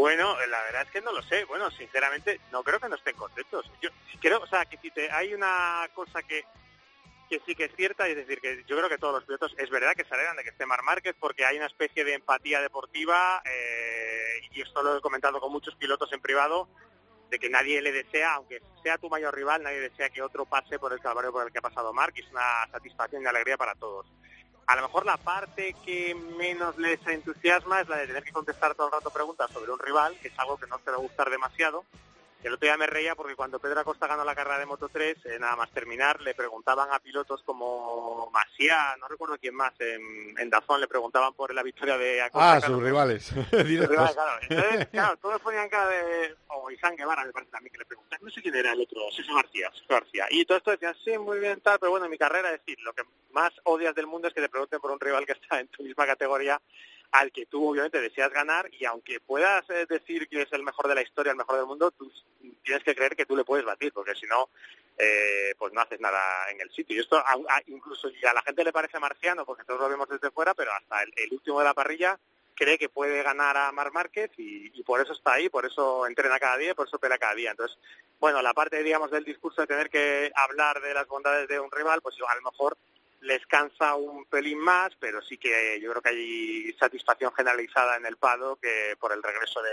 Bueno, 0.01 0.35
la 0.47 0.63
verdad 0.63 0.83
es 0.87 0.91
que 0.91 1.03
no 1.03 1.13
lo 1.13 1.23
sé. 1.23 1.45
Bueno, 1.45 1.71
sinceramente, 1.73 2.41
no 2.51 2.65
creo 2.65 2.81
que 2.81 2.89
no 2.89 2.97
estén 2.97 3.15
contentos. 3.17 3.71
Yo 3.83 3.91
creo, 4.19 4.41
o 4.41 4.47
sea, 4.47 4.65
que 4.65 4.79
si 4.79 4.91
te, 4.91 5.11
hay 5.11 5.35
una 5.35 5.87
cosa 5.93 6.23
que, 6.23 6.43
que 7.29 7.43
sí 7.45 7.55
que 7.55 7.67
es 7.67 7.77
cierta, 7.77 8.09
es 8.09 8.17
decir, 8.17 8.41
que 8.41 8.65
yo 8.67 8.79
creo 8.79 8.89
que 8.89 8.97
todos 8.97 9.13
los 9.13 9.25
pilotos, 9.25 9.55
es 9.59 9.69
verdad 9.69 9.93
que 9.95 10.07
se 10.07 10.15
alegran 10.15 10.39
de 10.39 10.45
que 10.45 10.49
esté 10.49 10.65
Mar 10.65 10.83
Márquez 10.85 11.15
porque 11.21 11.45
hay 11.45 11.59
una 11.59 11.67
especie 11.67 12.03
de 12.03 12.15
empatía 12.15 12.63
deportiva, 12.63 13.43
eh, 13.45 14.41
y 14.53 14.63
esto 14.63 14.83
lo 14.83 14.97
he 14.97 15.01
comentado 15.03 15.39
con 15.39 15.53
muchos 15.53 15.75
pilotos 15.75 16.11
en 16.15 16.23
privado, 16.23 16.67
de 17.29 17.39
que 17.39 17.51
nadie 17.51 17.83
le 17.83 17.93
desea, 17.93 18.37
aunque 18.37 18.63
sea 18.83 18.97
tu 18.97 19.11
mayor 19.11 19.35
rival, 19.35 19.63
nadie 19.63 19.81
desea 19.81 20.09
que 20.09 20.23
otro 20.23 20.47
pase 20.47 20.79
por 20.79 20.95
el 20.95 21.01
calvario 21.01 21.31
por 21.31 21.47
el 21.47 21.53
que 21.53 21.59
ha 21.59 21.63
pasado 21.63 21.93
Mark, 21.93 22.15
y 22.17 22.21
es 22.21 22.31
una 22.31 22.67
satisfacción 22.73 23.23
y 23.23 23.27
alegría 23.27 23.59
para 23.59 23.75
todos. 23.75 24.07
A 24.71 24.77
lo 24.77 24.83
mejor 24.83 25.05
la 25.05 25.17
parte 25.17 25.75
que 25.85 26.15
menos 26.15 26.79
les 26.79 27.05
entusiasma 27.05 27.81
es 27.81 27.89
la 27.89 27.97
de 27.97 28.07
tener 28.07 28.23
que 28.23 28.31
contestar 28.31 28.77
todo 28.77 28.87
el 28.87 28.93
rato 28.93 29.11
preguntas 29.11 29.51
sobre 29.51 29.73
un 29.73 29.81
rival, 29.81 30.17
que 30.23 30.29
es 30.29 30.39
algo 30.39 30.59
que 30.59 30.69
no 30.69 30.79
te 30.79 30.93
va 30.93 30.97
a 30.97 31.01
gustar 31.01 31.29
demasiado, 31.29 31.85
el 32.43 32.55
otro 32.55 32.67
día 32.67 32.77
me 32.77 32.87
reía 32.87 33.15
porque 33.15 33.37
cuando 33.37 33.59
Pedro 33.59 33.81
Acosta 33.81 34.07
ganó 34.07 34.25
la 34.25 34.35
carrera 34.35 34.59
de 34.59 34.67
Moto 34.67 34.89
3, 34.89 35.17
eh, 35.27 35.39
nada 35.39 35.57
más 35.57 35.71
terminar, 35.71 36.21
le 36.23 36.35
preguntaban 36.35 36.89
a 36.93 36.99
pilotos 36.99 37.43
como 37.43 38.31
Masia, 38.33 38.97
no 38.99 39.09
recuerdo 39.09 39.37
quién 39.39 39.55
más, 39.55 39.73
en, 39.81 40.39
en 40.39 40.51
Dazón 40.51 40.81
le 40.81 40.89
preguntaban 40.89 41.35
por 41.35 41.53
la 41.53 41.63
victoria 41.63 41.99
de 41.99 42.23
Acosta. 42.23 42.53
Ah, 42.53 42.61
sus 42.67 42.83
rivales. 42.83 43.25
Sus 43.25 43.51
rivales, 43.51 43.89
claro. 43.89 44.41
Entonces, 44.49 44.89
claro, 44.93 45.17
todos 45.19 45.41
ponían 45.41 45.69
cara 45.69 45.89
de... 45.89 46.35
O 46.49 46.71
Isán 46.71 46.97
Guevara, 46.97 47.25
me 47.25 47.33
parece 47.33 47.51
también 47.51 47.73
que 47.73 47.79
le 47.79 47.85
preguntaban. 47.85 48.25
No 48.25 48.31
sé 48.31 48.43
quién 48.43 48.55
era 48.55 48.73
el 48.73 48.81
otro, 48.81 49.01
César 49.15 49.35
García, 49.35 49.71
César 49.73 50.01
García. 50.01 50.27
Y 50.31 50.45
todo 50.45 50.59
esto 50.59 50.71
decían, 50.71 50.97
sí, 51.05 51.19
muy 51.19 51.39
bien, 51.39 51.61
tal, 51.61 51.79
pero 51.79 51.91
bueno, 51.91 52.07
en 52.07 52.11
mi 52.11 52.19
carrera, 52.19 52.53
es 52.53 52.61
decir, 52.61 52.79
lo 52.81 52.93
que 52.93 53.03
más 53.33 53.53
odias 53.65 53.95
del 53.95 54.07
mundo 54.07 54.29
es 54.29 54.35
que 54.35 54.41
te 54.41 54.49
pregunten 54.49 54.81
por 54.81 54.91
un 54.91 55.01
rival 55.01 55.27
que 55.27 55.33
está 55.33 55.61
en 55.61 55.69
tu 55.69 55.83
misma 55.83 56.07
categoría 56.07 56.61
al 57.13 57.33
que 57.33 57.47
tú 57.47 57.71
obviamente 57.71 58.01
deseas 58.01 58.31
ganar 58.33 58.69
y 58.73 58.85
aunque 58.85 59.21
puedas 59.21 59.69
eh, 59.71 59.87
decir 59.89 60.29
que 60.29 60.43
es 60.43 60.53
el 60.53 60.63
mejor 60.63 60.89
de 60.89 60.95
la 60.95 61.03
historia, 61.03 61.33
el 61.33 61.39
mejor 61.39 61.57
del 61.57 61.67
mundo, 61.67 61.93
tienes 62.63 62.85
que 62.85 62.95
creer 62.95 63.17
que 63.17 63.27
tú 63.27 63.37
le 63.37 63.45
puedes 63.45 63.65
batir, 63.65 63.93
porque 63.93 64.15
si 64.15 64.27
no, 64.27 64.49
eh, 64.99 65.55
pues 65.59 65.73
no 65.73 65.81
haces 65.81 66.01
nada 66.01 66.51
en 66.51 66.61
el 66.61 66.71
sitio. 66.71 66.97
Y 66.97 67.01
esto 67.01 67.17
a, 67.17 67.33
a, 67.33 67.63
incluso 67.67 68.09
a 68.09 68.35
la 68.35 68.43
gente 68.43 68.65
le 68.65 68.73
parece 68.73 68.99
marciano, 68.99 69.45
porque 69.45 69.65
todos 69.65 69.81
lo 69.81 69.89
vemos 69.89 70.09
desde 70.09 70.31
fuera, 70.31 70.55
pero 70.55 70.73
hasta 70.73 71.03
el, 71.03 71.33
último 71.33 71.59
de 71.59 71.65
la 71.65 71.75
parrilla 71.75 72.19
cree 72.55 72.79
que 72.79 72.91
puede 72.91 73.23
ganar 73.23 73.57
a 73.57 73.73
Mar 73.73 73.91
Márquez 73.93 74.31
y, 74.37 74.71
y, 74.79 74.83
por 74.83 75.01
eso 75.01 75.15
está 75.15 75.33
ahí, 75.33 75.49
por 75.49 75.65
eso 75.65 76.07
entrena 76.07 76.39
cada 76.39 76.59
día 76.59 76.75
por 76.75 76.87
eso 76.87 76.99
pelea 76.99 77.19
cada 77.19 77.35
día. 77.35 77.53
Entonces, 77.53 77.79
bueno, 78.21 78.43
la 78.43 78.53
parte, 78.53 78.83
digamos, 78.83 79.11
del 79.11 79.25
discurso 79.25 79.63
de 79.63 79.67
tener 79.67 79.89
que 79.89 80.31
hablar 80.35 80.81
de 80.81 80.93
las 80.93 81.09
bondades 81.09 81.49
de 81.49 81.59
un 81.59 81.71
rival, 81.71 82.03
pues 82.03 82.17
a 82.17 82.35
lo 82.35 82.43
mejor 82.43 82.77
les 83.21 83.45
cansa 83.47 83.95
un 83.95 84.25
pelín 84.25 84.59
más, 84.59 84.95
pero 84.99 85.21
sí 85.23 85.37
que 85.37 85.79
yo 85.81 85.91
creo 85.91 86.03
que 86.03 86.09
hay 86.09 86.73
satisfacción 86.79 87.33
generalizada 87.35 87.97
en 87.97 88.07
el 88.07 88.17
pado 88.17 88.57
que 88.57 88.97
por 88.99 89.13
el 89.13 89.23
regreso 89.23 89.61
de, 89.63 89.71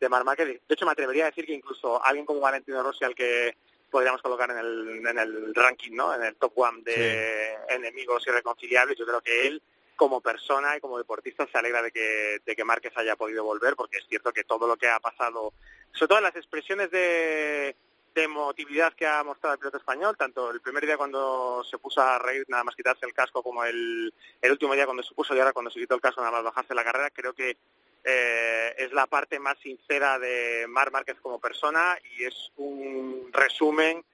de 0.00 0.08
Mar 0.08 0.24
Márquez. 0.24 0.46
De 0.46 0.74
hecho, 0.74 0.86
me 0.86 0.92
atrevería 0.92 1.24
a 1.24 1.30
decir 1.30 1.46
que 1.46 1.54
incluso 1.54 2.04
alguien 2.04 2.26
como 2.26 2.40
Valentino 2.40 2.82
Rossi, 2.82 3.04
al 3.04 3.14
que 3.14 3.56
podríamos 3.90 4.22
colocar 4.22 4.50
en 4.50 4.58
el, 4.58 5.06
en 5.06 5.18
el 5.18 5.54
ranking, 5.54 5.92
¿no? 5.92 6.14
En 6.14 6.22
el 6.22 6.36
top 6.36 6.52
one 6.56 6.82
de 6.82 7.56
sí. 7.68 7.74
enemigos 7.74 8.26
irreconciliables, 8.26 8.98
yo 8.98 9.06
creo 9.06 9.20
que 9.20 9.46
él 9.46 9.62
como 9.94 10.20
persona 10.20 10.76
y 10.76 10.80
como 10.80 10.98
deportista 10.98 11.46
se 11.46 11.58
alegra 11.58 11.82
de 11.82 11.92
que, 11.92 12.40
de 12.44 12.56
que 12.56 12.64
Márquez 12.64 12.92
haya 12.96 13.16
podido 13.16 13.44
volver, 13.44 13.76
porque 13.76 13.98
es 13.98 14.06
cierto 14.08 14.32
que 14.32 14.44
todo 14.44 14.66
lo 14.66 14.76
que 14.76 14.88
ha 14.88 14.98
pasado, 14.98 15.52
sobre 15.92 16.08
todo 16.08 16.20
las 16.20 16.34
expresiones 16.34 16.90
de, 16.90 17.76
de 18.14 18.24
emotividad 18.24 18.92
que 18.92 19.06
ha 19.06 19.22
mostrado 19.24 19.54
el 19.54 19.58
piloto 19.58 19.78
español, 19.78 20.16
tanto 20.16 20.50
el 20.50 20.60
primer 20.60 20.84
día 20.84 20.96
cuando 20.96 21.64
se 21.64 21.78
puso 21.78 22.00
a 22.02 22.18
reír 22.18 22.44
nada 22.48 22.64
más 22.64 22.76
quitarse 22.76 23.06
el 23.06 23.14
casco 23.14 23.42
como 23.42 23.64
el, 23.64 24.12
el 24.40 24.50
último 24.50 24.74
día 24.74 24.84
cuando 24.84 25.02
se 25.02 25.14
puso 25.14 25.34
y 25.34 25.38
ahora 25.38 25.52
cuando 25.52 25.70
se 25.70 25.80
quitó 25.80 25.94
el 25.94 26.00
casco 26.00 26.20
nada 26.20 26.32
más 26.32 26.44
bajarse 26.44 26.74
la 26.74 26.84
carrera, 26.84 27.10
creo 27.10 27.32
que 27.32 27.56
eh, 28.04 28.74
es 28.76 28.92
la 28.92 29.06
parte 29.06 29.38
más 29.38 29.58
sincera 29.60 30.18
de 30.18 30.66
Mar 30.68 30.90
Márquez 30.90 31.16
como 31.20 31.40
persona 31.40 31.96
y 32.16 32.24
es 32.24 32.52
un 32.56 33.30
resumen 33.32 34.04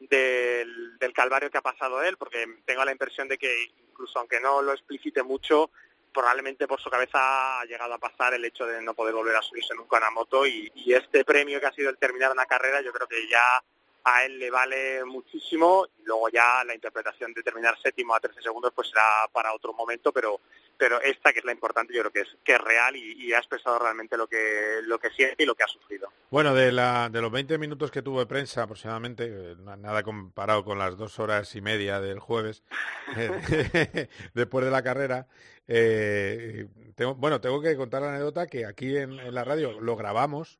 del, 0.00 0.98
del 0.98 1.12
calvario 1.12 1.50
que 1.50 1.58
ha 1.58 1.62
pasado 1.62 2.02
él, 2.02 2.16
porque 2.16 2.46
tengo 2.64 2.84
la 2.84 2.92
impresión 2.92 3.26
de 3.26 3.38
que 3.38 3.70
incluso 3.90 4.18
aunque 4.18 4.38
no 4.40 4.62
lo 4.62 4.72
explicite 4.72 5.22
mucho, 5.22 5.70
probablemente 6.18 6.66
por 6.66 6.80
su 6.80 6.90
cabeza 6.90 7.60
ha 7.60 7.64
llegado 7.64 7.94
a 7.94 7.98
pasar 7.98 8.34
el 8.34 8.44
hecho 8.44 8.66
de 8.66 8.82
no 8.82 8.92
poder 8.92 9.14
volver 9.14 9.36
a 9.36 9.42
subirse 9.42 9.72
nunca 9.76 9.98
a 9.98 10.00
una 10.00 10.10
moto 10.10 10.44
y, 10.44 10.68
este 10.88 11.24
premio 11.24 11.60
que 11.60 11.66
ha 11.66 11.72
sido 11.72 11.90
el 11.90 11.98
terminar 11.98 12.32
una 12.32 12.46
carrera 12.46 12.80
yo 12.80 12.92
creo 12.92 13.06
que 13.06 13.28
ya 13.28 13.62
a 14.02 14.24
él 14.24 14.38
le 14.38 14.50
vale 14.50 15.04
muchísimo 15.04 15.86
y 15.98 16.02
luego 16.04 16.28
ya 16.30 16.64
la 16.64 16.74
interpretación 16.74 17.32
de 17.34 17.42
terminar 17.42 17.78
séptimo 17.80 18.16
a 18.16 18.20
13 18.20 18.42
segundos 18.42 18.72
pues 18.74 18.88
será 18.88 19.28
para 19.32 19.54
otro 19.54 19.72
momento, 19.74 20.12
pero 20.12 20.40
pero 20.76 21.00
esta 21.02 21.32
que 21.32 21.40
es 21.40 21.44
la 21.44 21.52
importante 21.52 21.92
yo 21.92 22.00
creo 22.00 22.12
que 22.12 22.20
es 22.20 22.36
que 22.42 22.54
es 22.54 22.60
real 22.60 22.96
y, 22.96 23.26
y 23.26 23.32
ha 23.32 23.38
expresado 23.38 23.78
realmente 23.78 24.16
lo 24.16 24.26
que 24.26 24.80
lo 24.82 24.98
que 24.98 25.10
siente 25.10 25.42
y 25.42 25.46
lo 25.46 25.54
que 25.54 25.64
ha 25.64 25.68
sufrido. 25.68 26.08
Bueno, 26.30 26.54
de 26.54 26.72
la 26.72 27.10
de 27.10 27.20
los 27.20 27.30
20 27.30 27.58
minutos 27.58 27.90
que 27.90 28.02
tuvo 28.02 28.20
de 28.20 28.26
prensa 28.26 28.62
aproximadamente, 28.62 29.26
eh, 29.26 29.56
nada 29.58 30.02
comparado 30.02 30.64
con 30.64 30.78
las 30.78 30.96
dos 30.96 31.18
horas 31.18 31.54
y 31.54 31.60
media 31.60 32.00
del 32.00 32.18
jueves 32.18 32.62
eh, 33.16 34.08
después 34.34 34.64
de 34.64 34.70
la 34.70 34.82
carrera, 34.82 35.26
eh, 35.68 36.66
tengo, 36.94 37.14
bueno, 37.14 37.40
tengo 37.40 37.60
que 37.60 37.76
contar 37.76 38.02
la 38.02 38.08
anécdota 38.08 38.46
que 38.46 38.66
aquí 38.66 38.96
en, 38.96 39.20
en 39.20 39.34
la 39.34 39.44
radio 39.44 39.80
lo 39.80 39.96
grabamos 39.96 40.58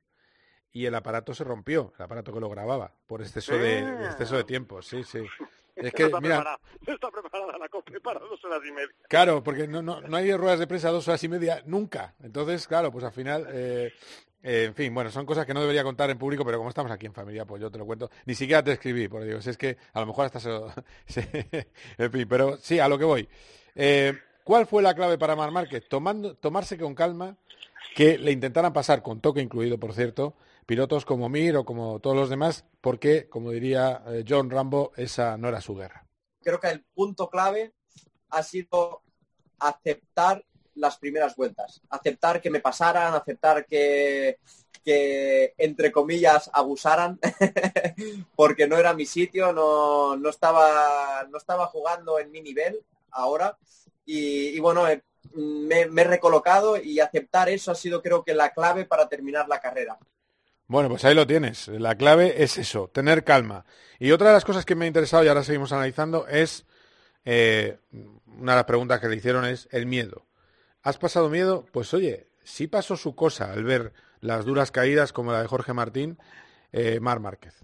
y 0.71 0.87
el 0.87 0.95
aparato 0.95 1.35
se 1.35 1.45
rompió, 1.45 1.93
el 1.99 2.05
aparato 2.05 2.33
que 2.33 2.41
lo 2.41 2.49
grababa, 2.49 2.95
por 3.07 3.23
exceso 3.23 3.55
de 3.55 3.81
exceso 4.07 4.37
de 4.37 4.45
tiempo, 4.45 4.83
sí, 4.83 5.03
sí. 5.03 5.21
Es 5.79 5.93
que, 5.93 6.03
no 6.03 6.09
está, 6.09 6.21
mira, 6.21 6.37
preparada, 6.39 6.61
no 6.89 6.93
está 6.93 7.11
preparada 7.11 7.59
la 7.59 7.69
COPE 7.69 8.01
para 8.01 8.19
dos 8.19 8.45
horas 8.45 8.61
y 8.67 8.73
media. 8.73 8.91
Claro, 9.09 9.45
porque 9.45 9.69
no, 9.69 9.81
no, 9.81 10.01
no 10.01 10.17
hay 10.17 10.35
ruedas 10.35 10.59
de 10.59 10.67
prensa 10.67 10.91
dos 10.91 11.07
horas 11.07 11.23
y 11.23 11.29
media 11.29 11.63
nunca. 11.67 12.17
Entonces, 12.21 12.67
claro, 12.67 12.91
pues 12.91 13.05
al 13.05 13.13
final, 13.13 13.47
eh, 13.49 13.93
eh, 14.43 14.65
en 14.65 14.75
fin, 14.75 14.93
bueno, 14.93 15.09
son 15.11 15.25
cosas 15.25 15.47
que 15.47 15.55
no 15.55 15.61
debería 15.61 15.85
contar 15.85 16.11
en 16.11 16.19
público, 16.19 16.45
pero 16.45 16.59
como 16.59 16.71
estamos 16.71 16.91
aquí 16.91 17.07
en 17.07 17.15
familia, 17.15 17.45
pues 17.45 17.63
yo 17.63 17.71
te 17.71 17.79
lo 17.79 17.87
cuento. 17.87 18.11
Ni 18.27 18.35
siquiera 18.35 18.65
te 18.65 18.73
escribí, 18.73 19.07
porque 19.07 19.27
digo, 19.27 19.41
si 19.41 19.51
es 19.51 19.57
que 19.57 19.77
a 19.93 20.01
lo 20.01 20.07
mejor 20.07 20.27
hasta 20.27 20.41
se... 20.41 20.51
en 21.99 22.11
fin, 22.11 22.27
pero 22.29 22.57
sí, 22.57 22.81
a 22.81 22.89
lo 22.89 22.99
que 22.99 23.05
voy. 23.05 23.29
Eh, 23.77 24.19
¿Cuál 24.49 24.67
fue 24.67 24.83
la 24.83 24.95
clave 24.95 25.19
para 25.19 25.37
Mar 25.37 25.51
Márquez? 25.51 25.87
Tomando, 25.91 26.35
tomarse 26.35 26.79
con 26.79 26.95
calma, 26.95 27.37
que 27.95 28.17
le 28.17 28.33
intentaran 28.33 28.73
pasar, 28.73 29.03
con 29.03 29.21
toque 29.21 29.43
incluido, 29.43 29.79
por 29.79 29.93
cierto, 29.93 30.33
pilotos 30.65 31.05
como 31.05 31.29
Mir 31.29 31.55
o 31.59 31.67
como 31.67 32.01
todos 32.01 32.17
los 32.17 32.31
demás, 32.31 32.65
porque, 32.81 33.29
como 33.29 33.51
diría 33.51 34.03
eh, 34.07 34.25
John 34.27 34.49
Rambo, 34.49 34.93
esa 34.97 35.37
no 35.37 35.49
era 35.49 35.61
su 35.61 35.75
guerra. 35.75 36.07
Creo 36.43 36.59
que 36.59 36.69
el 36.69 36.81
punto 36.81 37.29
clave 37.29 37.75
ha 38.31 38.43
sido 38.43 39.03
aceptar 39.59 40.43
las 40.77 40.97
primeras 40.97 41.37
vueltas, 41.37 41.83
aceptar 41.91 42.41
que 42.41 42.49
me 42.49 42.61
pasaran, 42.61 43.13
aceptar 43.13 43.67
que, 43.67 44.39
que 44.83 45.53
entre 45.59 45.93
comillas, 45.93 46.49
abusaran, 46.55 47.21
porque 48.35 48.67
no 48.67 48.79
era 48.79 48.95
mi 48.95 49.05
sitio, 49.05 49.53
no, 49.53 50.17
no, 50.17 50.31
estaba, 50.31 51.27
no 51.29 51.37
estaba 51.37 51.67
jugando 51.67 52.19
en 52.19 52.31
mi 52.31 52.41
nivel 52.41 52.83
ahora. 53.11 53.59
Y, 54.11 54.59
bueno, 54.61 54.89
eh, 54.89 55.03
me, 55.35 55.85
me 55.85 56.01
he 56.01 56.05
recolocado 56.05 56.81
y 56.81 56.99
aceptar 56.99 57.51
eso 57.51 57.71
ha 57.71 57.75
sido 57.75 58.03
creo 58.03 58.25
que 58.25 58.33
la 58.33 58.55
clave 58.55 58.87
para 58.87 59.07
terminar 59.07 59.47
la 59.49 59.61
carrera. 59.61 59.99
Bueno, 60.67 60.89
pues 60.89 61.05
ahí 61.05 61.15
lo 61.15 61.27
tienes. 61.27 61.69
La 61.69 61.95
clave 61.95 62.43
es 62.43 62.57
eso, 62.57 62.89
tener 62.89 63.25
calma. 63.25 63.67
Y 63.99 64.11
otra 64.13 64.29
de 64.29 64.35
las 64.35 64.47
cosas 64.47 64.65
que 64.65 64.75
me 64.75 64.87
ha 64.87 64.89
interesado 64.89 65.25
y 65.25 65.29
ahora 65.29 65.45
seguimos 65.45 65.73
analizando 65.73 66.27
es, 66.27 66.65
eh, 67.27 67.79
una 68.39 68.53
de 68.53 68.57
las 68.57 68.65
preguntas 68.65 68.99
que 69.01 69.09
le 69.09 69.17
hicieron 69.17 69.45
es 69.45 69.69
el 69.73 69.85
miedo. 69.85 70.27
¿Has 70.83 70.97
pasado 70.97 71.29
miedo? 71.29 71.67
Pues 71.73 71.93
oye, 71.93 72.29
sí 72.45 72.67
pasó 72.67 72.97
su 72.97 73.15
cosa 73.15 73.53
al 73.53 73.65
ver 73.65 73.93
las 74.21 74.47
duras 74.47 74.71
caídas 74.71 75.13
como 75.13 75.33
la 75.33 75.43
de 75.43 75.49
Jorge 75.49 75.75
Martín, 75.75 76.19
eh, 76.73 76.99
Mar 77.01 77.21
Márquez. 77.21 77.55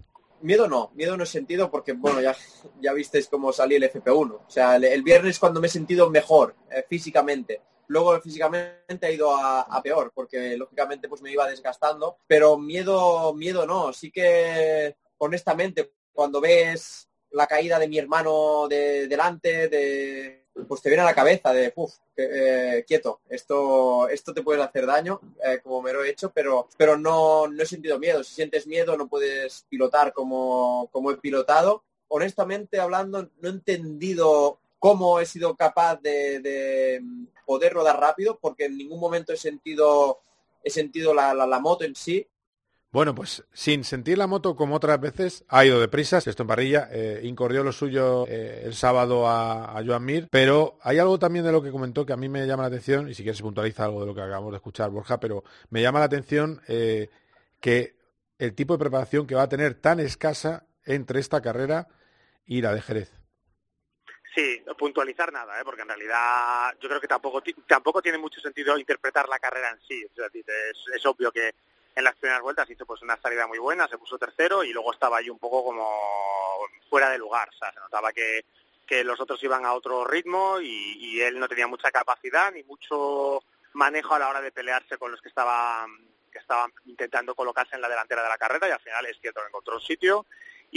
Miedo 0.45 0.67
no, 0.67 0.91
miedo 0.93 1.17
no 1.17 1.23
he 1.23 1.25
sentido 1.27 1.71
porque, 1.71 1.93
bueno, 1.93 2.21
ya, 2.21 2.35
ya 2.79 2.93
visteis 2.93 3.27
cómo 3.27 3.51
salí 3.51 3.77
el 3.77 3.91
FP1. 3.91 4.31
O 4.31 4.45
sea, 4.47 4.75
el, 4.75 5.01
viernes 5.01 5.39
cuando 5.39 5.59
me 5.59 5.65
he 5.65 5.71
sentido 5.71 6.07
mejor 6.11 6.55
eh, 6.69 6.85
físicamente. 6.87 7.63
Luego 7.87 8.21
físicamente 8.21 9.07
ha 9.07 9.11
ido 9.11 9.35
a, 9.35 9.61
a, 9.61 9.81
peor 9.81 10.11
porque 10.13 10.55
lógicamente 10.55 11.09
pues 11.09 11.23
me 11.23 11.31
iba 11.31 11.49
desgastando. 11.49 12.19
Pero 12.27 12.59
miedo 12.59 13.33
miedo 13.33 13.65
no. 13.65 13.91
Sí 13.91 14.11
que 14.11 14.95
honestamente 15.17 15.93
cuando 16.13 16.39
ves 16.39 17.09
la 17.31 17.47
caída 17.47 17.79
de 17.79 17.87
mi 17.87 17.97
hermano 17.97 18.67
de 18.69 19.07
delante 19.07 19.67
de 19.67 20.44
pues 20.67 20.81
te 20.81 20.89
viene 20.89 21.01
a 21.01 21.05
la 21.05 21.15
cabeza 21.15 21.51
de 21.51 21.73
uff 21.75 21.93
eh, 22.15 22.83
quieto 22.87 23.19
esto 23.29 24.07
esto 24.07 24.33
te 24.33 24.41
puede 24.41 24.63
hacer 24.63 24.85
daño 24.85 25.19
eh, 25.43 25.59
como 25.61 25.81
me 25.81 25.91
lo 25.91 26.03
he 26.03 26.09
hecho 26.09 26.31
pero 26.31 26.67
pero 26.77 26.97
no 26.97 27.47
no 27.47 27.63
he 27.63 27.65
sentido 27.65 27.99
miedo 27.99 28.23
si 28.23 28.33
sientes 28.35 28.65
miedo 28.65 28.95
no 28.95 29.07
puedes 29.07 29.65
pilotar 29.69 30.13
como 30.13 30.89
como 30.91 31.11
he 31.11 31.17
pilotado 31.17 31.83
honestamente 32.07 32.79
hablando 32.79 33.29
no 33.41 33.49
he 33.49 33.51
entendido 33.51 34.59
cómo 34.85 35.19
he 35.19 35.25
sido 35.25 35.55
capaz 35.55 35.99
de, 35.99 36.39
de, 36.41 37.01
poder 37.43 37.73
rodar 37.73 37.99
rápido, 37.99 38.37
porque 38.39 38.65
en 38.65 38.77
ningún 38.77 38.99
momento 38.99 39.33
he 39.33 39.37
sentido, 39.37 40.19
he 40.63 40.69
sentido 40.69 41.11
la, 41.11 41.33
la, 41.33 41.59
moto 41.59 41.83
en 41.85 41.95
sí. 41.95 42.27
Bueno, 42.95 43.13
pues 43.13 43.43
sin 43.51 43.83
sentir 43.83 44.17
la 44.17 44.25
moto 44.25 44.55
como 44.55 44.77
otras 44.77 45.01
veces, 45.01 45.43
ha 45.49 45.65
ido 45.65 45.81
deprisa, 45.81 46.19
esto 46.19 46.43
en 46.43 46.47
parrilla, 46.47 46.87
eh, 46.93 47.19
incorrió 47.23 47.61
lo 47.61 47.73
suyo 47.73 48.25
eh, 48.25 48.61
el 48.63 48.73
sábado 48.73 49.27
a, 49.27 49.77
a, 49.77 49.83
Joan 49.85 50.05
Mir, 50.05 50.29
pero 50.31 50.77
hay 50.81 50.97
algo 50.99 51.19
también 51.19 51.43
de 51.43 51.51
lo 51.51 51.61
que 51.61 51.71
comentó 51.71 52.05
que 52.05 52.13
a 52.13 52.15
mí 52.15 52.29
me 52.29 52.47
llama 52.47 52.63
la 52.63 52.67
atención, 52.67 53.09
y 53.09 53.13
si 53.13 53.23
quieres 53.23 53.41
puntualiza 53.41 53.83
algo 53.83 53.99
de 53.99 54.05
lo 54.05 54.15
que 54.15 54.21
acabamos 54.21 54.51
de 54.51 54.55
escuchar, 54.55 54.91
Borja, 54.91 55.19
pero 55.19 55.43
me 55.71 55.81
llama 55.81 55.99
la 55.99 56.05
atención 56.05 56.61
eh, 56.69 57.09
que 57.59 57.97
el 58.39 58.55
tipo 58.55 58.75
de 58.75 58.79
preparación 58.79 59.27
que 59.27 59.35
va 59.35 59.41
a 59.41 59.49
tener 59.49 59.73
tan 59.73 59.99
escasa 59.99 60.65
entre 60.85 61.19
esta 61.19 61.41
carrera 61.41 61.89
y 62.45 62.61
la 62.61 62.73
de 62.73 62.81
Jerez. 62.81 63.11
Sí, 64.33 64.63
puntualizar 64.77 65.33
nada, 65.33 65.59
¿eh? 65.59 65.65
porque 65.65 65.81
en 65.81 65.89
realidad 65.89 66.73
yo 66.79 66.87
creo 66.87 67.01
que 67.01 67.09
tampoco 67.09 67.43
tampoco 67.67 68.01
tiene 68.01 68.19
mucho 68.19 68.39
sentido 68.39 68.77
interpretar 68.77 69.27
la 69.27 69.39
carrera 69.39 69.71
en 69.71 69.81
sí. 69.85 70.01
Es, 70.01 70.95
es 70.95 71.05
obvio 71.05 71.29
que, 71.33 71.51
en 71.95 72.03
las 72.03 72.15
primeras 72.15 72.41
vueltas 72.41 72.69
hizo 72.69 72.85
pues 72.85 73.01
una 73.01 73.19
salida 73.21 73.47
muy 73.47 73.57
buena, 73.57 73.87
se 73.87 73.97
puso 73.97 74.17
tercero 74.17 74.63
y 74.63 74.73
luego 74.73 74.93
estaba 74.93 75.17
ahí 75.17 75.29
un 75.29 75.39
poco 75.39 75.63
como 75.63 75.89
fuera 76.89 77.09
de 77.09 77.17
lugar, 77.17 77.49
o 77.49 77.57
sea, 77.57 77.71
se 77.71 77.79
notaba 77.79 78.11
que, 78.11 78.45
que 78.85 79.03
los 79.03 79.19
otros 79.19 79.41
iban 79.43 79.65
a 79.65 79.73
otro 79.73 80.05
ritmo 80.05 80.59
y, 80.59 81.21
él 81.21 81.39
no 81.39 81.47
tenía 81.47 81.65
mucha 81.65 81.89
capacidad 81.91 82.51
ni 82.51 82.61
mucho 82.63 83.41
manejo 83.73 84.13
a 84.13 84.19
la 84.19 84.29
hora 84.29 84.41
de 84.41 84.51
pelearse 84.51 84.97
con 84.97 85.11
los 85.11 85.21
que 85.21 85.29
estaban 85.29 85.89
que 86.29 86.39
estaban 86.39 86.71
intentando 86.85 87.33
colocarse 87.33 87.75
en 87.75 87.81
la 87.81 87.87
delantera 87.87 88.21
de 88.21 88.27
la 88.27 88.37
carrera 88.37 88.67
y 88.67 88.71
al 88.71 88.81
final 88.81 89.05
es 89.05 89.17
cierto 89.21 89.39
encontró 89.47 89.75
un 89.75 89.81
sitio 89.81 90.25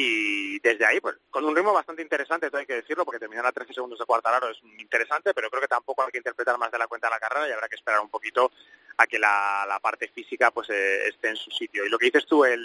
y 0.01 0.61
desde 0.61 0.86
ahí, 0.86 1.01
pues 1.01 1.16
con 1.28 1.44
un 1.44 1.57
ritmo 1.57 1.72
bastante 1.72 2.03
interesante, 2.03 2.49
todo 2.51 2.61
hay 2.61 2.66
que 2.66 2.74
decirlo, 2.74 3.05
porque 3.05 3.18
terminar 3.18 3.44
a 3.44 3.51
13 3.51 3.74
segundos 3.74 3.99
de 3.99 4.05
Cuartararo 4.05 4.49
es 4.49 4.59
interesante, 4.78 5.34
pero 5.34 5.51
creo 5.51 5.61
que 5.61 5.66
tampoco 5.66 6.05
hay 6.05 6.12
que 6.12 6.18
interpretar 6.18 6.57
más 6.57 6.70
de 6.70 6.78
la 6.78 6.86
cuenta 6.86 7.09
de 7.09 7.14
la 7.14 7.18
carrera 7.18 7.49
y 7.49 7.51
habrá 7.51 7.68
que 7.68 7.74
esperar 7.74 7.99
un 7.99 8.09
poquito 8.09 8.53
a 8.96 9.09
que 9.09 9.18
la, 9.18 9.66
la 9.66 9.80
parte 9.80 10.07
física 10.07 10.53
pues 10.53 10.70
eh, 10.70 11.09
esté 11.09 11.30
en 11.30 11.36
su 11.36 11.51
sitio. 11.51 11.84
Y 11.84 11.88
lo 11.88 11.99
que 11.99 12.07
dices 12.07 12.26
tú, 12.26 12.44
él, 12.44 12.64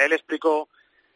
él, 0.00 0.12
explicó 0.12 0.68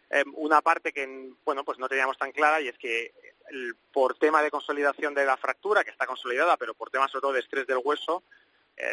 eh, 0.08 0.22
una 0.34 0.62
parte 0.62 0.92
que 0.92 1.32
bueno 1.44 1.64
pues 1.64 1.80
no 1.80 1.88
teníamos 1.88 2.16
tan 2.16 2.30
clara 2.30 2.60
y 2.60 2.68
es 2.68 2.78
que 2.78 3.12
el, 3.50 3.74
por 3.92 4.16
tema 4.16 4.40
de 4.40 4.52
consolidación 4.52 5.14
de 5.14 5.26
la 5.26 5.36
fractura, 5.36 5.82
que 5.82 5.90
está 5.90 6.06
consolidada, 6.06 6.56
pero 6.58 6.74
por 6.74 6.90
tema 6.90 7.08
sobre 7.08 7.22
todo 7.22 7.32
de 7.32 7.40
estrés 7.40 7.66
del 7.66 7.80
hueso, 7.82 8.22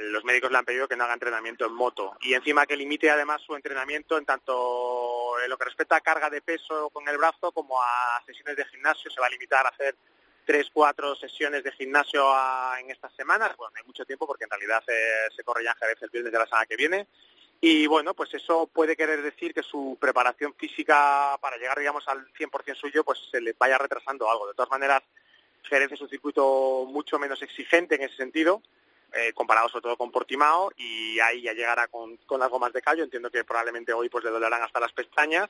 los 0.03 0.23
médicos 0.23 0.49
le 0.51 0.57
han 0.57 0.65
pedido 0.65 0.87
que 0.87 0.95
no 0.95 1.03
haga 1.03 1.13
entrenamiento 1.13 1.65
en 1.65 1.73
moto 1.73 2.15
y 2.21 2.33
encima 2.33 2.65
que 2.65 2.77
limite 2.77 3.09
además 3.09 3.41
su 3.41 3.53
entrenamiento 3.55 4.17
en 4.17 4.25
tanto 4.25 5.39
en 5.43 5.49
lo 5.49 5.57
que 5.57 5.65
respecta 5.65 5.97
a 5.97 6.01
carga 6.01 6.29
de 6.29 6.41
peso 6.41 6.89
con 6.89 7.07
el 7.09 7.17
brazo 7.17 7.51
como 7.51 7.81
a 7.81 8.23
sesiones 8.25 8.55
de 8.55 8.65
gimnasio. 8.65 9.11
Se 9.11 9.19
va 9.19 9.27
a 9.27 9.29
limitar 9.29 9.65
a 9.65 9.69
hacer 9.69 9.95
tres, 10.45 10.69
cuatro 10.71 11.15
sesiones 11.15 11.63
de 11.63 11.71
gimnasio 11.73 12.33
a, 12.33 12.77
en 12.79 12.91
estas 12.91 13.13
semanas. 13.13 13.55
Bueno, 13.57 13.71
no 13.71 13.79
hay 13.79 13.85
mucho 13.85 14.05
tiempo 14.05 14.25
porque 14.25 14.45
en 14.45 14.51
realidad 14.51 14.83
se, 15.35 15.43
corre 15.43 15.65
ya 15.65 15.71
en 15.71 15.77
Jerez 15.77 16.01
el 16.01 16.09
viernes 16.09 16.31
de 16.31 16.39
la 16.39 16.45
semana 16.45 16.65
que 16.65 16.77
viene. 16.77 17.07
Y 17.59 17.85
bueno, 17.87 18.13
pues 18.13 18.33
eso 18.33 18.67
puede 18.67 18.95
querer 18.95 19.21
decir 19.21 19.53
que 19.53 19.63
su 19.63 19.97
preparación 19.99 20.53
física 20.53 21.37
para 21.41 21.57
llegar, 21.57 21.79
digamos, 21.79 22.07
al 22.07 22.25
100% 22.33 22.75
suyo, 22.75 23.03
pues 23.03 23.19
se 23.31 23.39
le 23.39 23.53
vaya 23.57 23.77
retrasando 23.77 24.29
algo. 24.29 24.47
De 24.47 24.53
todas 24.53 24.71
maneras, 24.71 25.01
Jerez 25.63 25.91
es 25.91 26.01
un 26.01 26.09
circuito 26.09 26.85
mucho 26.87 27.19
menos 27.19 27.41
exigente 27.41 27.95
en 27.95 28.03
ese 28.03 28.15
sentido 28.15 28.61
eh, 29.13 29.33
comparado 29.33 29.69
sobre 29.69 29.83
todo 29.83 29.97
con 29.97 30.11
Portimao 30.11 30.71
y 30.75 31.19
ahí 31.19 31.41
ya 31.41 31.53
llegará 31.53 31.87
con, 31.87 32.17
con 32.25 32.41
algo 32.41 32.59
más 32.59 32.73
de 32.73 32.81
callo. 32.81 33.03
Entiendo 33.03 33.29
que 33.29 33.43
probablemente 33.43 33.93
hoy 33.93 34.09
pues 34.09 34.23
le 34.23 34.31
dolerán 34.31 34.61
hasta 34.61 34.79
las 34.79 34.91
pestañas 34.91 35.49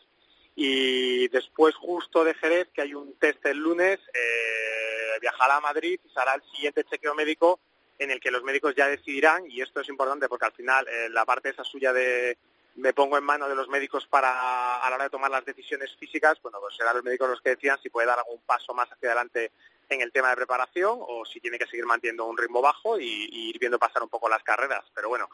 y 0.56 1.28
después 1.30 1.76
justo 1.76 2.24
de 2.24 2.34
Jerez 2.36 2.68
que 2.74 2.82
hay 2.82 2.94
un 2.94 3.14
test 3.18 3.44
el 3.46 3.58
lunes 3.58 4.00
eh, 4.14 5.20
viajará 5.20 5.58
a 5.58 5.62
Madrid 5.62 6.00
y 6.04 6.10
será 6.10 6.36
el 6.36 6.44
siguiente 6.52 6.84
chequeo 6.84 7.16
médico 7.16 7.60
en 7.98 8.12
el 8.12 8.20
que 8.20 8.32
los 8.32 8.44
médicos 8.44 8.76
ya 8.76 8.88
decidirán 8.88 9.50
y 9.50 9.62
esto 9.62 9.82
es 9.82 9.90
importante 9.90 10.28
porque 10.28 10.46
al 10.46 10.52
final 10.52 10.88
eh, 10.88 11.10
la 11.10 11.26
parte 11.26 11.50
esa 11.50 11.64
suya 11.64 11.92
de 11.92 12.38
me 12.76 12.94
pongo 12.94 13.18
en 13.18 13.24
manos 13.24 13.50
de 13.50 13.56
los 13.56 13.68
médicos 13.68 14.08
para 14.08 14.78
a 14.78 14.90
la 14.90 14.96
hora 14.96 15.06
de 15.06 15.10
tomar 15.12 15.30
las 15.30 15.46
decisiones 15.46 15.96
físicas, 15.96 16.42
bueno, 16.42 16.60
pues 16.60 16.76
serán 16.76 16.96
los 16.96 17.04
médicos 17.04 17.30
los 17.30 17.42
que 17.42 17.52
decidan 17.52 17.80
si 17.82 17.90
puede 17.90 18.08
dar 18.08 18.18
algún 18.18 18.42
paso 18.46 18.74
más 18.74 18.92
hacia 18.92 19.10
adelante 19.10 19.52
en 19.94 20.02
el 20.02 20.12
tema 20.12 20.30
de 20.30 20.36
preparación 20.36 21.00
o 21.00 21.26
si 21.26 21.40
tiene 21.40 21.58
que 21.58 21.68
seguir 21.68 21.86
manteniendo 21.86 22.26
un 22.26 22.38
ritmo 22.38 22.62
bajo 22.62 23.00
y, 23.00 23.30
y 23.32 23.50
ir 23.50 23.60
viendo 23.60 23.80
pasar 23.80 24.04
un 24.04 24.10
poco 24.10 24.30
las 24.30 24.44
carreras. 24.44 24.84
Pero 24.94 25.10
bueno, 25.10 25.30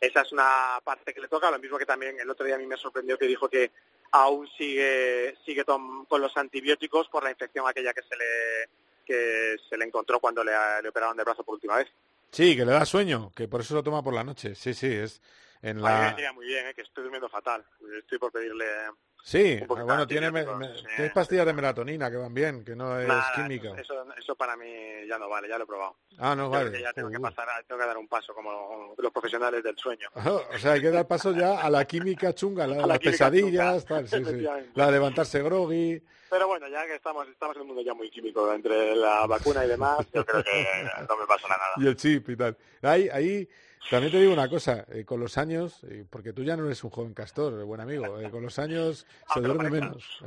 esa 0.00 0.22
es 0.22 0.32
una 0.32 0.80
parte 0.84 1.14
que 1.14 1.20
le 1.20 1.28
toca, 1.28 1.50
lo 1.50 1.58
mismo 1.58 1.78
que 1.78 1.86
también 1.86 2.18
el 2.18 2.28
otro 2.28 2.44
día 2.44 2.56
a 2.56 2.58
mí 2.58 2.66
me 2.66 2.76
sorprendió 2.76 3.16
que 3.18 3.26
dijo 3.26 3.48
que 3.48 3.70
aún 4.12 4.48
sigue 4.58 5.36
sigue 5.44 5.64
con, 5.64 6.04
con 6.06 6.20
los 6.20 6.36
antibióticos 6.36 7.08
por 7.08 7.24
la 7.24 7.30
infección 7.30 7.66
aquella 7.66 7.94
que 7.94 8.02
se 8.02 8.16
le 8.16 8.68
que 9.04 9.56
se 9.68 9.76
le 9.76 9.84
encontró 9.84 10.20
cuando 10.20 10.44
le, 10.44 10.52
le 10.82 10.88
operaron 10.88 11.16
del 11.16 11.24
brazo 11.24 11.44
por 11.44 11.54
última 11.54 11.76
vez. 11.76 11.88
Sí, 12.30 12.56
que 12.56 12.64
le 12.64 12.72
da 12.72 12.84
sueño, 12.86 13.30
que 13.34 13.46
por 13.46 13.60
eso 13.60 13.74
lo 13.74 13.82
toma 13.82 14.02
por 14.02 14.14
la 14.14 14.24
noche. 14.24 14.54
Sí, 14.54 14.74
sí, 14.74 14.86
es 14.86 15.20
en 15.60 15.82
la... 15.82 15.98
me 15.98 16.06
vendría 16.06 16.32
muy 16.32 16.46
bien, 16.46 16.66
¿eh? 16.66 16.74
que 16.74 16.82
estoy 16.82 17.04
durmiendo 17.04 17.28
fatal. 17.28 17.64
Estoy 17.98 18.18
por 18.18 18.32
pedirle... 18.32 18.66
Sí, 19.24 19.60
bueno, 19.68 20.04
tiene, 20.06 20.32
me- 20.32 20.44
me- 20.44 21.10
pastillas 21.14 21.46
de 21.46 21.52
melatonina 21.52 22.10
que 22.10 22.16
van 22.16 22.34
bien, 22.34 22.64
que 22.64 22.74
no 22.74 22.98
es 22.98 23.06
Nada, 23.06 23.32
química. 23.36 23.68
Eso, 23.80 24.04
eso 24.18 24.34
para 24.34 24.56
mí 24.56 24.66
ya 25.08 25.16
no 25.16 25.28
vale, 25.28 25.48
ya 25.48 25.58
lo 25.58 25.64
he 25.64 25.66
probado. 25.66 25.96
Ah, 26.18 26.34
no, 26.34 26.44
Yo 26.46 26.50
vale. 26.50 26.72
que 26.72 26.82
ya 26.82 26.92
tengo 26.92 27.08
que 27.08 27.18
Uh. 27.18 27.22
pasar, 27.22 27.48
a- 27.48 27.62
tengo 27.62 27.80
que 27.80 27.86
dar 27.86 27.96
un 27.98 28.08
paso 28.08 28.34
como 28.34 28.94
los 28.98 29.12
profesionales 29.12 29.62
del 29.62 29.76
sueño. 29.78 30.08
O 30.54 30.58
sea, 30.58 30.72
hay 30.72 30.80
que 30.80 30.90
dar 30.90 31.06
paso 31.06 31.32
ya 31.32 31.60
a 31.60 31.70
la 31.70 31.84
química 31.84 32.34
chunga, 32.34 32.66
la 32.66 32.74
A 32.78 32.80
la 32.80 32.86
las 32.88 32.98
pesadillas, 32.98 33.84
tal, 33.84 34.08
sí, 34.08 34.24
sí. 34.24 34.44
La 34.74 34.86
de 34.86 34.92
levantarse 34.92 35.40
groggy. 35.42 36.02
Pero 36.28 36.48
bueno, 36.48 36.66
ya 36.66 36.84
que 36.86 36.94
estamos, 36.96 37.28
estamos 37.28 37.54
en 37.56 37.62
un 37.62 37.68
mundo 37.68 37.82
ya 37.82 37.94
muy 37.94 38.10
químico, 38.10 38.52
entre 38.52 38.96
la 38.96 39.26
vacuna 39.26 39.64
y 39.64 39.68
demás, 39.68 39.98
yo 40.12 40.24
creo 40.24 40.42
que 40.42 40.66
no 41.08 41.16
me 41.16 41.26
pasa 41.26 41.46
nada. 41.46 41.62
y 41.76 41.86
el 41.86 41.94
chip 41.96 42.28
y 42.30 42.36
tal. 42.36 42.56
Ahí, 42.82 43.08
ahí 43.12 43.48
también 43.90 44.12
te 44.12 44.20
digo 44.20 44.32
una 44.32 44.48
cosa, 44.48 44.86
eh, 44.90 45.04
con 45.04 45.20
los 45.20 45.38
años, 45.38 45.84
eh, 45.84 46.04
porque 46.08 46.32
tú 46.32 46.42
ya 46.42 46.56
no 46.56 46.66
eres 46.66 46.82
un 46.84 46.90
joven 46.90 47.14
castor, 47.14 47.64
buen 47.64 47.80
amigo, 47.80 48.20
eh, 48.20 48.30
con 48.30 48.42
los 48.42 48.58
años 48.58 49.06
se 49.32 49.40
duerme 49.40 49.70
menos. 49.70 50.22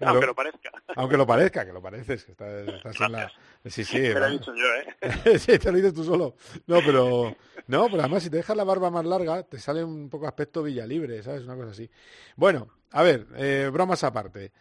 Aunque 0.00 0.26
lo 0.26 0.34
parezca. 0.34 0.70
Aunque 0.94 1.16
lo 1.16 1.26
parezca, 1.26 1.64
que 1.64 1.72
lo 1.72 1.80
pareces, 1.80 2.24
que 2.24 2.32
estás, 2.32 2.68
estás 2.68 3.00
en 3.00 3.12
la... 3.12 3.32
Sí, 3.64 3.82
sí. 3.82 3.98
Me 3.98 4.14
lo 4.14 4.26
he 4.26 4.30
dicho 4.30 4.52
yo, 4.54 4.64
¿eh? 4.74 5.38
sí, 5.38 5.58
te 5.58 5.70
lo 5.70 5.76
dices 5.78 5.94
tú 5.94 6.04
solo. 6.04 6.34
No, 6.66 6.80
pero 6.84 7.34
no, 7.66 7.86
pero 7.86 8.00
además 8.00 8.22
si 8.22 8.28
te 8.28 8.36
dejas 8.36 8.56
la 8.56 8.64
barba 8.64 8.90
más 8.90 9.06
larga, 9.06 9.42
te 9.42 9.58
sale 9.58 9.82
un 9.82 10.10
poco 10.10 10.26
aspecto 10.26 10.62
Villalibre, 10.62 11.22
¿sabes? 11.22 11.44
Una 11.44 11.56
cosa 11.56 11.70
así. 11.70 11.90
Bueno, 12.36 12.68
a 12.90 13.02
ver, 13.02 13.26
bromas 13.70 14.04
aparte. 14.04 14.52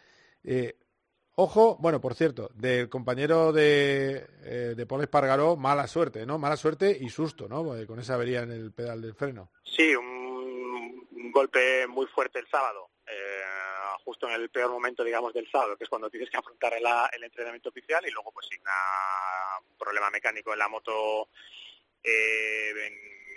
Eh, 0.47 0.75
ojo, 1.35 1.77
bueno, 1.79 2.01
por 2.01 2.15
cierto, 2.15 2.49
del 2.53 2.89
compañero 2.89 3.51
de, 3.53 4.27
eh, 4.43 4.73
de 4.75 4.87
Espargaró, 5.01 5.55
mala 5.55 5.87
suerte, 5.87 6.25
¿no? 6.25 6.37
Mala 6.37 6.57
suerte 6.57 6.97
y 6.99 7.09
susto, 7.09 7.47
¿no? 7.47 7.63
Con 7.85 7.99
esa 7.99 8.15
avería 8.15 8.41
en 8.41 8.51
el 8.51 8.71
pedal 8.71 9.01
del 9.01 9.13
freno. 9.13 9.51
Sí, 9.63 9.95
un, 9.95 11.31
golpe 11.31 11.85
muy 11.87 12.05
fuerte 12.07 12.39
el 12.39 12.47
sábado, 12.47 12.91
eh, 13.05 13.41
justo 14.05 14.25
en 14.29 14.35
el 14.35 14.49
peor 14.49 14.71
momento, 14.71 15.03
digamos, 15.03 15.33
del 15.33 15.51
sábado, 15.51 15.75
que 15.75 15.83
es 15.83 15.89
cuando 15.89 16.09
tienes 16.09 16.29
que 16.29 16.37
afrontar 16.37 16.73
el, 16.73 17.23
entrenamiento 17.23 17.69
oficial 17.69 18.05
y 18.07 18.11
luego, 18.11 18.31
pues, 18.31 18.47
una- 18.61 19.59
un 19.69 19.77
problema 19.77 20.09
mecánico 20.09 20.53
en 20.53 20.59
la 20.59 20.69
moto 20.69 21.27
eh, 22.01 22.71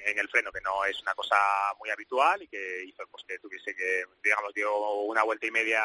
en 0.05 0.19
el 0.19 0.29
freno, 0.29 0.53
que 0.53 0.61
no 0.61 0.85
es 0.85 1.01
una 1.03 1.15
cosa 1.15 1.37
muy 1.79 1.91
habitual 1.91 2.43
y 2.43 2.49
que 2.49 2.85
hizo 2.85 3.07
pues, 3.11 3.25
que 3.27 3.39
tuviese 3.39 3.75
que, 3.75 4.05
digamos, 4.23 4.53
dio 4.55 4.75
una 5.03 5.23
vuelta 5.23 5.47
y 5.47 5.51
media 5.51 5.83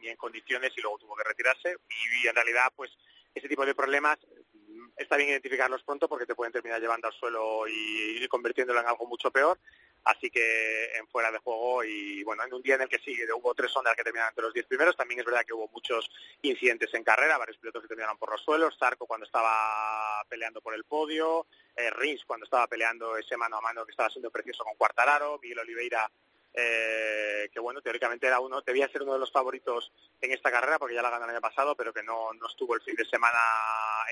ni 0.00 0.08
en 0.08 0.16
condiciones 0.16 0.72
y 0.76 0.80
luego 0.80 0.98
tuvo 0.98 1.16
que 1.16 1.24
retirarse. 1.24 1.76
Y, 2.22 2.26
en 2.26 2.34
realidad, 2.34 2.72
pues, 2.74 2.90
ese 3.34 3.48
tipo 3.48 3.64
de 3.64 3.74
problemas 3.74 4.18
mm, 4.52 4.88
está 4.96 5.16
bien 5.16 5.30
identificarlos 5.30 5.82
pronto 5.82 6.08
porque 6.08 6.26
te 6.26 6.34
pueden 6.34 6.52
terminar 6.52 6.80
llevando 6.80 7.08
al 7.08 7.14
suelo 7.14 7.66
y, 7.68 8.22
y 8.22 8.28
convirtiéndolo 8.28 8.80
en 8.80 8.86
algo 8.86 9.06
mucho 9.06 9.30
peor. 9.30 9.58
Así 10.04 10.30
que 10.30 10.96
en 10.96 11.06
fuera 11.08 11.30
de 11.30 11.38
juego 11.38 11.84
y 11.84 12.24
bueno, 12.24 12.42
en 12.44 12.52
un 12.52 12.62
día 12.62 12.74
en 12.74 12.82
el 12.82 12.88
que 12.88 12.98
sí, 12.98 13.16
hubo 13.36 13.54
tres 13.54 13.74
ondas 13.76 13.94
que 13.94 14.02
terminaron 14.02 14.30
entre 14.30 14.44
los 14.44 14.54
diez 14.54 14.66
primeros, 14.66 14.96
también 14.96 15.20
es 15.20 15.26
verdad 15.26 15.44
que 15.46 15.52
hubo 15.52 15.68
muchos 15.68 16.10
incidentes 16.42 16.92
en 16.94 17.04
carrera, 17.04 17.38
varios 17.38 17.58
pilotos 17.58 17.82
que 17.82 17.88
terminaron 17.88 18.18
por 18.18 18.30
los 18.30 18.42
suelos, 18.42 18.76
Zarco 18.78 19.06
cuando 19.06 19.26
estaba 19.26 20.24
peleando 20.28 20.60
por 20.60 20.74
el 20.74 20.84
podio, 20.84 21.46
eh, 21.76 21.90
Rins 21.90 22.24
cuando 22.24 22.44
estaba 22.44 22.66
peleando 22.66 23.16
ese 23.16 23.36
mano 23.36 23.58
a 23.58 23.60
mano 23.60 23.84
que 23.84 23.92
estaba 23.92 24.10
siendo 24.10 24.30
precioso 24.30 24.64
con 24.64 24.74
Cuartararo, 24.74 25.38
Miguel 25.40 25.60
Oliveira 25.60 26.10
eh, 26.54 27.48
que 27.52 27.60
bueno, 27.60 27.80
teóricamente 27.80 28.26
era 28.26 28.40
uno, 28.40 28.60
debía 28.62 28.88
ser 28.90 29.02
uno 29.02 29.14
de 29.14 29.18
los 29.18 29.32
favoritos 29.32 29.92
en 30.20 30.32
esta 30.32 30.50
carrera 30.50 30.78
porque 30.78 30.94
ya 30.94 31.02
la 31.02 31.10
ganó 31.10 31.24
el 31.24 31.30
año 31.30 31.40
pasado, 31.40 31.74
pero 31.76 31.92
que 31.92 32.02
no, 32.02 32.32
no 32.34 32.46
estuvo 32.48 32.74
el 32.74 32.82
fin 32.82 32.94
de 32.94 33.04
semana 33.06 33.38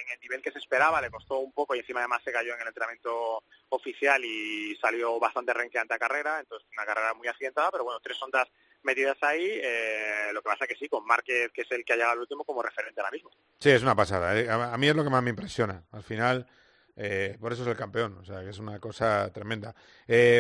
en 0.03 0.11
el 0.13 0.21
nivel 0.21 0.43
que 0.43 0.53
se 0.53 0.59
esperaba, 0.59 1.01
le 1.01 1.11
costó 1.11 1.39
un 1.39 1.53
poco 1.53 1.75
y 1.75 1.81
encima 1.81 2.01
además 2.01 2.23
se 2.25 2.33
cayó 2.33 2.55
en 2.55 2.61
el 2.63 2.69
entrenamiento 2.69 3.43
oficial 3.71 4.25
y 4.25 4.77
salió 4.77 5.19
bastante 5.21 5.53
renqueante 5.53 5.95
a 5.95 5.99
carrera, 5.99 6.41
entonces 6.41 6.67
una 6.73 6.87
carrera 6.87 7.15
muy 7.15 7.29
accidentada, 7.29 7.71
pero 7.71 7.85
bueno, 7.85 8.01
tres 8.01 8.21
ondas 8.23 8.49
metidas 8.83 9.19
ahí, 9.23 9.47
eh, 9.63 10.31
lo 10.33 10.41
que 10.43 10.49
pasa 10.49 10.67
que 10.67 10.75
sí, 10.77 10.89
con 10.89 11.05
Márquez, 11.05 11.51
que 11.53 11.63
es 11.63 11.71
el 11.71 11.85
que 11.85 11.93
ha 11.93 11.97
llegado 11.97 12.13
al 12.15 12.21
último 12.21 12.45
como 12.45 12.63
referente 12.63 12.99
ahora 13.01 13.11
mismo. 13.13 13.31
Sí, 13.59 13.71
es 13.71 13.83
una 13.83 13.95
pasada. 13.95 14.39
¿eh? 14.39 14.49
A 14.51 14.77
mí 14.79 14.89
es 14.89 14.97
lo 14.97 15.05
que 15.05 15.11
más 15.11 15.23
me 15.23 15.29
impresiona. 15.31 15.85
Al 15.93 16.03
final, 16.03 16.47
por 17.39 17.53
eso 17.53 17.63
es 17.63 17.69
el 17.69 17.77
campeón. 17.77 18.17
O 18.17 18.25
sea, 18.25 18.41
que 18.43 18.49
es 18.49 18.59
una 18.59 18.81
cosa 18.81 19.31
tremenda. 19.35 19.75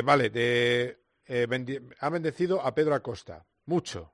Vale, 0.05 0.30
de- 0.30 0.98
eh, 1.31 1.81
ha 2.01 2.11
bendecido 2.11 2.61
a 2.61 2.74
Pedro 2.74 2.95
Acosta. 2.95 3.47
Mucho. 3.66 4.12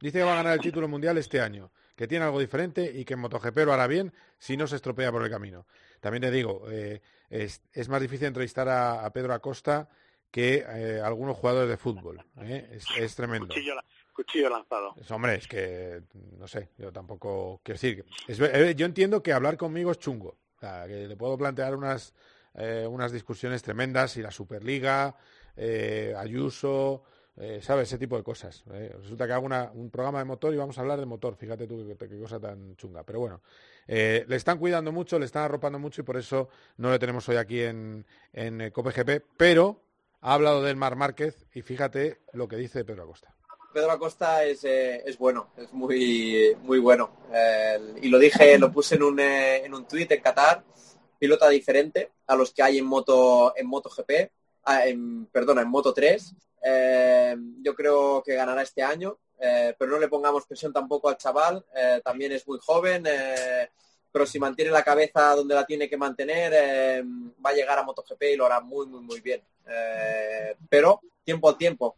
Dice 0.00 0.18
que 0.18 0.24
va 0.24 0.34
a 0.34 0.36
ganar 0.36 0.52
el 0.54 0.60
título 0.60 0.86
mundial 0.86 1.18
este 1.18 1.40
año, 1.40 1.72
que 1.96 2.06
tiene 2.06 2.24
algo 2.24 2.38
diferente 2.38 2.84
y 2.94 3.04
que 3.04 3.14
en 3.14 3.20
MotoGP 3.20 3.56
lo 3.64 3.72
hará 3.72 3.86
bien 3.88 4.12
si 4.38 4.56
no 4.56 4.66
se 4.68 4.76
estropea 4.76 5.10
por 5.10 5.24
el 5.24 5.30
camino. 5.30 5.66
También 6.00 6.22
te 6.22 6.30
digo, 6.30 6.62
eh, 6.70 7.00
es, 7.30 7.62
es 7.72 7.88
más 7.88 8.00
difícil 8.00 8.28
entrevistar 8.28 8.68
a, 8.68 9.04
a 9.04 9.12
Pedro 9.12 9.34
Acosta 9.34 9.88
que 10.30 10.64
eh, 10.68 11.00
algunos 11.02 11.36
jugadores 11.36 11.68
de 11.70 11.76
fútbol. 11.76 12.22
¿eh? 12.42 12.68
Es, 12.72 12.84
es 12.96 13.16
tremendo. 13.16 13.48
Cuchillo, 13.48 13.74
la- 13.74 13.84
cuchillo 14.12 14.50
lanzado. 14.50 14.94
Es, 15.00 15.10
hombre, 15.10 15.36
es 15.36 15.48
que, 15.48 16.02
no 16.36 16.46
sé, 16.46 16.68
yo 16.76 16.92
tampoco, 16.92 17.60
quiero 17.64 17.76
decir, 17.80 18.04
es 18.28 18.38
yo 18.76 18.86
entiendo 18.86 19.22
que 19.22 19.32
hablar 19.32 19.56
conmigo 19.56 19.90
es 19.90 19.98
chungo, 19.98 20.38
o 20.56 20.60
sea, 20.60 20.86
que 20.86 21.08
le 21.08 21.16
puedo 21.16 21.36
plantear 21.38 21.74
unas, 21.74 22.14
eh, 22.54 22.86
unas 22.88 23.10
discusiones 23.10 23.62
tremendas 23.62 24.16
y 24.16 24.22
la 24.22 24.30
Superliga, 24.30 25.16
eh, 25.58 26.14
Ayuso, 26.16 27.02
eh, 27.36 27.60
¿sabes? 27.62 27.88
Ese 27.88 27.98
tipo 27.98 28.16
de 28.16 28.22
cosas. 28.22 28.64
eh. 28.72 28.94
Resulta 29.00 29.26
que 29.26 29.32
hago 29.32 29.46
un 29.74 29.90
programa 29.90 30.18
de 30.18 30.24
motor 30.24 30.52
y 30.54 30.56
vamos 30.56 30.78
a 30.78 30.80
hablar 30.80 30.98
de 30.98 31.06
motor, 31.06 31.36
fíjate 31.36 31.66
tú 31.66 31.86
qué, 31.98 32.18
cosa 32.18 32.40
tan 32.40 32.76
chunga, 32.76 33.04
pero 33.04 33.20
bueno, 33.20 33.42
eh, 33.86 34.24
le 34.26 34.36
están 34.36 34.58
cuidando 34.58 34.92
mucho, 34.92 35.18
le 35.18 35.26
están 35.26 35.44
arropando 35.44 35.78
mucho 35.78 36.00
y 36.00 36.04
por 36.04 36.16
eso 36.16 36.48
no 36.78 36.90
le 36.90 36.98
tenemos 36.98 37.28
hoy 37.28 37.36
aquí 37.36 37.60
en, 37.60 38.04
en 38.32 38.60
eh, 38.60 38.72
COPE 38.72 38.90
GP, 38.90 39.24
pero 39.36 39.80
ha 40.20 40.34
hablado 40.34 40.62
del 40.62 40.76
Mar 40.76 40.96
Márquez 40.96 41.46
y 41.54 41.62
fíjate 41.62 42.18
lo 42.32 42.48
que 42.48 42.56
dice 42.56 42.84
Pedro 42.84 43.04
Acosta. 43.04 43.34
Pedro 43.72 43.92
Acosta 43.92 44.44
es, 44.44 44.64
es 44.64 45.18
bueno, 45.18 45.50
es 45.56 45.72
muy, 45.72 46.56
muy 46.62 46.78
bueno. 46.80 47.10
Y 48.00 48.08
lo 48.08 48.18
dije, 48.18 48.58
lo 48.58 48.72
puse 48.72 48.96
en 48.96 49.02
un, 49.02 49.20
en 49.20 49.72
un 49.72 49.86
tuit 49.86 50.10
en 50.10 50.20
Qatar, 50.20 50.64
pilota 51.18 51.48
diferente 51.48 52.10
a 52.26 52.34
los 52.34 52.52
que 52.52 52.62
hay 52.62 52.78
en 52.78 52.86
moto 52.86 53.54
en 53.56 53.68
MotoGP, 53.68 54.10
en, 54.84 55.26
perdona, 55.26 55.62
en 55.62 55.68
Moto 55.68 55.92
3. 55.92 56.34
Eh, 56.62 57.36
yo 57.62 57.74
creo 57.74 58.22
que 58.22 58.34
ganará 58.34 58.62
este 58.62 58.82
año, 58.82 59.18
eh, 59.38 59.74
pero 59.78 59.92
no 59.92 59.98
le 59.98 60.08
pongamos 60.08 60.46
presión 60.46 60.72
tampoco 60.72 61.08
al 61.08 61.16
chaval, 61.16 61.64
eh, 61.74 62.00
también 62.04 62.32
es 62.32 62.46
muy 62.48 62.58
joven, 62.60 63.04
pero 64.10 64.26
si 64.26 64.38
mantiene 64.38 64.70
la 64.70 64.82
cabeza 64.82 65.34
donde 65.34 65.54
la 65.54 65.64
tiene 65.64 65.88
que 65.88 65.96
mantener, 65.96 67.04
va 67.44 67.50
a 67.50 67.54
llegar 67.54 67.78
a 67.78 67.82
MotoGP 67.82 68.22
y 68.32 68.36
lo 68.36 68.46
hará 68.46 68.60
muy, 68.60 68.86
muy, 68.86 69.00
muy 69.00 69.20
bien. 69.20 69.42
Pero 70.68 71.00
tiempo 71.22 71.48
al 71.48 71.58
tiempo, 71.58 71.96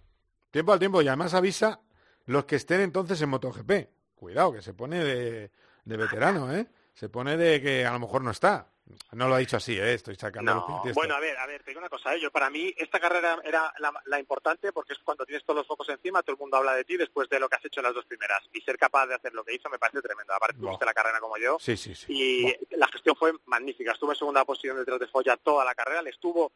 Tiempo 0.51 0.73
al 0.73 0.81
tiempo 0.81 1.01
y 1.01 1.07
además 1.07 1.33
avisa 1.35 1.81
los 2.27 2.45
que 2.45 2.57
estén 2.57 2.81
entonces 2.81 3.23
en 3.23 3.29
MotoGP. 3.29 3.89
Cuidado, 4.17 4.53
que 4.53 4.63
se 4.63 4.75
pone 4.75 5.03
de, 5.03 5.51
de 5.85 5.97
veterano, 5.97 6.53
¿eh? 6.53 6.67
Se 6.93 7.09
pone 7.09 7.37
de 7.37 7.63
que 7.63 7.87
a 7.87 7.93
lo 7.93 8.01
mejor 8.01 8.23
no 8.23 8.33
está. 8.33 8.67
No 9.13 9.29
lo 9.29 9.35
ha 9.35 9.39
dicho 9.39 9.57
así, 9.57 9.79
¿eh? 9.79 9.95
Estoy 9.95 10.17
sacando 10.17 10.83
los 10.85 10.95
bueno, 10.95 11.15
a 11.15 11.21
ver, 11.21 11.37
a 11.39 11.47
ver, 11.47 11.63
te 11.63 11.71
digo 11.71 11.81
una 11.81 11.89
cosa, 11.89 12.15
¿eh? 12.15 12.21
yo 12.21 12.31
para 12.31 12.51
mí 12.51 12.73
esta 12.77 13.01
carrera 13.01 13.39
era 13.45 13.73
la, 13.79 13.93
la 14.07 14.19
importante 14.19 14.73
porque 14.73 14.93
es 14.93 14.99
cuando 15.01 15.25
tienes 15.25 15.45
todos 15.45 15.59
los 15.59 15.67
focos 15.67 15.89
encima, 15.89 16.23
todo 16.23 16.35
el 16.35 16.41
mundo 16.41 16.57
habla 16.57 16.75
de 16.75 16.85
ti 16.85 16.97
después 16.97 17.29
de 17.29 17.41
lo 17.41 17.49
que 17.49 17.57
has 17.57 17.65
hecho 17.65 17.81
en 17.81 17.85
las 17.85 17.95
dos 17.95 18.05
primeras 18.07 18.43
y 18.53 18.61
ser 18.61 18.79
capaz 18.79 19.07
de 19.07 19.15
hacer 19.15 19.33
lo 19.35 19.45
que 19.45 19.55
hizo 19.55 19.69
me 19.69 19.79
parece 19.79 20.01
tremendo. 20.03 20.35
Aparte 20.35 20.59
Buah. 20.59 20.69
tuviste 20.71 20.85
la 20.87 20.95
carrera 20.95 21.21
como 21.21 21.37
yo 21.39 21.59
Sí, 21.61 21.77
sí, 21.77 21.95
sí. 21.95 22.07
y 22.13 22.77
la 22.77 22.89
gestión 22.89 23.17
fue 23.17 23.33
magnífica. 23.47 23.93
Estuvo 23.93 24.13
en 24.13 24.19
segunda 24.19 24.45
posición 24.45 24.77
detrás 24.77 25.01
de 25.01 25.07
Foya 25.09 25.37
toda 25.37 25.65
la 25.65 25.75
carrera, 25.75 26.03
le 26.03 26.11
estuvo 26.11 26.53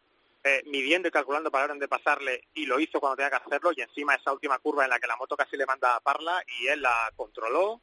eh, 0.47 0.63
midiendo 0.67 1.09
y 1.09 1.11
calculando 1.11 1.51
para 1.51 1.69
dónde 1.69 1.89
pasarle 1.89 2.49
y 2.53 2.67
lo 2.67 2.79
hizo 2.79 3.01
cuando 3.01 3.17
tenía 3.17 3.31
que 3.31 3.37
hacerlo 3.37 3.71
y 3.75 3.81
encima 3.81 4.15
esa 4.15 4.31
última 4.33 4.59
curva 4.59 4.85
en 4.85 4.91
la 4.91 4.99
que 5.01 5.07
la 5.07 5.17
moto 5.17 5.37
casi 5.37 5.57
le 5.57 5.65
manda 5.65 5.97
a 5.97 6.01
Parla 6.01 6.45
y 6.61 6.67
él 6.67 6.83
la 6.83 7.11
controló, 7.17 7.81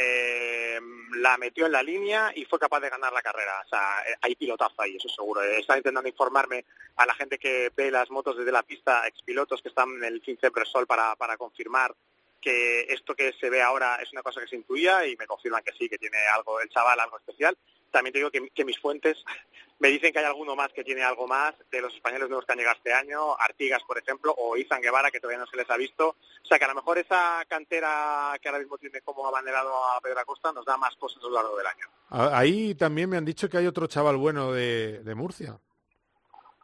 eh, 0.00 0.78
la 1.16 1.36
metió 1.38 1.66
en 1.66 1.72
la 1.72 1.82
línea 1.82 2.30
y 2.34 2.44
fue 2.44 2.58
capaz 2.58 2.78
de 2.80 2.88
ganar 2.88 3.12
la 3.12 3.20
carrera. 3.20 3.60
O 3.66 3.68
sea, 3.68 4.02
eh, 4.06 4.14
hay 4.20 4.36
pilotazo 4.36 4.80
ahí, 4.80 4.94
eso 4.96 5.08
seguro. 5.08 5.42
Eh, 5.42 5.58
Estaba 5.58 5.78
intentando 5.78 6.08
informarme 6.08 6.64
a 6.96 7.04
la 7.04 7.14
gente 7.14 7.38
que 7.38 7.72
ve 7.76 7.90
las 7.90 8.08
motos 8.10 8.36
desde 8.36 8.52
la 8.52 8.62
pista, 8.62 9.06
expilotos 9.08 9.60
que 9.60 9.70
están 9.70 9.88
en 9.96 10.04
el 10.04 10.20
15 10.20 10.50
Bresol 10.50 10.86
para, 10.86 11.16
para 11.16 11.36
confirmar 11.36 11.94
que 12.40 12.82
esto 12.82 13.16
que 13.16 13.32
se 13.32 13.50
ve 13.50 13.60
ahora 13.60 13.96
es 13.96 14.12
una 14.12 14.22
cosa 14.22 14.40
que 14.40 14.46
se 14.46 14.54
intuía 14.54 15.04
y 15.04 15.16
me 15.16 15.26
confirman 15.26 15.64
que 15.64 15.72
sí, 15.72 15.88
que 15.88 15.98
tiene 15.98 16.18
algo, 16.32 16.60
el 16.60 16.68
chaval 16.68 17.00
algo 17.00 17.18
especial. 17.18 17.56
También 17.90 18.12
te 18.12 18.18
digo 18.18 18.30
que, 18.30 18.48
que 18.50 18.64
mis 18.64 18.78
fuentes 18.78 19.16
me 19.78 19.88
dicen 19.88 20.12
que 20.12 20.18
hay 20.18 20.24
alguno 20.24 20.56
más 20.56 20.72
que 20.72 20.84
tiene 20.84 21.02
algo 21.02 21.26
más 21.26 21.54
de 21.70 21.80
los 21.80 21.94
españoles 21.94 22.28
nuevos 22.28 22.44
que 22.44 22.52
han 22.52 22.58
llegado 22.58 22.76
este 22.76 22.92
año, 22.92 23.34
Artigas, 23.38 23.82
por 23.86 23.98
ejemplo, 23.98 24.34
o 24.36 24.56
Izan 24.56 24.82
Guevara, 24.82 25.10
que 25.10 25.20
todavía 25.20 25.38
no 25.38 25.46
se 25.46 25.56
les 25.56 25.70
ha 25.70 25.76
visto. 25.76 26.08
O 26.08 26.46
sea 26.46 26.58
que 26.58 26.64
a 26.64 26.68
lo 26.68 26.74
mejor 26.74 26.98
esa 26.98 27.44
cantera 27.48 28.36
que 28.40 28.48
ahora 28.48 28.58
mismo 28.60 28.78
tiene 28.78 29.00
como 29.02 29.26
abanderado 29.26 29.72
a 29.92 30.00
Pedro 30.00 30.20
Acosta 30.20 30.52
nos 30.52 30.64
da 30.64 30.76
más 30.76 30.94
cosas 30.96 31.18
a 31.22 31.26
lo 31.26 31.34
largo 31.34 31.56
del 31.56 31.66
año. 31.66 31.86
Ahí 32.10 32.74
también 32.74 33.08
me 33.10 33.16
han 33.16 33.24
dicho 33.24 33.48
que 33.48 33.58
hay 33.58 33.66
otro 33.66 33.86
chaval 33.86 34.16
bueno 34.16 34.52
de, 34.52 35.00
de 35.02 35.14
Murcia. 35.14 35.58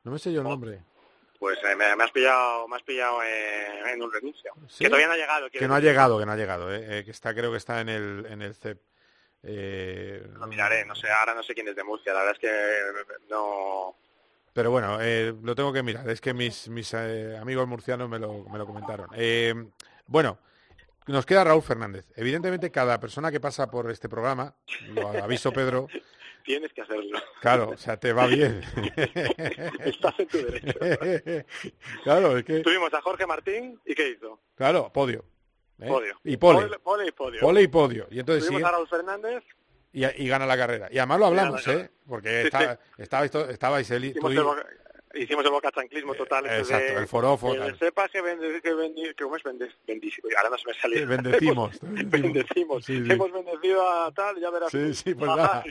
No 0.02 0.12
me 0.12 0.18
sé 0.18 0.32
yo 0.32 0.40
el 0.40 0.48
nombre. 0.48 0.82
Pues 1.38 1.58
eh, 1.64 1.76
me, 1.76 1.94
me 1.96 2.04
has 2.04 2.10
pillado, 2.10 2.66
me 2.68 2.76
has 2.76 2.82
pillado 2.82 3.22
eh, 3.22 3.92
en 3.92 4.02
un 4.02 4.10
renuncio. 4.12 4.52
¿Sí? 4.68 4.84
Que 4.84 4.88
todavía 4.88 5.08
no 5.08 5.12
ha 5.12 5.16
llegado. 5.16 5.50
Que 5.50 5.68
no 5.68 5.74
ha 5.74 5.76
decir. 5.76 5.90
llegado, 5.90 6.18
que 6.18 6.26
no 6.26 6.32
ha 6.32 6.36
llegado, 6.36 6.74
¿eh? 6.74 6.98
Eh, 7.00 7.04
que 7.04 7.10
está, 7.10 7.34
creo 7.34 7.50
que 7.50 7.58
está 7.58 7.80
en 7.80 7.88
el, 7.90 8.26
en 8.30 8.42
el 8.42 8.54
CEP. 8.54 8.80
Eh, 9.46 10.26
Lo 10.38 10.46
miraré, 10.46 10.84
no 10.84 10.94
sé, 10.94 11.10
ahora 11.10 11.34
no 11.34 11.42
sé 11.42 11.54
quién 11.54 11.68
es 11.68 11.76
de 11.76 11.84
Murcia, 11.84 12.12
la 12.12 12.20
verdad 12.20 12.34
es 12.34 12.38
que 12.40 13.24
no... 13.30 13.96
Pero 14.52 14.70
bueno, 14.70 14.98
eh, 15.00 15.34
lo 15.42 15.54
tengo 15.54 15.72
que 15.72 15.82
mirar. 15.82 16.08
Es 16.08 16.20
que 16.20 16.32
mis, 16.32 16.68
mis 16.68 16.94
eh, 16.94 17.36
amigos 17.36 17.66
murcianos 17.66 18.08
me 18.08 18.20
lo, 18.20 18.44
me 18.44 18.56
lo 18.56 18.66
comentaron. 18.66 19.08
Eh, 19.16 19.52
bueno, 20.06 20.38
nos 21.08 21.26
queda 21.26 21.42
Raúl 21.42 21.62
Fernández. 21.62 22.06
Evidentemente, 22.14 22.70
cada 22.70 23.00
persona 23.00 23.32
que 23.32 23.40
pasa 23.40 23.68
por 23.68 23.90
este 23.90 24.08
programa, 24.08 24.54
lo 24.90 25.08
aviso 25.08 25.52
Pedro, 25.52 25.88
Tienes 26.44 26.74
que 26.74 26.82
hacerlo. 26.82 27.18
claro, 27.40 27.70
o 27.70 27.76
sea, 27.78 27.96
te 27.96 28.12
va 28.12 28.26
bien. 28.26 28.60
Estás 29.80 30.14
en 30.20 30.28
tu 30.28 30.36
derecho. 30.36 30.78
claro, 32.04 32.36
es 32.36 32.44
que, 32.44 32.60
Tuvimos 32.60 32.92
a 32.92 33.00
Jorge 33.00 33.26
Martín 33.26 33.80
y 33.86 33.94
¿qué 33.94 34.10
hizo? 34.10 34.40
claro, 34.54 34.92
podio. 34.92 35.24
¿Eh? 35.84 35.88
Podio. 35.88 36.20
Y 36.24 36.36
pole. 36.36 36.60
Pole, 36.62 36.78
pole 36.78 37.06
y 37.08 37.12
podio. 37.12 37.40
Pole 37.40 37.62
y 37.62 37.68
podio. 37.68 38.06
Y 38.10 38.20
entonces 38.20 38.46
sigue- 38.46 38.64
a 38.64 38.70
Raúl 38.70 38.88
Fernández, 38.88 39.42
y, 39.92 40.04
y 40.04 40.28
gana 40.28 40.46
la 40.46 40.56
carrera. 40.56 40.88
Y 40.90 40.98
además 40.98 41.20
lo 41.20 41.26
hablamos, 41.26 41.68
¿eh? 41.68 41.90
Porque 42.08 42.42
Sí, 42.42 42.46
está- 42.48 42.78
estabais, 42.98 43.90
el, 43.90 44.04
hicimos 44.06 44.32
y- 44.32 44.36
el, 44.36 44.42
boca, 44.42 44.66
hicimos 45.14 45.44
el 45.44 45.50
bocachanclismo 45.52 46.14
total. 46.14 46.46
ese 46.46 46.58
exacto, 46.58 46.92
de- 46.94 46.98
el 47.00 47.06
forofo, 47.06 47.52
que 47.52 47.58
tal. 47.58 47.78
sepas 47.78 48.10
que, 48.10 48.20
vende, 48.20 48.60
que, 48.60 48.74
vendi- 48.74 49.14
que 49.14 49.22
¿cómo 49.24 49.36
es 49.36 49.42
vende? 49.44 49.70
Ahora 50.36 50.50
no 50.50 50.58
se 50.58 50.66
me 50.66 50.74
sale. 50.74 50.98
Sí, 50.98 51.04
bendecimos, 51.04 51.78
bendecimos. 51.82 52.84
Sí. 52.84 53.02
Hemos 53.08 53.30
bendecido 53.32 53.88
a 53.88 54.10
tal, 54.12 54.40
ya 54.40 54.50
verás. 54.50 54.70
Sí, 54.72 55.14
pues 55.14 55.30
Ajá, 55.30 55.36
nada. 55.36 55.64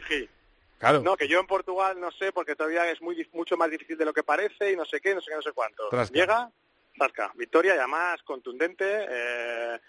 Claro. 0.80 1.02
No, 1.02 1.16
que 1.16 1.28
yo 1.30 1.40
en 1.40 1.48
Portugal 1.48 1.98
no 2.00 2.12
sé, 2.12 2.34
porque 2.34 2.56
todavía 2.56 2.90
es 2.92 3.02
muy 3.02 3.26
mucho 3.32 3.56
más 3.56 3.70
difícil 3.70 3.98
de 3.98 4.04
lo 4.06 4.14
que 4.14 4.24
parece 4.24 4.72
y 4.72 4.76
no 4.76 4.84
sé 4.86 5.00
qué, 5.00 5.16
no 5.16 5.22
sé 5.22 5.30
qué, 5.32 5.36
no 5.38 5.42
sé 5.42 5.52
cuánto. 5.54 5.88
Trasca. 5.90 6.14
Llega, 6.14 6.52
Zasca, 6.98 7.32
victoria 7.36 7.76
y 7.76 7.78
además 7.78 8.22
contundente 8.24 8.86
eh, 8.86 9.08
eh, 9.76 9.80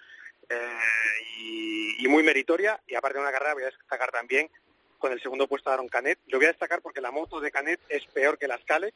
y, 1.39 2.05
y 2.05 2.09
muy 2.09 2.23
meritoria. 2.23 2.81
Y 2.87 2.95
aparte 2.95 3.19
de 3.19 3.23
una 3.23 3.33
carrera 3.33 3.55
voy 3.55 3.63
a 3.65 3.67
destacar 3.71 4.11
también 4.11 4.51
con 4.99 5.13
el 5.13 5.21
segundo 5.21 5.47
puesto 5.47 5.71
de 5.71 5.75
Aaron 5.75 5.89
Canet. 5.89 6.19
Lo 6.29 6.39
voy 6.39 6.47
a 6.47 6.51
destacar 6.53 6.81
porque 6.81 7.01
la 7.01 7.11
moto 7.11 7.41
de 7.41 7.51
Canet 7.51 7.81
es 7.89 8.05
peor 8.07 8.39
que 8.39 8.49
las 8.49 8.65
Calex 8.65 8.95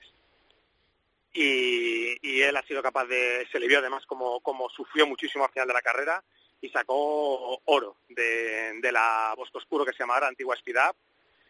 y, 1.33 2.17
y 2.27 2.43
él 2.43 2.57
ha 2.57 2.63
sido 2.63 2.83
capaz 2.83 3.05
de, 3.07 3.47
se 3.53 3.59
le 3.61 3.69
vio 3.69 3.79
además 3.79 4.07
como, 4.07 4.41
como 4.41 4.69
sufrió 4.71 5.07
muchísimo 5.07 5.45
al 5.45 5.51
final 5.51 5.69
de 5.69 5.75
la 5.75 5.83
carrera 5.83 6.23
y 6.61 6.69
sacó 6.71 7.61
oro 7.67 7.97
de, 8.09 8.81
de 8.81 8.93
la 8.93 9.35
Bosco 9.37 9.59
Oscuro 9.59 9.85
que 9.85 9.93
se 9.93 9.99
llama 9.99 10.15
ahora 10.15 10.29
Antigua 10.29 10.55
Speed 10.57 10.77
Up 10.89 10.97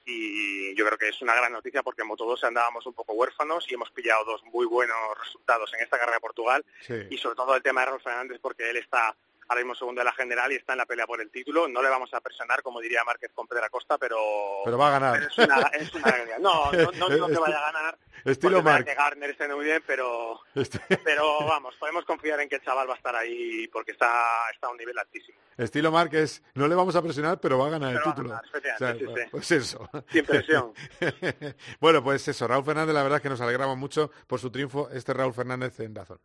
y 0.04 0.74
yo 0.74 0.84
creo 0.86 0.98
que 0.98 1.08
es 1.08 1.22
una 1.22 1.34
gran 1.34 1.52
noticia 1.52 1.82
porque 1.82 2.02
en 2.02 2.08
Moto 2.08 2.24
2 2.24 2.44
andábamos 2.44 2.84
un 2.86 2.94
poco 2.94 3.12
huérfanos 3.12 3.64
y 3.70 3.74
hemos 3.74 3.90
pillado 3.92 4.24
dos 4.24 4.42
muy 4.44 4.66
buenos 4.66 4.96
resultados 5.22 5.72
en 5.74 5.80
esta 5.82 5.98
carrera 5.98 6.16
de 6.16 6.20
Portugal 6.20 6.64
Sí. 6.80 6.94
y 7.10 7.16
sobre 7.18 7.36
todo 7.36 7.54
el 7.54 7.62
tema 7.62 7.82
de 7.82 7.86
Raúl 7.86 8.00
Fernández 8.02 8.38
porque 8.42 8.68
él 8.68 8.78
está 8.78 9.14
ahora 9.48 9.60
mismo 9.62 9.74
segundo 9.74 10.00
de 10.00 10.04
la 10.04 10.12
general 10.12 10.52
y 10.52 10.56
está 10.56 10.72
en 10.72 10.78
la 10.78 10.86
pelea 10.86 11.06
por 11.06 11.20
el 11.20 11.30
título. 11.30 11.66
No 11.68 11.82
le 11.82 11.88
vamos 11.88 12.12
a 12.14 12.20
presionar, 12.20 12.62
como 12.62 12.80
diría 12.80 13.02
Márquez 13.04 13.30
con 13.34 13.46
Pedro 13.46 13.64
Acosta, 13.64 13.96
pero... 13.98 14.16
Pero 14.64 14.78
va 14.78 14.88
a 14.88 14.90
ganar. 14.92 15.12
pero 15.14 15.26
es 15.28 15.38
una, 15.38 15.60
es 15.72 15.94
una. 15.94 16.14
No, 16.38 16.70
no, 16.72 16.90
no 16.92 17.08
digo 17.08 17.26
que 17.26 17.38
vaya 17.38 17.58
a 17.58 17.72
ganar. 17.72 17.98
Estilo 18.24 18.62
que 18.62 18.94
Garner 18.94 19.30
esté 19.30 19.48
muy 19.48 19.64
bien, 19.64 19.82
pero, 19.86 20.40
Este- 20.54 20.80
pero 21.04 21.38
vamos, 21.46 21.74
podemos 21.76 22.04
confiar 22.04 22.40
en 22.40 22.48
que 22.48 22.56
el 22.56 22.62
chaval 22.62 22.88
va 22.88 22.94
a 22.94 22.96
estar 22.96 23.14
ahí 23.16 23.66
porque 23.68 23.92
está, 23.92 24.10
está 24.52 24.66
a 24.66 24.70
un 24.70 24.76
nivel 24.76 24.98
altísimo. 24.98 25.38
Estilo 25.56 25.90
Márquez, 25.90 26.42
no 26.54 26.68
le 26.68 26.74
vamos 26.74 26.94
a 26.96 27.02
presionar, 27.02 27.40
pero 27.40 27.58
va 27.58 27.66
a 27.68 27.70
ganar 27.70 27.90
el 27.92 27.98
Pero 27.98 28.10
título. 28.10 28.28
ganar, 28.30 28.44
efectivamente, 28.46 29.06
sí, 29.06 29.12
sí. 29.22 29.28
Pues 29.30 29.50
eso. 29.52 29.90
Sin 30.12 30.24
presión. 30.24 30.72
bueno, 31.80 32.02
pues 32.02 32.26
eso, 32.28 32.46
Raúl 32.46 32.64
Fernández, 32.64 32.94
la 32.94 33.02
verdad 33.02 33.16
es 33.16 33.22
que 33.22 33.28
nos 33.30 33.40
alegramos 33.40 33.76
mucho 33.76 34.10
por 34.26 34.38
su 34.40 34.50
triunfo, 34.50 34.88
este 34.90 35.12
Raúl 35.14 35.34
Fernández 35.34 35.78
en 35.80 35.94
Dazón. 35.94 36.20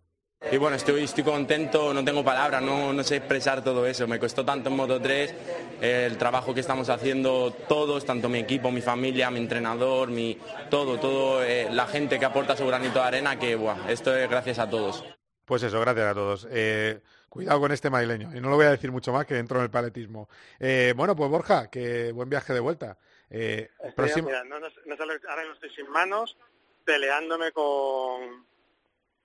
Y 0.51 0.57
bueno, 0.57 0.75
estoy, 0.75 1.03
estoy 1.03 1.23
contento, 1.23 1.93
no 1.93 2.03
tengo 2.05 2.23
palabras, 2.23 2.61
no, 2.61 2.93
no 2.93 3.03
sé 3.03 3.15
expresar 3.17 3.63
todo 3.63 3.87
eso. 3.87 4.07
Me 4.07 4.19
costó 4.19 4.45
tanto 4.45 4.69
en 4.69 4.75
Moto 4.75 5.01
3, 5.01 5.33
el 5.81 6.17
trabajo 6.17 6.53
que 6.53 6.59
estamos 6.59 6.89
haciendo 6.89 7.51
todos, 7.67 8.05
tanto 8.05 8.29
mi 8.29 8.39
equipo, 8.39 8.69
mi 8.69 8.81
familia, 8.81 9.31
mi 9.31 9.39
entrenador, 9.39 10.09
mi 10.09 10.37
todo, 10.69 10.99
todo, 10.99 11.43
eh, 11.43 11.69
la 11.71 11.87
gente 11.87 12.19
que 12.19 12.25
aporta 12.25 12.55
su 12.55 12.67
granito 12.67 12.99
de 12.99 13.05
arena, 13.05 13.39
que 13.39 13.55
buah, 13.55 13.89
esto 13.89 14.15
es 14.15 14.29
gracias 14.29 14.59
a 14.59 14.69
todos. 14.69 15.03
Pues 15.45 15.63
eso, 15.63 15.79
gracias 15.79 16.07
a 16.07 16.13
todos. 16.13 16.47
Eh, 16.51 16.99
cuidado 17.29 17.59
con 17.59 17.71
este 17.71 17.89
madrileño. 17.89 18.35
Y 18.35 18.39
no 18.39 18.49
lo 18.49 18.55
voy 18.55 18.65
a 18.65 18.71
decir 18.71 18.91
mucho 18.91 19.11
más 19.11 19.25
que 19.25 19.37
entro 19.37 19.57
en 19.57 19.63
el 19.63 19.71
paletismo. 19.71 20.29
Eh, 20.59 20.93
bueno, 20.95 21.15
pues 21.15 21.29
Borja, 21.31 21.69
que 21.69 22.11
buen 22.11 22.29
viaje 22.29 22.53
de 22.53 22.59
vuelta. 22.59 22.97
Eh, 23.29 23.69
próximo- 23.95 24.27
mira, 24.27 24.43
no, 24.43 24.59
no- 24.59 24.67
no 24.85 24.97
sale- 24.97 25.19
ahora 25.27 25.43
no 25.45 25.53
estoy 25.53 25.69
sin 25.71 25.89
manos, 25.89 26.37
peleándome 26.85 27.51
con 27.51 28.45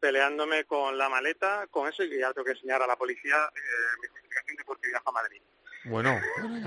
peleándome 0.01 0.65
con 0.65 0.97
la 0.99 1.09
maleta, 1.09 1.67
con 1.71 1.89
eso, 1.89 2.03
y 2.05 2.19
ya 2.19 2.33
tengo 2.33 2.45
que 2.45 2.53
enseñar 2.53 2.83
a 2.83 2.87
la 2.87 2.97
policía 2.97 3.37
eh, 3.55 3.61
mi 4.03 4.09
justificación 4.09 4.57
de 4.57 4.65
por 4.65 4.81
qué 4.81 4.89
viajo 4.89 5.09
a 5.11 5.13
Madrid. 5.13 5.41
Bueno, 5.85 6.21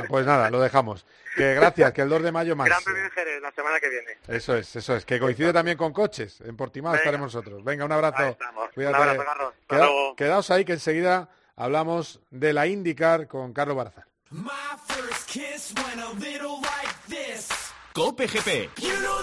pues 0.08 0.26
nada, 0.26 0.50
lo 0.50 0.60
dejamos. 0.60 1.06
Que 1.36 1.54
gracias, 1.54 1.92
que 1.94 2.02
el 2.02 2.10
2 2.10 2.24
de 2.24 2.32
mayo 2.32 2.56
más. 2.56 2.68
Gran 2.68 2.84
Premio 2.84 3.04
de 3.04 3.10
Jerez, 3.12 3.42
la 3.42 3.52
semana 3.52 3.80
que 3.80 3.90
viene. 3.90 4.18
Eso 4.28 4.56
es, 4.56 4.76
eso 4.76 4.96
es. 4.96 5.06
Que 5.06 5.20
coincide 5.20 5.54
también 5.54 5.78
con 5.78 5.94
coches. 5.94 6.42
En 6.42 6.56
Portimao 6.58 6.94
Venga. 6.94 7.02
estaremos 7.04 7.34
nosotros. 7.34 7.64
Venga, 7.64 7.86
un 7.86 7.92
abrazo. 7.92 8.18
Ahí 8.24 8.30
estamos. 8.32 8.70
Cuídate. 8.74 8.96
Un 8.98 9.02
abrazo, 9.04 9.26
Carlos. 9.26 9.54
Hasta 9.62 9.76
Queda- 9.76 9.86
luego. 9.86 10.16
quedaos 10.16 10.50
ahí 10.52 10.66
que 10.66 10.74
enseguida 10.74 11.30
hablamos 11.56 12.22
de 12.32 12.54
la 12.54 12.68
IndyCar 12.68 13.28
con 13.28 13.54
Carlos 13.54 13.76
this. 17.08 17.50
Cope 17.94 18.28
GP. 18.28 18.70
You 18.78 18.96
know 19.02 19.22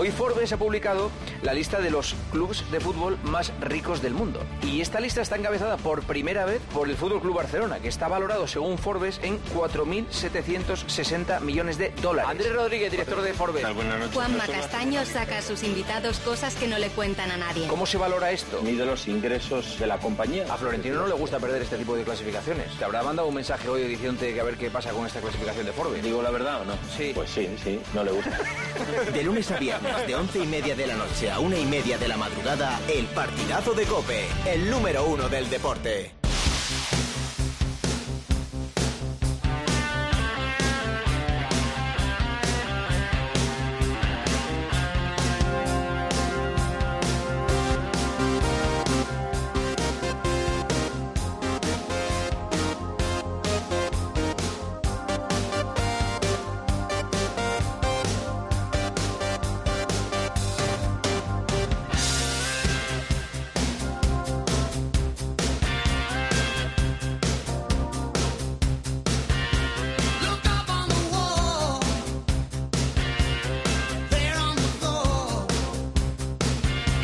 Hoy 0.00 0.10
Forbes 0.10 0.50
ha 0.50 0.56
publicado 0.56 1.10
la 1.42 1.54
lista 1.54 1.80
de 1.80 1.90
los 1.90 2.14
clubes 2.30 2.64
de 2.70 2.80
fútbol 2.80 3.18
más 3.22 3.52
ricos 3.60 4.02
del 4.02 4.14
mundo. 4.14 4.40
Y 4.62 4.80
esta 4.80 5.00
lista 5.00 5.22
está 5.22 5.36
encabezada 5.36 5.76
por 5.76 6.02
primera 6.02 6.44
vez 6.44 6.60
por 6.72 6.88
el 6.88 6.96
Fútbol 6.96 7.20
Club 7.20 7.36
Barcelona, 7.36 7.78
que 7.78 7.88
está 7.88 8.08
valorado 8.08 8.46
según 8.46 8.78
Forbes 8.78 9.20
en 9.22 9.38
4.760 9.54 11.40
millones 11.40 11.78
de 11.78 11.90
dólares. 12.02 12.30
Andrés 12.30 12.54
Rodríguez, 12.54 12.90
director 12.90 13.22
de 13.22 13.32
Forbes. 13.34 13.64
Juanma 14.12 14.46
Castaño 14.46 15.04
saca 15.04 15.38
a 15.38 15.42
sus 15.42 15.62
invitados 15.62 16.18
cosas 16.18 16.54
que 16.54 16.66
no 16.66 16.78
le 16.78 16.88
cuentan 16.88 17.30
a 17.30 17.36
nadie. 17.36 17.66
¿Cómo 17.68 17.86
se 17.86 17.98
valora 17.98 18.30
esto? 18.30 18.62
Mide 18.62 18.84
los 18.84 19.08
ingresos 19.08 19.78
de 19.78 19.86
la 19.86 19.98
compañía. 19.98 20.44
A 20.52 20.56
Florentino 20.56 20.96
no 20.96 21.06
le 21.06 21.14
gusta 21.14 21.38
perder 21.38 21.62
este 21.62 21.78
tipo 21.78 21.96
de 21.96 22.04
clasificaciones. 22.04 22.76
Te 22.78 22.84
habrá 22.84 23.02
mandado 23.02 23.28
un 23.28 23.34
mensaje 23.34 23.68
hoy 23.68 23.84
diciéndote 23.84 24.34
que 24.34 24.40
a 24.40 24.44
ver 24.44 24.56
qué 24.56 24.70
pasa 24.70 24.90
con 24.90 25.06
esta 25.06 25.20
clasificación 25.20 25.66
de 25.66 25.72
Forbes. 25.72 26.02
¿Digo 26.02 26.22
la 26.22 26.30
verdad 26.30 26.62
o 26.62 26.64
no? 26.64 26.74
Sí. 26.96 27.12
Pues 27.14 27.30
sí, 27.30 27.48
sí, 27.62 27.80
no 27.94 28.04
le 28.04 28.12
gusta. 28.12 28.38
De 29.12 29.22
lunes 29.22 29.50
a 29.50 29.58
viernes, 29.58 30.06
de 30.06 30.14
once 30.14 30.38
y 30.38 30.46
media 30.46 30.74
de 30.74 30.86
la 30.86 30.94
noche 30.94 31.29
a 31.30 31.38
una 31.38 31.58
y 31.58 31.64
media 31.64 31.98
de 31.98 32.08
la 32.08 32.16
madrugada, 32.16 32.80
el 32.92 33.06
partidazo 33.06 33.72
de 33.72 33.84
Cope, 33.84 34.26
el 34.46 34.70
número 34.70 35.06
uno 35.06 35.28
del 35.28 35.48
deporte. 35.48 36.19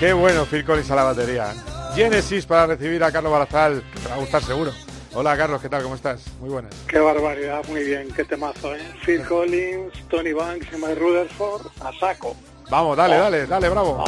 Qué 0.07 0.12
bueno 0.12 0.46
Phil 0.46 0.64
Collins 0.64 0.88
a 0.92 0.94
la 0.94 1.02
batería. 1.02 1.52
Genesis 1.96 2.46
para 2.46 2.64
recibir 2.64 3.02
a 3.02 3.11
Carlos 3.11 3.32
Barazal, 3.32 3.82
te 4.00 4.09
va 4.09 4.14
a 4.14 4.18
gustar 4.18 4.40
seguro. 4.40 4.70
Hola 5.14 5.36
Carlos, 5.36 5.61
¿qué 5.61 5.68
tal? 5.68 5.82
¿Cómo 5.82 5.96
estás? 5.96 6.22
Muy 6.38 6.48
buenas. 6.48 6.72
Qué 6.86 7.00
barbaridad, 7.00 7.64
muy 7.66 7.82
bien, 7.82 8.07
qué 8.14 8.22
temazo, 8.22 8.72
¿eh? 8.76 8.78
Phil 9.04 9.24
Collins, 9.24 9.92
Tony 10.09 10.32
Banks 10.32 10.68
y 10.72 10.76
Mike 10.76 10.94
Rutherford 10.94 11.66
a 11.80 11.92
saco. 11.98 12.36
Vamos, 12.70 12.96
dale, 12.96 13.16
dale, 13.16 13.46
dale, 13.48 13.68
bravo. 13.68 14.04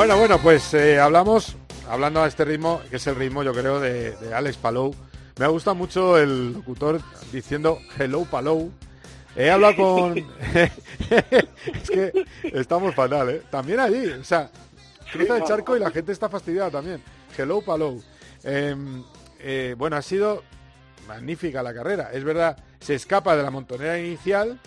Bueno, 0.00 0.16
bueno, 0.16 0.38
pues 0.38 0.72
eh, 0.72 0.98
hablamos, 0.98 1.58
hablando 1.86 2.22
a 2.22 2.26
este 2.26 2.46
ritmo, 2.46 2.80
que 2.88 2.96
es 2.96 3.06
el 3.06 3.16
ritmo, 3.16 3.42
yo 3.42 3.52
creo, 3.52 3.80
de, 3.80 4.12
de 4.12 4.34
Alex 4.34 4.56
Palou. 4.56 4.94
Me 5.38 5.46
gusta 5.46 5.74
mucho 5.74 6.16
el 6.16 6.54
locutor 6.54 7.02
diciendo 7.30 7.78
Hello 7.98 8.24
Palou. 8.24 8.72
He 9.36 9.50
hablado 9.50 9.76
con... 9.76 10.16
es 10.54 11.90
que 11.90 12.12
estamos 12.44 12.94
fatal, 12.94 13.28
¿eh? 13.28 13.42
También 13.50 13.78
allí, 13.78 14.06
o 14.06 14.24
sea, 14.24 14.50
cruza 15.12 15.36
el 15.36 15.44
charco 15.44 15.76
y 15.76 15.80
la 15.80 15.90
gente 15.90 16.12
está 16.12 16.30
fastidiada 16.30 16.70
también. 16.70 17.02
Hello 17.36 17.60
Palou. 17.60 18.02
Em, 18.42 19.04
eh, 19.38 19.74
bueno, 19.76 19.96
ha 19.96 20.02
sido 20.02 20.42
magnífica 21.06 21.62
la 21.62 21.74
carrera. 21.74 22.08
Es 22.10 22.24
verdad, 22.24 22.56
se 22.80 22.94
escapa 22.94 23.36
de 23.36 23.42
la 23.42 23.50
montonera 23.50 23.98
inicial. 23.98 24.58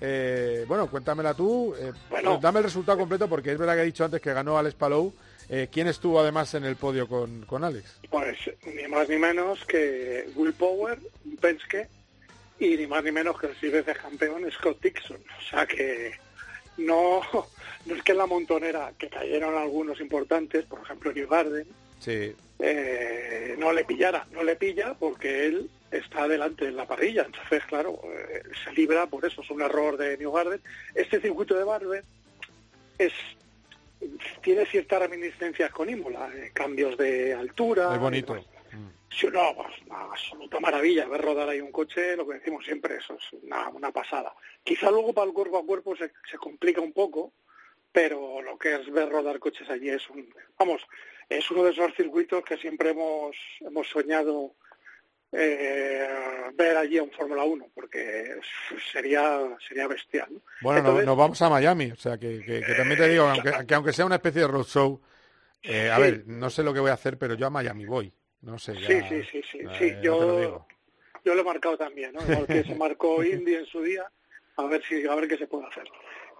Eh, 0.00 0.64
bueno, 0.66 0.90
cuéntamela 0.90 1.34
tú. 1.34 1.74
eh, 1.78 1.92
Bueno. 2.08 2.38
dame 2.40 2.58
el 2.58 2.64
resultado 2.64 2.98
completo 2.98 3.28
porque 3.28 3.52
es 3.52 3.58
verdad 3.58 3.74
que 3.74 3.82
he 3.82 3.86
dicho 3.86 4.04
antes 4.04 4.20
que 4.20 4.32
ganó 4.32 4.56
Alex 4.58 4.74
Palou. 4.74 5.12
Eh, 5.48 5.68
¿Quién 5.70 5.88
estuvo 5.88 6.20
además 6.20 6.54
en 6.54 6.64
el 6.64 6.76
podio 6.76 7.08
con, 7.08 7.42
con 7.44 7.64
Alex? 7.64 7.98
Pues 8.08 8.36
ni 8.66 8.86
más 8.88 9.08
ni 9.08 9.16
menos 9.16 9.64
que 9.66 10.28
Will 10.36 10.52
Power, 10.54 10.98
Penske, 11.40 11.88
y 12.60 12.76
ni 12.76 12.86
más 12.86 13.02
ni 13.02 13.10
menos 13.10 13.38
que 13.38 13.48
el 13.48 13.56
seis 13.58 13.72
veces 13.72 13.98
campeón 13.98 14.48
Scott 14.52 14.80
Dixon. 14.80 15.16
O 15.16 15.50
sea 15.50 15.66
que 15.66 16.12
no, 16.76 17.20
no 17.86 17.94
es 17.94 18.02
que 18.02 18.12
en 18.12 18.18
la 18.18 18.26
montonera, 18.26 18.92
que 18.96 19.08
cayeron 19.08 19.56
algunos 19.58 20.00
importantes, 20.00 20.64
por 20.66 20.80
ejemplo 20.82 21.12
New 21.12 21.28
Garden, 21.28 21.66
Sí. 21.98 22.34
eh, 22.60 23.56
no 23.58 23.72
le 23.72 23.84
pillara, 23.84 24.26
no 24.32 24.42
le 24.44 24.54
pilla 24.56 24.94
porque 24.98 25.46
él 25.46 25.68
está 25.90 26.28
delante 26.28 26.66
en 26.66 26.76
la 26.76 26.86
parrilla. 26.86 27.22
Entonces, 27.24 27.64
claro, 27.66 28.00
eh, 28.04 28.42
se 28.64 28.72
libra 28.72 29.06
por 29.06 29.24
eso, 29.24 29.42
es 29.42 29.50
un 29.50 29.62
error 29.62 29.96
de 29.96 30.16
New 30.18 30.32
Garden. 30.32 30.60
Este 30.94 31.20
circuito 31.20 31.54
de 31.54 31.64
Barber 31.64 32.04
es 32.98 33.12
tiene 34.42 34.64
ciertas 34.66 35.00
reminiscencias 35.00 35.70
con 35.70 35.90
Imola, 35.90 36.30
eh, 36.34 36.50
cambios 36.54 36.96
de 36.96 37.34
altura. 37.34 37.94
Es 37.94 38.00
bonito. 38.00 38.36
eh, 38.36 38.44
Sí, 39.12 39.26
no, 39.32 39.54
pues, 39.56 39.68
una 39.88 40.02
absoluta 40.04 40.60
maravilla 40.60 41.08
ver 41.08 41.20
rodar 41.20 41.48
ahí 41.48 41.60
un 41.60 41.72
coche, 41.72 42.16
lo 42.16 42.26
que 42.26 42.34
decimos 42.34 42.64
siempre, 42.64 42.96
eso 42.96 43.14
es 43.14 43.42
una, 43.42 43.68
una 43.70 43.90
pasada. 43.90 44.32
Quizá 44.62 44.88
luego 44.90 45.12
para 45.12 45.26
el 45.26 45.32
cuerpo 45.32 45.58
a 45.58 45.66
cuerpo 45.66 45.96
se, 45.96 46.12
se 46.30 46.38
complica 46.38 46.80
un 46.80 46.92
poco, 46.92 47.32
pero 47.90 48.40
lo 48.40 48.56
que 48.56 48.76
es 48.76 48.90
ver 48.92 49.08
rodar 49.08 49.40
coches 49.40 49.68
allí 49.68 49.88
es 49.88 50.08
un, 50.10 50.32
vamos, 50.56 50.80
es 51.28 51.50
uno 51.50 51.64
de 51.64 51.72
esos 51.72 51.92
circuitos 51.96 52.44
que 52.44 52.56
siempre 52.56 52.90
hemos, 52.90 53.36
hemos 53.60 53.88
soñado 53.88 54.54
eh, 55.32 56.08
ver 56.54 56.76
allí 56.76 56.98
a 56.98 57.02
un 57.02 57.10
Fórmula 57.12 57.44
1, 57.44 57.68
porque 57.74 58.36
sería, 58.92 59.40
sería 59.66 59.86
bestial. 59.86 60.28
¿no? 60.32 60.40
Bueno, 60.62 60.80
no- 60.80 60.88
Entonces, 60.88 61.06
nos 61.06 61.16
vamos 61.16 61.42
a 61.42 61.48
Miami, 61.50 61.90
o 61.92 61.96
sea 61.96 62.18
que, 62.18 62.42
que- 62.44 62.60
que 62.60 62.74
también 62.74 62.98
te 62.98 63.08
digo, 63.08 63.24
aunque, 63.24 63.66
que 63.66 63.74
aunque 63.74 63.92
sea 63.92 64.06
una 64.06 64.16
especie 64.16 64.42
de 64.42 64.48
road 64.48 64.64
show, 64.64 65.00
eh, 65.62 65.90
a 65.90 65.96
Sí. 65.96 66.02
ver, 66.02 66.26
no 66.26 66.50
sé 66.50 66.62
lo 66.62 66.72
que 66.74 66.80
voy 66.80 66.90
a 66.90 66.94
hacer, 66.94 67.18
pero 67.18 67.34
yo 67.34 67.46
a 67.46 67.50
Miami 67.50 67.86
voy. 67.86 68.12
No 68.42 68.58
sé. 68.58 68.74
ya, 68.74 68.88
Sí, 68.88 68.94
sí, 69.08 69.22
sí, 69.30 69.42
sí, 69.52 69.58
eh, 69.60 69.68
sí. 69.78 69.90
lo 69.96 70.02
Yo, 70.02 70.40
digo. 70.40 70.66
yo 71.24 71.34
lo 71.34 71.40
he 71.42 71.44
marcado 71.44 71.76
también, 71.76 72.12
¿no? 72.14 72.26
Igual 72.26 72.46
que 72.46 72.64
se 72.64 72.74
marcó 72.74 73.22
Indy 73.24 73.54
en 73.54 73.66
su 73.66 73.82
día, 73.82 74.10
a 74.56 74.64
ver 74.64 74.82
si 74.84 75.06
a 75.06 75.14
ver 75.14 75.28
qué 75.28 75.36
se 75.36 75.46
puede 75.46 75.66
hacer. 75.66 75.84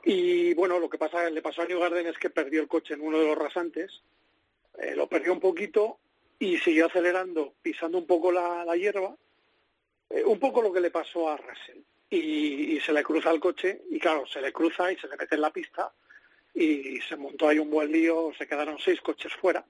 Y 0.05 0.55
bueno, 0.55 0.79
lo 0.79 0.89
que 0.89 0.97
pasa 0.97 1.29
le 1.29 1.43
pasó 1.43 1.61
a 1.63 1.67
New 1.67 1.79
Garden 1.79 2.07
es 2.07 2.17
que 2.19 2.31
perdió 2.31 2.63
el 2.63 2.69
coche 2.69 2.95
en 2.95 3.03
uno 3.03 3.19
de 3.19 3.27
los 3.27 3.37
rasantes, 3.37 4.03
eh, 4.79 4.95
lo 4.97 5.07
perdió 5.09 5.33
un 5.35 5.41
poquito 5.41 5.99
y 6.41 6.59
siguió 6.59 6.87
acelerando, 6.87 7.55
pisando 7.63 7.99
un 7.99 8.07
poco 8.07 8.33
la, 8.33 8.65
la 8.65 8.75
hierba, 8.75 9.15
eh, 10.09 10.25
un 10.25 10.41
poco 10.41 10.63
lo 10.63 10.73
que 10.73 10.81
le 10.81 10.91
pasó 10.91 11.31
a 11.31 11.37
Russell. 11.37 11.79
Y, 12.09 12.81
se 12.81 12.93
le 12.93 13.05
cruza 13.05 13.31
el 13.31 13.39
coche 13.39 13.83
y 13.91 14.01
claro, 14.01 14.27
se 14.27 14.41
le 14.41 14.53
cruza 14.53 14.91
y 14.91 14.97
se 14.97 15.07
le 15.07 15.17
mete 15.17 15.35
en 15.37 15.43
la 15.43 15.53
pista 15.53 15.93
y 16.55 16.99
se 17.03 17.15
montó 17.17 17.47
ahí 17.47 17.59
un 17.59 17.71
buen 17.71 17.93
lío, 17.93 18.33
se 18.37 18.49
quedaron 18.49 18.79
seis 18.79 19.01
coches 19.03 19.33
fuera. 19.35 19.65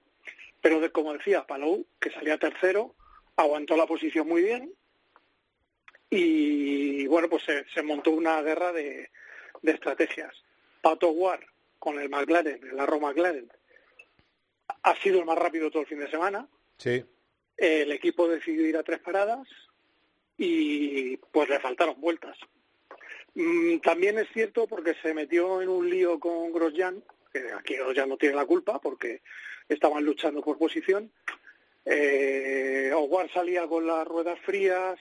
Pero 0.63 0.81
como 0.93 1.13
decía, 1.13 1.45
Palou, 1.45 1.85
que 2.01 2.11
salía 2.11 2.39
tercero, 2.39 2.95
aguantó 3.37 3.77
la 3.77 3.87
posición 3.87 4.29
muy 4.29 4.43
bien 4.43 4.73
y 6.09 7.07
bueno, 7.09 7.29
pues 7.29 7.43
se, 7.75 7.83
montó 7.83 8.13
una 8.13 8.41
guerra 8.43 8.73
de, 8.73 9.11
de 9.61 9.73
estrategias. 9.73 10.35
Pato 10.81 11.11
Ward 11.11 11.43
con 11.81 11.99
el 11.99 12.09
McLaren, 12.09 12.63
el 12.63 12.79
Arrow 12.79 13.01
McLaren, 13.01 13.51
ha 14.83 14.95
sido 14.97 15.19
el 15.19 15.27
más 15.27 15.37
rápido 15.37 15.69
todo 15.71 15.83
el 15.83 15.89
fin 15.89 15.99
de 15.99 16.11
semana. 16.11 16.49
Sí. 16.81 17.05
El 17.59 17.93
equipo 17.93 18.27
decidió 18.27 18.67
ir 18.67 18.77
a 18.79 18.83
tres 18.83 19.01
paradas 19.01 19.47
y 20.39 21.19
pues 21.19 21.49
le 21.51 21.61
faltaron 21.61 22.01
vueltas. 22.01 22.39
Mm, 23.35 23.79
También 23.81 24.19
es 24.19 24.29
cierto 24.33 24.67
porque 24.67 24.95
se 25.03 25.13
metió 25.13 25.61
en 25.61 25.69
un 25.69 25.89
lío 25.91 26.19
con 26.19 26.53
Grosjean, 26.53 27.05
que 27.33 27.53
aquí 27.53 27.75
Grosjean 27.75 28.09
no 28.09 28.17
tiene 28.17 28.35
la 28.35 28.47
culpa 28.47 28.81
porque 28.81 29.21
estaban 29.69 30.05
luchando 30.05 30.43
por 30.43 30.57
posición. 30.57 31.13
Eh, 31.85 32.91
salía 33.35 33.67
con 33.67 33.87
las 33.87 34.07
ruedas 34.07 34.39
frías, 34.41 34.99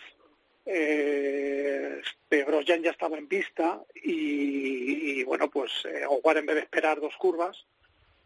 eh, 0.66 2.02
Grosjean 2.30 2.84
ya 2.84 2.92
estaba 2.92 3.18
en 3.18 3.28
pista 3.28 3.82
y, 3.96 5.20
y, 5.20 5.24
bueno, 5.24 5.50
pues 5.50 5.72
eh, 5.86 6.04
en 6.06 6.46
vez 6.46 6.56
de 6.56 6.62
esperar 6.62 7.00
dos 7.00 7.16
curvas, 7.18 7.66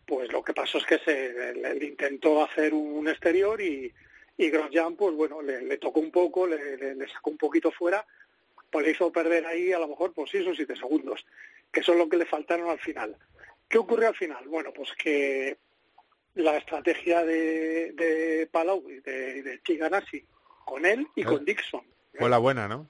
pues 0.06 0.32
lo 0.32 0.44
que 0.44 0.54
pasó 0.54 0.78
es 0.78 0.86
que 0.86 1.00
se 1.00 1.54
le, 1.54 1.76
le 1.76 1.86
intentó 1.86 2.44
hacer 2.44 2.74
un 2.74 3.08
exterior 3.08 3.62
y, 3.62 3.94
y 4.38 4.50
Grosjean, 4.50 4.96
pues 4.96 5.16
bueno, 5.16 5.42
le, 5.42 5.62
le 5.62 5.78
tocó 5.78 6.00
un 6.00 6.12
poco, 6.12 6.48
le, 6.48 7.08
sacó 7.08 7.30
un 7.30 7.38
poquito 7.38 7.72
fuera, 7.72 8.06
pues 8.72 8.86
le 8.86 8.92
hizo 8.92 9.12
perder 9.12 9.46
ahí 9.46 9.72
a 9.72 9.80
lo 9.80 9.88
mejor 9.88 10.14
pues 10.14 10.32
seis 10.32 10.48
o 10.48 10.54
siete 10.56 10.76
segundos, 10.76 11.26
que 11.72 11.84
son 11.84 11.98
lo 11.98 12.10
que 12.10 12.18
le 12.18 12.26
faltaron 12.26 12.70
al 12.70 12.80
final. 12.80 13.16
¿Qué 13.70 13.78
ocurrió 13.78 14.10
al 14.10 14.16
final? 14.16 14.48
Bueno, 14.48 14.72
pues 14.74 14.90
que 14.94 15.58
la 16.36 16.58
estrategia 16.58 17.24
de, 17.24 17.92
de 17.94 18.48
Palau 18.52 18.90
y 18.90 19.00
de, 19.02 19.44
de 19.44 19.62
Chiganasi 19.64 20.26
con 20.66 20.86
él 20.86 21.08
y 21.16 21.22
Eh. 21.22 21.26
con 21.26 21.46
Dixon. 21.46 21.86
Fue 22.16 22.30
la 22.30 22.38
buena, 22.40 22.68
¿no? 22.68 22.90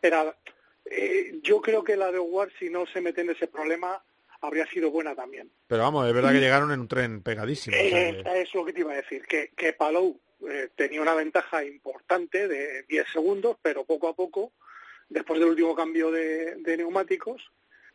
Era, 0.00 0.36
eh, 0.84 1.38
yo 1.42 1.60
creo 1.60 1.82
que 1.84 1.96
la 1.96 2.10
de 2.12 2.18
Howard, 2.18 2.50
si 2.58 2.68
no 2.70 2.86
se 2.86 3.00
mete 3.00 3.20
en 3.22 3.30
ese 3.30 3.46
problema, 3.46 4.04
habría 4.42 4.66
sido 4.66 4.90
buena 4.90 5.14
también. 5.14 5.50
Pero 5.66 5.82
vamos, 5.82 6.06
es 6.06 6.12
verdad 6.14 6.32
que 6.32 6.40
llegaron 6.40 6.70
en 6.72 6.80
un 6.80 6.88
tren 6.88 7.22
pegadísimo. 7.22 7.76
o 7.76 7.80
sea 7.88 8.08
Eh, 8.10 8.22
que- 8.22 8.40
es 8.42 8.54
lo 8.54 8.64
que 8.64 8.72
te 8.72 8.80
iba 8.80 8.92
a 8.92 8.96
decir, 8.96 9.24
que, 9.26 9.50
que 9.56 9.72
Palou 9.72 10.20
eh, 10.48 10.68
tenía 10.74 11.00
una 11.00 11.14
ventaja 11.14 11.64
importante 11.64 12.48
de 12.48 12.82
10 12.84 13.06
segundos, 13.12 13.56
pero 13.62 13.84
poco 13.84 14.08
a 14.08 14.14
poco, 14.14 14.52
después 15.08 15.38
del 15.40 15.50
último 15.50 15.74
cambio 15.74 16.10
de, 16.10 16.56
de 16.56 16.76
neumáticos, 16.76 17.50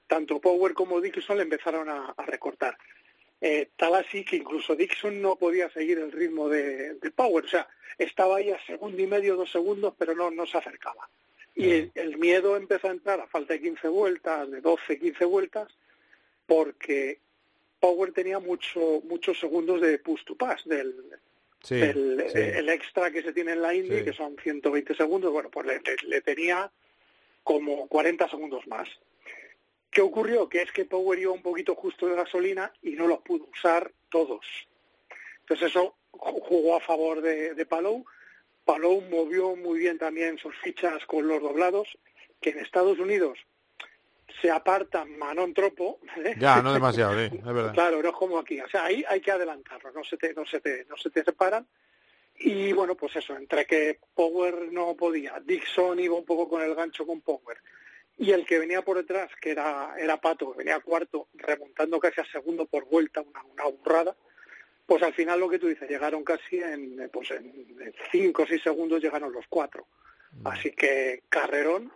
tanto 0.07 0.39
Power 0.39 0.73
como 0.73 1.01
Dixon 1.01 1.37
le 1.37 1.43
empezaron 1.43 1.89
a, 1.89 2.13
a 2.15 2.25
recortar. 2.25 2.77
Eh, 3.41 3.69
tal 3.75 3.93
así 3.95 4.23
que 4.23 4.37
incluso 4.37 4.75
Dixon 4.75 5.21
no 5.21 5.35
podía 5.35 5.69
seguir 5.69 5.99
el 5.99 6.11
ritmo 6.11 6.47
de, 6.49 6.93
de 6.95 7.11
Power, 7.11 7.43
o 7.45 7.47
sea, 7.49 7.67
estaba 7.97 8.37
ahí 8.37 8.51
a 8.51 8.65
segundo 8.65 9.01
y 9.01 9.07
medio, 9.07 9.35
dos 9.35 9.51
segundos, 9.51 9.93
pero 9.97 10.15
no, 10.15 10.31
no 10.31 10.45
se 10.47 10.57
acercaba. 10.57 11.09
Y 11.53 11.71
el, 11.71 11.91
el 11.95 12.17
miedo 12.17 12.55
empezó 12.55 12.87
a 12.87 12.91
entrar 12.91 13.19
a 13.19 13.27
falta 13.27 13.53
de 13.53 13.61
15 13.61 13.87
vueltas, 13.89 14.49
de 14.51 14.61
12, 14.61 14.99
15 14.99 15.25
vueltas, 15.25 15.67
porque 16.47 17.19
Power 17.79 18.11
tenía 18.13 18.39
mucho, 18.39 19.01
muchos 19.03 19.39
segundos 19.39 19.81
de 19.81 19.99
push 19.99 20.23
to 20.23 20.35
pass, 20.35 20.65
del, 20.65 20.95
Sí, 21.61 21.75
del- 21.75 22.23
sí. 22.31 22.37
el 22.39 22.69
extra 22.69 23.11
que 23.11 23.21
se 23.21 23.33
tiene 23.33 23.51
en 23.51 23.61
la 23.61 23.73
Indy, 23.75 23.99
Sí. 23.99 24.05
que 24.05 24.13
son 24.13 24.35
120 24.41 24.95
segundos, 24.95 25.31
bueno, 25.31 25.51
pues 25.51 25.67
le, 25.67 25.81
le- 26.07 26.21
tenía 26.21 26.71
como 27.43 27.87
40 27.87 28.27
segundos 28.29 28.65
más. 28.67 28.89
¿Qué 29.91 30.01
ocurrió? 30.01 30.49
Que 30.49 30.61
es 30.63 30.71
que 30.71 30.85
Power 30.85 31.17
iba 31.19 31.31
un 31.31 31.41
poquito 31.41 31.75
justo 31.75 32.07
de 32.07 32.15
gasolina 32.15 32.71
y 32.81 32.91
no 32.91 33.07
los 33.07 33.19
pudo 33.21 33.45
usar 33.53 33.91
todos. 34.09 34.45
Entonces 35.41 35.69
eso 35.69 35.95
ju- 36.11 36.41
jugó 36.41 36.75
a 36.75 36.81
favor 36.81 37.21
de, 37.21 37.53
de 37.53 37.65
Palou. 37.65 38.05
Palou 38.65 39.01
movió 39.01 39.55
muy 39.55 39.79
bien 39.79 39.97
también 39.97 40.37
sus 40.37 40.55
fichas 40.57 41.05
con 41.05 41.27
los 41.27 41.41
doblados, 41.41 41.97
que 42.41 42.49
en 42.51 42.59
Estados 42.59 42.99
Unidos 42.99 43.39
se 44.41 44.51
apartan 44.51 45.17
manón 45.17 45.53
tropo. 45.53 45.99
¿eh? 46.17 46.36
Ya, 46.38 46.61
no 46.61 46.73
demasiado, 46.73 47.13
sí, 47.13 47.36
es 47.36 47.43
verdad. 47.43 47.73
Claro, 47.73 48.01
no 48.01 48.09
es 48.09 48.15
como 48.15 48.38
aquí. 48.38 48.59
O 48.59 48.69
sea, 48.69 48.86
ahí 48.86 49.03
hay 49.07 49.21
que 49.21 49.32
adelantarlo, 49.32 49.91
no 49.91 50.03
se 50.03 50.17
te, 50.17 50.34
no 50.34 50.45
se 50.45 50.59
te, 50.59 50.86
no 50.86 50.97
se 50.97 51.09
te 51.09 51.23
separan. 51.23 51.67
Y 52.39 52.71
bueno, 52.71 52.95
pues 52.95 53.15
eso, 53.15 53.36
entre 53.36 53.65
que 53.65 53.99
Power 54.13 54.71
no 54.71 54.95
podía, 54.95 55.41
Dixon 55.43 55.99
iba 55.99 56.15
un 56.15 56.25
poco 56.25 56.47
con 56.47 56.61
el 56.61 56.75
gancho 56.75 57.05
con 57.05 57.21
Power, 57.21 57.57
y 58.15 58.32
el 58.32 58.45
que 58.45 58.59
venía 58.59 58.84
por 58.84 58.97
detrás, 58.97 59.32
que 59.41 59.51
era, 59.51 59.95
era 59.97 60.21
Pato, 60.21 60.51
que 60.51 60.59
venía 60.59 60.80
cuarto, 60.80 61.30
remontando 61.34 61.99
casi 61.99 62.21
a 62.21 62.25
segundo 62.25 62.67
por 62.67 62.86
vuelta, 62.86 63.21
una, 63.21 63.43
una 63.43 63.65
burrada, 63.65 64.15
pues 64.86 65.01
al 65.03 65.13
final 65.13 65.39
lo 65.39 65.49
que 65.49 65.59
tú 65.59 65.67
dices, 65.67 65.89
llegaron 65.89 66.23
casi 66.23 66.57
en, 66.57 67.09
pues 67.11 67.32
en 67.32 67.93
cinco 68.11 68.43
o 68.43 68.47
seis 68.47 68.61
segundos 68.61 69.01
llegaron 69.01 69.34
los 69.34 69.45
cuatro. 69.49 69.88
Así 70.45 70.71
que 70.71 71.23
Carrerón 71.30 71.91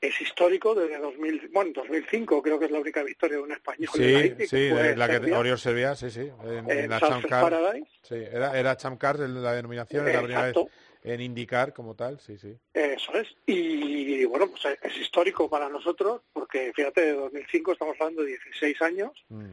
es 0.00 0.20
histórico 0.20 0.74
desde 0.74 0.98
2000, 0.98 1.48
bueno, 1.52 1.70
2005 1.74 2.42
creo 2.42 2.58
que 2.58 2.66
es 2.66 2.70
la 2.70 2.78
única 2.80 3.02
victoria 3.02 3.36
de 3.38 3.42
un 3.42 3.52
español 3.52 3.88
en 3.94 4.12
la 4.12 4.22
Sí, 4.46 4.48
que 4.50 4.70
fue 4.70 4.96
la 4.96 5.08
que. 5.08 5.32
Oriol 5.32 5.58
servía, 5.58 5.94
sí, 5.94 6.10
sí, 6.10 6.30
en, 6.44 6.70
En 6.70 6.78
en 6.84 6.90
la 6.90 6.98
Surfers 6.98 7.20
Champ 7.20 7.26
Car. 7.28 7.42
Paradise. 7.50 7.90
Sí, 8.02 8.14
era, 8.16 8.58
era 8.58 8.76
Champ 8.76 9.00
Car 9.00 9.16
el- 9.20 9.42
la 9.42 9.52
denominación, 9.54 10.06
era 10.06 10.18
la 10.20 10.22
primera 10.26 10.46
vez 10.46 10.56
Exacto. 10.56 10.70
en 11.04 11.20
indicar 11.20 11.72
como 11.72 11.94
tal, 11.96 12.20
sí, 12.20 12.36
sí. 12.38 12.54
Eso 12.74 13.14
es. 13.14 13.28
Y 13.46 14.24
bueno, 14.26 14.48
pues 14.48 14.78
es- 14.82 14.96
histórico 14.98 15.48
para 15.48 15.68
nosotros, 15.68 16.22
porque 16.32 16.72
fíjate, 16.74 17.00
de 17.00 17.12
2005 17.12 17.72
estamos 17.72 17.96
hablando 17.98 18.22
de 18.22 18.28
16 18.28 18.80
años, 18.82 19.10
Mm. 19.28 19.52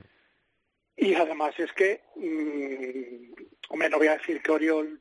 y 0.98 1.14
además 1.16 1.54
es 1.60 1.72
que, 1.74 2.02
mm, 2.16 3.34
hombre, 3.70 3.90
no 3.90 3.98
voy 3.98 4.08
a 4.08 4.18
decir 4.18 4.42
que 4.42 4.52
Oriol 4.52 5.00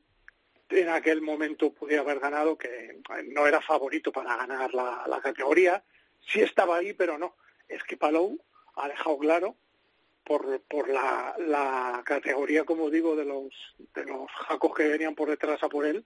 en 0.70 0.88
aquel 0.88 1.22
momento 1.22 1.72
pudiera 1.72 2.02
haber 2.02 2.20
ganado, 2.20 2.56
que 2.56 3.00
no 3.26 3.46
era 3.46 3.60
favorito 3.60 4.12
para 4.12 4.36
ganar 4.36 4.74
la, 4.74 5.20
categoría, 5.22 5.82
sí 6.20 6.40
estaba 6.40 6.76
ahí, 6.76 6.92
pero 6.92 7.18
no. 7.18 7.36
Es 7.68 7.82
que 7.84 7.96
Palou 7.96 8.38
ha 8.76 8.88
dejado 8.88 9.18
claro 9.18 9.56
por, 10.24 10.60
por 10.62 10.88
la, 10.88 11.34
la 11.38 12.02
categoría, 12.04 12.64
como 12.64 12.90
digo, 12.90 13.16
de 13.16 13.24
los, 13.24 13.52
de 13.94 14.04
los 14.04 14.30
jacos 14.30 14.74
que 14.74 14.88
venían 14.88 15.14
por 15.14 15.30
detrás 15.30 15.62
a 15.62 15.68
por 15.68 15.86
él, 15.86 16.04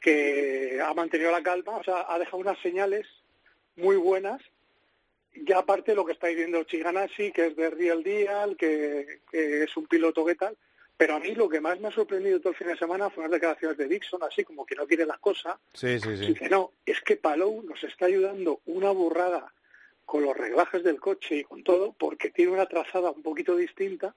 que 0.00 0.80
ha 0.84 0.92
mantenido 0.94 1.30
la 1.30 1.42
calma, 1.42 1.76
o 1.76 1.84
sea, 1.84 2.06
ha 2.08 2.18
dejado 2.18 2.38
unas 2.38 2.58
señales 2.60 3.06
muy 3.76 3.96
buenas. 3.96 4.40
Ya 5.34 5.58
aparte 5.58 5.94
lo 5.94 6.04
que 6.04 6.12
está 6.12 6.26
diciendo 6.26 6.64
Chiganasi, 6.64 7.32
que 7.32 7.46
es 7.46 7.56
de 7.56 7.70
Real 7.70 8.02
Deal, 8.02 8.56
que, 8.56 9.20
que 9.30 9.64
es 9.64 9.76
un 9.76 9.86
piloto 9.86 10.24
que 10.24 10.34
tal, 10.34 10.56
pero 11.02 11.16
a 11.16 11.18
mí 11.18 11.34
lo 11.34 11.48
que 11.48 11.60
más 11.60 11.80
me 11.80 11.88
ha 11.88 11.90
sorprendido 11.90 12.38
todo 12.38 12.50
el 12.50 12.56
fin 12.56 12.68
de 12.68 12.76
semana 12.76 13.10
fueron 13.10 13.32
las 13.32 13.40
declaraciones 13.40 13.76
de 13.76 13.88
Dixon, 13.88 14.22
así 14.22 14.44
como 14.44 14.64
que 14.64 14.76
no 14.76 14.86
quiere 14.86 15.04
las 15.04 15.18
cosas, 15.18 15.56
Sí, 15.74 15.98
sí, 15.98 16.10
y 16.10 16.26
sí. 16.26 16.34
que 16.34 16.48
no, 16.48 16.70
es 16.86 17.00
que 17.00 17.16
Palou 17.16 17.60
nos 17.64 17.82
está 17.82 18.06
ayudando 18.06 18.60
una 18.66 18.90
burrada 18.92 19.52
con 20.06 20.22
los 20.22 20.36
reglajes 20.36 20.84
del 20.84 21.00
coche 21.00 21.38
y 21.38 21.42
con 21.42 21.64
todo, 21.64 21.92
porque 21.98 22.30
tiene 22.30 22.52
una 22.52 22.66
trazada 22.66 23.10
un 23.10 23.20
poquito 23.20 23.56
distinta, 23.56 24.14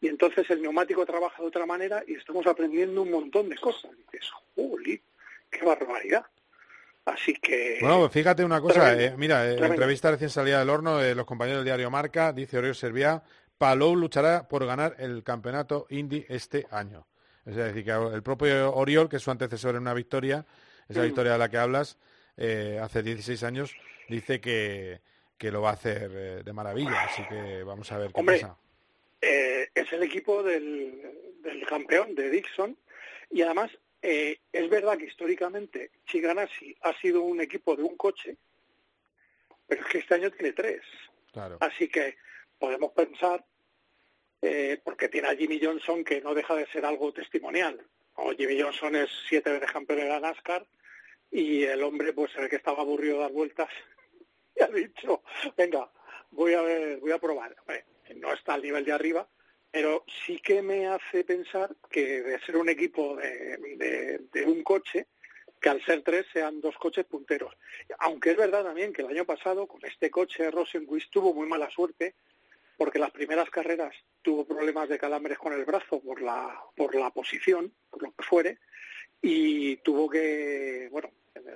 y 0.00 0.08
entonces 0.08 0.50
el 0.50 0.62
neumático 0.62 1.06
trabaja 1.06 1.42
de 1.42 1.46
otra 1.48 1.64
manera 1.64 2.02
y 2.04 2.14
estamos 2.14 2.44
aprendiendo 2.48 3.02
un 3.02 3.12
montón 3.12 3.48
de 3.48 3.56
cosas. 3.56 3.92
Y 3.92 4.16
dices, 4.16 4.30
¡Juli! 4.56 5.00
¡Qué 5.48 5.64
barbaridad! 5.64 6.24
Así 7.04 7.34
que... 7.34 7.78
Bueno, 7.80 8.00
pues 8.00 8.12
fíjate 8.12 8.44
una 8.44 8.60
cosa, 8.60 8.80
Tremendo, 8.80 9.04
eh, 9.04 9.14
mira, 9.16 9.44
eh, 9.44 9.52
tremendo. 9.52 9.74
entrevista 9.74 10.10
recién 10.10 10.30
salida 10.30 10.58
del 10.58 10.70
horno 10.70 10.98
de 10.98 11.14
los 11.14 11.24
compañeros 11.24 11.60
del 11.60 11.66
diario 11.66 11.88
Marca, 11.88 12.32
dice 12.32 12.58
Oriol 12.58 12.74
Serviá, 12.74 13.22
Palou 13.60 13.94
luchará 13.94 14.48
por 14.48 14.64
ganar 14.64 14.96
el 14.98 15.22
campeonato 15.22 15.86
Indy 15.90 16.24
este 16.30 16.66
año. 16.70 17.06
Es 17.44 17.56
decir, 17.56 17.84
que 17.84 17.90
el 17.90 18.22
propio 18.22 18.72
Oriol, 18.74 19.06
que 19.10 19.16
es 19.16 19.22
su 19.22 19.30
antecesor 19.30 19.74
en 19.74 19.82
una 19.82 19.92
victoria, 19.92 20.46
esa 20.88 21.00
Mm. 21.02 21.04
victoria 21.04 21.32
de 21.32 21.38
la 21.38 21.50
que 21.50 21.58
hablas, 21.58 21.98
eh, 22.38 22.78
hace 22.82 23.02
16 23.02 23.42
años, 23.42 23.76
dice 24.08 24.40
que, 24.40 25.02
que 25.36 25.50
lo 25.52 25.60
va 25.60 25.70
a 25.70 25.72
hacer 25.74 26.10
eh, 26.10 26.42
de 26.42 26.52
maravilla. 26.54 27.02
Así 27.02 27.22
que 27.28 27.62
vamos 27.62 27.92
a 27.92 27.98
ver 27.98 28.12
qué 28.14 28.20
Hombre, 28.20 28.40
pasa. 28.40 28.56
eh, 29.20 29.68
es 29.74 29.92
el 29.92 30.04
equipo 30.04 30.42
del, 30.42 31.36
del 31.42 31.66
campeón, 31.66 32.14
de 32.14 32.30
Dixon, 32.30 32.74
y 33.30 33.42
además 33.42 33.70
eh, 34.00 34.38
es 34.54 34.70
verdad 34.70 34.96
que 34.96 35.04
históricamente 35.04 35.90
Chiganasi 36.06 36.74
ha 36.80 36.94
sido 36.98 37.20
un 37.20 37.42
equipo 37.42 37.76
de 37.76 37.82
un 37.82 37.98
coche, 37.98 38.38
pero 39.68 39.82
es 39.82 39.86
que 39.88 39.98
este 39.98 40.14
año 40.14 40.30
tiene 40.30 40.54
tres. 40.54 40.80
Claro. 41.34 41.58
Así 41.60 41.88
que 41.88 42.16
podemos 42.60 42.92
pensar, 42.92 43.44
eh, 44.42 44.80
porque 44.84 45.08
tiene 45.08 45.28
a 45.28 45.34
Jimmy 45.34 45.58
Johnson 45.60 46.04
que 46.04 46.20
no 46.20 46.34
deja 46.34 46.54
de 46.54 46.66
ser 46.66 46.84
algo 46.84 47.12
testimonial. 47.12 47.84
O 48.14 48.32
Jimmy 48.32 48.60
Johnson 48.60 48.94
es 48.94 49.10
siete 49.28 49.50
veces 49.50 49.72
campeón 49.72 50.00
de 50.00 50.08
la 50.08 50.20
NASCAR 50.20 50.64
y 51.30 51.64
el 51.64 51.82
hombre 51.82 52.12
pues 52.12 52.30
el 52.36 52.48
que 52.48 52.56
estaba 52.56 52.82
aburrido 52.82 53.16
de 53.16 53.22
dar 53.22 53.32
vueltas 53.32 53.68
y 54.56 54.62
ha 54.62 54.66
dicho, 54.68 55.22
venga, 55.56 55.90
voy 56.30 56.54
a 56.54 56.62
ver, 56.62 56.98
voy 57.00 57.12
a 57.12 57.18
probar. 57.18 57.56
No 58.14 58.32
está 58.32 58.54
al 58.54 58.62
nivel 58.62 58.84
de 58.84 58.92
arriba, 58.92 59.26
pero 59.70 60.04
sí 60.26 60.38
que 60.38 60.60
me 60.62 60.86
hace 60.86 61.24
pensar 61.24 61.74
que 61.90 62.22
de 62.22 62.40
ser 62.40 62.56
un 62.56 62.68
equipo 62.68 63.16
de 63.16 64.44
un 64.46 64.62
coche, 64.62 65.06
que 65.60 65.68
al 65.68 65.84
ser 65.84 66.02
tres 66.02 66.26
sean 66.32 66.60
dos 66.60 66.76
coches 66.76 67.04
punteros. 67.04 67.54
Aunque 67.98 68.30
es 68.30 68.36
verdad 68.36 68.64
también 68.64 68.92
que 68.92 69.02
el 69.02 69.08
año 69.08 69.24
pasado 69.24 69.66
con 69.66 69.84
este 69.84 70.10
coche 70.10 70.50
Rosenquist 70.50 71.10
tuvo 71.10 71.34
muy 71.34 71.46
mala 71.46 71.70
suerte 71.70 72.14
porque 72.80 72.98
las 72.98 73.10
primeras 73.10 73.50
carreras 73.50 73.92
tuvo 74.22 74.46
problemas 74.46 74.88
de 74.88 74.98
calambres 74.98 75.36
con 75.36 75.52
el 75.52 75.66
brazo 75.66 76.00
por 76.00 76.22
la 76.22 76.58
por 76.74 76.94
la 76.94 77.10
posición, 77.10 77.70
por 77.90 78.02
lo 78.02 78.10
que 78.12 78.24
fuere, 78.24 78.58
y 79.20 79.76
tuvo 79.82 80.08
que, 80.08 80.88
bueno, 80.90 81.10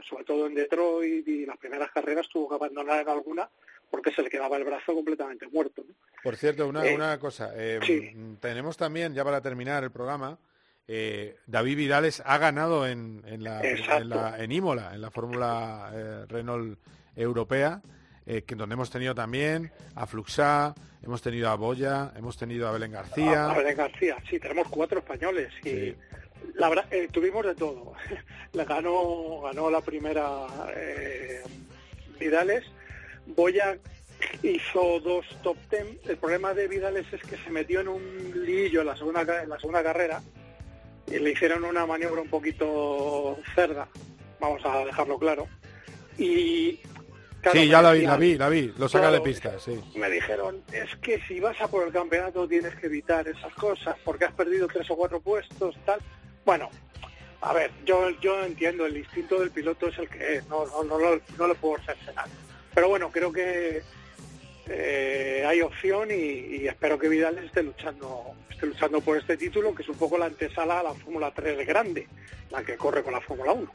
sobre 0.06 0.24
todo 0.24 0.46
en 0.46 0.54
Detroit 0.54 1.26
y 1.26 1.46
las 1.46 1.56
primeras 1.56 1.90
carreras 1.92 2.28
tuvo 2.28 2.50
que 2.50 2.56
abandonar 2.56 3.00
en 3.00 3.08
alguna 3.08 3.48
porque 3.90 4.12
se 4.12 4.20
le 4.22 4.28
quedaba 4.28 4.58
el 4.58 4.64
brazo 4.64 4.92
completamente 4.92 5.46
muerto. 5.48 5.82
¿no? 5.88 5.94
Por 6.22 6.36
cierto, 6.36 6.68
una, 6.68 6.84
Eh, 6.84 6.94
una 6.94 7.18
cosa. 7.18 7.52
eh, 7.56 7.80
sí. 7.82 8.12
Tenemos 8.40 8.76
también, 8.76 9.14
ya 9.14 9.24
para 9.24 9.40
terminar 9.40 9.82
el 9.82 9.92
programa, 9.92 10.38
eh, 10.86 11.36
David 11.46 11.76
Vidales 11.78 12.22
ha 12.26 12.36
ganado 12.36 12.86
en, 12.86 13.22
en, 13.24 13.42
la, 13.42 13.62
en, 13.62 14.08
la- 14.10 14.36
en 14.44 14.52
Imola, 14.52 14.94
en 14.94 15.00
la 15.00 15.10
Fórmula 15.10 16.26
Renault 16.28 16.78
Europea, 17.16 17.80
eh, 18.26 18.42
que 18.42 18.54
donde 18.54 18.74
hemos 18.74 18.90
tenido 18.90 19.14
también 19.14 19.70
a 19.94 20.06
Fluxá, 20.06 20.74
hemos 21.02 21.20
tenido 21.22 21.50
a 21.50 21.54
Boya, 21.56 22.12
hemos 22.16 22.36
tenido 22.36 22.68
a 22.68 22.72
Belén 22.72 22.92
García. 22.92 23.46
A, 23.46 23.52
a 23.52 23.58
Belén 23.58 23.76
García, 23.76 24.16
sí, 24.28 24.38
tenemos 24.38 24.68
cuatro 24.68 24.98
españoles 25.00 25.52
y 25.64 25.68
Sí. 25.68 25.96
la 26.54 26.68
verdad, 26.68 26.86
eh, 26.90 27.08
tuvimos 27.12 27.44
de 27.44 27.54
todo. 27.54 27.92
Le 28.52 28.64
ganó, 28.64 29.40
ganó 29.42 29.70
la 29.70 29.80
primera 29.80 30.46
eh, 30.74 31.42
Vidales. 32.18 32.64
Boya 33.26 33.76
hizo 34.42 35.00
dos 35.00 35.26
top 35.42 35.56
ten. 35.68 35.98
El 36.06 36.16
problema 36.16 36.54
de 36.54 36.68
Vidales 36.68 37.06
es 37.12 37.20
que 37.22 37.36
se 37.36 37.50
metió 37.50 37.80
en 37.80 37.88
un 37.88 38.32
lillo 38.46 38.80
en 38.82 38.86
la 38.86 38.96
segunda, 38.96 39.22
en 39.42 39.48
la 39.48 39.58
segunda 39.58 39.82
carrera 39.82 40.22
y 41.06 41.18
le 41.18 41.32
hicieron 41.32 41.64
una 41.64 41.84
maniobra 41.84 42.22
un 42.22 42.30
poquito 42.30 43.38
cerda, 43.54 43.86
vamos 44.40 44.64
a 44.64 44.86
dejarlo 44.86 45.18
claro. 45.18 45.46
Y 46.16 46.80
claro, 47.44 47.60
sí, 47.60 47.68
ya 47.68 47.80
la 47.82 47.92
vi, 47.92 48.02
la 48.02 48.16
vi, 48.16 48.36
la 48.36 48.48
vi. 48.48 48.74
Lo 48.76 48.88
saca 48.88 49.08
Claro, 49.08 49.14
de 49.16 49.20
pista, 49.30 49.58
sí. 49.60 49.80
me 49.94 50.10
dijeron, 50.10 50.62
es 50.72 50.94
que 50.96 51.20
si 51.28 51.38
vas 51.40 51.60
a 51.60 51.68
por 51.68 51.86
el 51.86 51.92
campeonato 51.92 52.48
tienes 52.48 52.74
que 52.76 52.86
evitar 52.86 53.28
esas 53.28 53.54
cosas 53.54 53.96
porque 54.04 54.24
has 54.24 54.32
perdido 54.32 54.66
tres 54.66 54.90
o 54.90 54.96
cuatro 54.96 55.20
puestos, 55.20 55.76
tal. 55.86 56.00
Bueno, 56.44 56.68
A 57.46 57.52
ver, 57.52 57.70
yo 57.84 58.08
yo 58.20 58.42
entiendo, 58.42 58.86
el 58.86 58.96
instinto 58.96 59.38
del 59.38 59.50
piloto 59.50 59.88
es 59.88 59.98
el 59.98 60.08
que 60.08 60.36
es, 60.36 60.46
no, 60.48 60.64
no, 60.66 60.82
no, 60.84 60.98
lo- 60.98 61.20
no 61.36 61.46
le 61.46 61.54
puedo 61.54 61.76
cercenar. 61.84 62.24
Pero 62.74 62.88
bueno, 62.88 63.10
creo 63.12 63.30
que 63.32 63.82
eh, 64.66 65.44
hay 65.46 65.60
opción 65.60 66.10
y, 66.10 66.14
y 66.14 66.66
espero 66.68 66.98
que 66.98 67.08
Vidal 67.08 67.36
esté 67.38 67.62
luchando 67.62 68.32
esté 68.50 68.66
luchando 68.66 69.00
por 69.02 69.18
este 69.18 69.36
título, 69.36 69.74
que 69.74 69.82
es 69.82 69.88
un 69.90 69.96
poco 69.98 70.16
la 70.16 70.26
antesala 70.26 70.80
a 70.80 70.82
la 70.84 70.94
Fórmula 70.94 71.32
3 71.34 71.66
grande, 71.66 72.08
la 72.50 72.62
que 72.62 72.76
corre 72.76 73.02
con 73.02 73.12
la 73.12 73.20
Fórmula 73.20 73.52
1. 73.52 73.70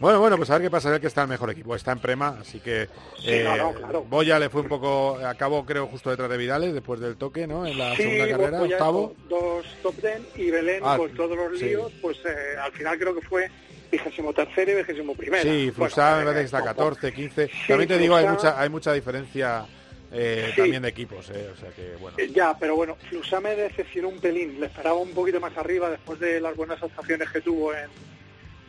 Bueno, 0.00 0.18
bueno, 0.20 0.36
pues 0.36 0.50
a 0.50 0.54
ver 0.54 0.62
qué 0.62 0.70
pasa, 0.70 0.88
a 0.88 0.92
ver 0.92 1.00
que 1.00 1.06
está 1.06 1.22
el 1.22 1.28
mejor 1.28 1.50
equipo, 1.50 1.74
está 1.74 1.92
en 1.92 2.00
Prema, 2.00 2.36
así 2.40 2.58
que 2.60 2.88
Sí, 3.20 3.26
eh, 3.30 3.44
no, 3.44 3.56
no, 3.56 3.72
claro. 3.74 4.02
Boya 4.04 4.38
le 4.38 4.50
fue 4.50 4.62
un 4.62 4.68
poco, 4.68 5.16
acabó 5.24 5.64
creo 5.64 5.86
justo 5.86 6.10
detrás 6.10 6.28
de 6.28 6.36
Vidales 6.36 6.74
después 6.74 6.98
del 7.00 7.16
toque, 7.16 7.46
¿no? 7.46 7.64
En 7.66 7.78
la 7.78 7.94
Sí, 7.96 8.02
segunda 8.02 8.28
carrera, 8.28 8.58
pues 8.58 8.70
ya 8.70 8.76
octavo. 8.76 9.14
dos 9.28 9.64
top 9.82 9.94
ten 10.00 10.26
y 10.36 10.50
Belén 10.50 10.82
Ah, 10.84 10.96
con 10.98 11.10
todos 11.14 11.36
los 11.36 11.58
sí. 11.58 11.66
líos, 11.66 11.92
pues 12.02 12.18
eh, 12.26 12.56
al 12.60 12.72
final 12.72 12.98
creo 12.98 13.14
que 13.14 13.22
fue 13.26 13.48
vigésimo 13.90 14.32
tercero 14.32 14.72
y 14.72 14.74
vigésimo 14.74 15.14
primero. 15.14 15.42
Sí, 15.44 15.70
Flusá 15.70 16.16
me 16.18 16.24
parece 16.24 16.40
que 16.40 16.46
está 16.46 16.64
14, 16.64 17.12
15. 17.12 17.50
También 17.68 17.88
te 17.88 17.98
digo, 17.98 18.16
hay 18.16 18.26
mucha, 18.26 18.60
hay 18.60 18.68
mucha 18.68 18.92
diferencia 18.92 19.64
eh, 20.12 20.50
Sí. 20.54 20.60
también 20.60 20.82
de 20.82 20.88
equipos, 20.88 21.30
eh, 21.30 21.50
o 21.52 21.56
sea 21.56 21.70
que 21.70 21.94
bueno. 22.00 22.16
Eh, 22.18 22.30
Ya, 22.34 22.56
pero 22.58 22.74
bueno, 22.76 22.96
Flusá 23.08 23.40
me 23.40 23.54
decepcionó 23.54 24.08
un 24.08 24.18
pelín. 24.20 24.58
Le 24.60 24.66
esperaba 24.66 24.96
un 24.96 25.10
poquito 25.12 25.40
más 25.40 25.56
arriba 25.56 25.88
después 25.88 26.18
de 26.18 26.40
las 26.40 26.54
buenas 26.56 26.82
actuaciones 26.82 27.30
que 27.30 27.40
tuvo 27.40 27.72
en, 27.72 27.88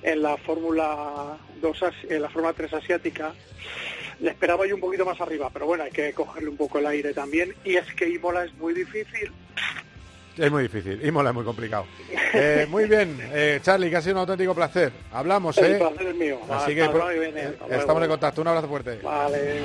en 0.03 0.21
la 0.21 0.37
Fórmula 0.37 1.37
2, 1.61 1.83
asi- 1.83 2.07
en 2.09 2.21
la 2.21 2.29
Fórmula 2.29 2.53
3 2.53 2.73
asiática. 2.73 3.33
Le 4.19 4.29
esperaba 4.31 4.65
yo 4.65 4.75
un 4.75 4.81
poquito 4.81 5.05
más 5.05 5.19
arriba, 5.19 5.49
pero 5.51 5.65
bueno, 5.65 5.83
hay 5.83 5.91
que 5.91 6.13
cogerle 6.13 6.49
un 6.49 6.57
poco 6.57 6.79
el 6.79 6.85
aire 6.87 7.13
también. 7.13 7.53
Y 7.65 7.75
es 7.75 7.85
que 7.95 8.07
Imola 8.09 8.45
es 8.45 8.53
muy 8.55 8.73
difícil. 8.73 9.31
Es 10.37 10.51
muy 10.51 10.63
difícil, 10.63 10.99
y 11.01 11.11
mola, 11.11 11.29
es 11.29 11.33
muy 11.35 11.45
complicado. 11.45 11.85
Eh, 12.33 12.67
muy 12.69 12.89
bien, 12.89 13.17
eh, 13.33 13.59
Charlie, 13.63 13.89
que 13.89 13.95
ha 13.95 14.01
sido 14.01 14.15
un 14.15 14.19
auténtico 14.19 14.53
placer. 14.53 14.91
Hablamos, 15.13 15.57
El 15.59 15.75
¿eh? 15.75 15.77
placer 15.77 16.07
es 16.07 16.15
mío. 16.15 16.39
Así 16.49 16.75
que 16.75 16.83
Irene, 16.83 17.41
eh, 17.41 17.57
estamos 17.71 18.03
en 18.03 18.09
contacto. 18.09 18.41
Un 18.41 18.47
abrazo 18.49 18.67
fuerte. 18.67 18.99
Vale. 19.01 19.61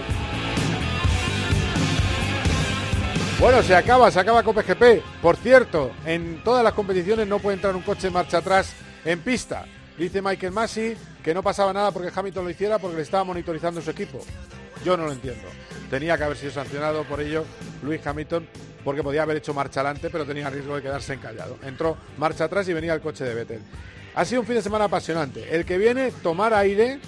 Bueno, 3.41 3.63
se 3.63 3.75
acaba, 3.75 4.11
se 4.11 4.21
acaba 4.21 4.43
Cope 4.43 4.63
GP. 4.63 5.03
Por 5.23 5.37
cierto, 5.37 5.91
en 6.05 6.43
todas 6.45 6.63
las 6.63 6.75
competiciones 6.75 7.27
no 7.27 7.39
puede 7.39 7.57
entrar 7.57 7.75
un 7.75 7.83
coche 7.83 8.11
marcha 8.11 8.39
atrás 8.39 8.73
en 9.05 9.21
pista. 9.21 9.65
Dice 10.01 10.23
Michael 10.23 10.55
Massey 10.55 10.97
que 11.23 11.35
no 11.35 11.43
pasaba 11.43 11.75
nada 11.75 11.91
porque 11.91 12.11
Hamilton 12.15 12.45
lo 12.45 12.51
hiciera 12.51 12.79
porque 12.79 12.97
le 12.97 13.03
estaba 13.03 13.23
monitorizando 13.23 13.83
su 13.83 13.91
equipo. 13.91 14.19
Yo 14.83 14.97
no 14.97 15.05
lo 15.05 15.13
entiendo. 15.13 15.47
Tenía 15.91 16.17
que 16.17 16.25
haber 16.25 16.39
sido 16.39 16.53
sancionado 16.53 17.05
por 17.05 17.21
ello 17.21 17.45
Luis 17.83 18.07
Hamilton 18.07 18.49
porque 18.83 19.03
podía 19.03 19.25
haber 19.25 19.37
hecho 19.37 19.53
marcha 19.53 19.81
adelante, 19.81 20.09
pero 20.09 20.25
tenía 20.25 20.49
riesgo 20.49 20.75
de 20.75 20.81
quedarse 20.81 21.13
encallado. 21.13 21.59
Entró 21.63 21.99
marcha 22.17 22.45
atrás 22.45 22.67
y 22.71 22.73
venía 22.73 22.95
el 22.95 23.03
coche 23.03 23.25
de 23.25 23.35
Vettel. 23.35 23.61
Ha 24.15 24.25
sido 24.25 24.41
un 24.41 24.47
fin 24.47 24.57
de 24.57 24.63
semana 24.63 24.87
apasionante. 24.87 25.55
El 25.55 25.67
que 25.67 25.77
viene, 25.77 26.13
tomar 26.23 26.55
aire, 26.55 26.99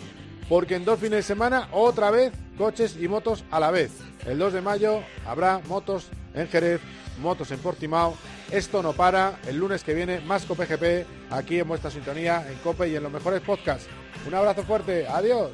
porque 0.51 0.75
en 0.75 0.85
dos 0.85 1.01
fines 1.01 1.17
de 1.17 1.23
semana 1.23 1.69
otra 1.73 2.11
vez 2.11 2.31
coches 2.59 2.99
y 3.01 3.09
motos 3.09 3.43
a 3.51 3.59
la 3.59 3.71
vez. 3.71 3.91
El 4.27 4.39
2 4.39 4.53
de 4.53 4.61
mayo 4.61 5.01
habrá 5.27 5.63
motos 5.67 6.09
en 6.35 6.47
Jerez, 6.47 6.83
motos 7.23 7.51
en 7.53 7.59
Portimao. 7.59 8.15
Esto 8.53 8.83
no 8.83 8.93
para. 8.93 9.41
El 9.47 9.57
lunes 9.57 9.83
que 9.83 9.95
viene 9.95 10.21
más 10.21 10.45
Cope 10.45 10.67
GP 10.67 11.07
aquí 11.31 11.59
en 11.59 11.67
vuestra 11.67 11.91
sintonía, 11.91 12.47
en 12.49 12.59
Cope 12.59 12.87
y 12.89 12.95
en 12.95 13.03
los 13.03 13.11
mejores 13.11 13.41
podcasts. 13.41 13.89
Un 14.27 14.35
abrazo 14.35 14.63
fuerte. 14.63 15.07
Adiós. 15.09 15.51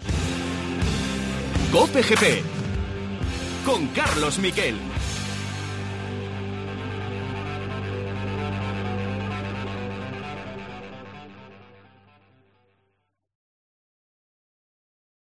Cope 1.72 2.02
GP 2.02 2.42
con 3.64 3.86
Carlos 3.88 4.38
Miquel. 4.38 4.76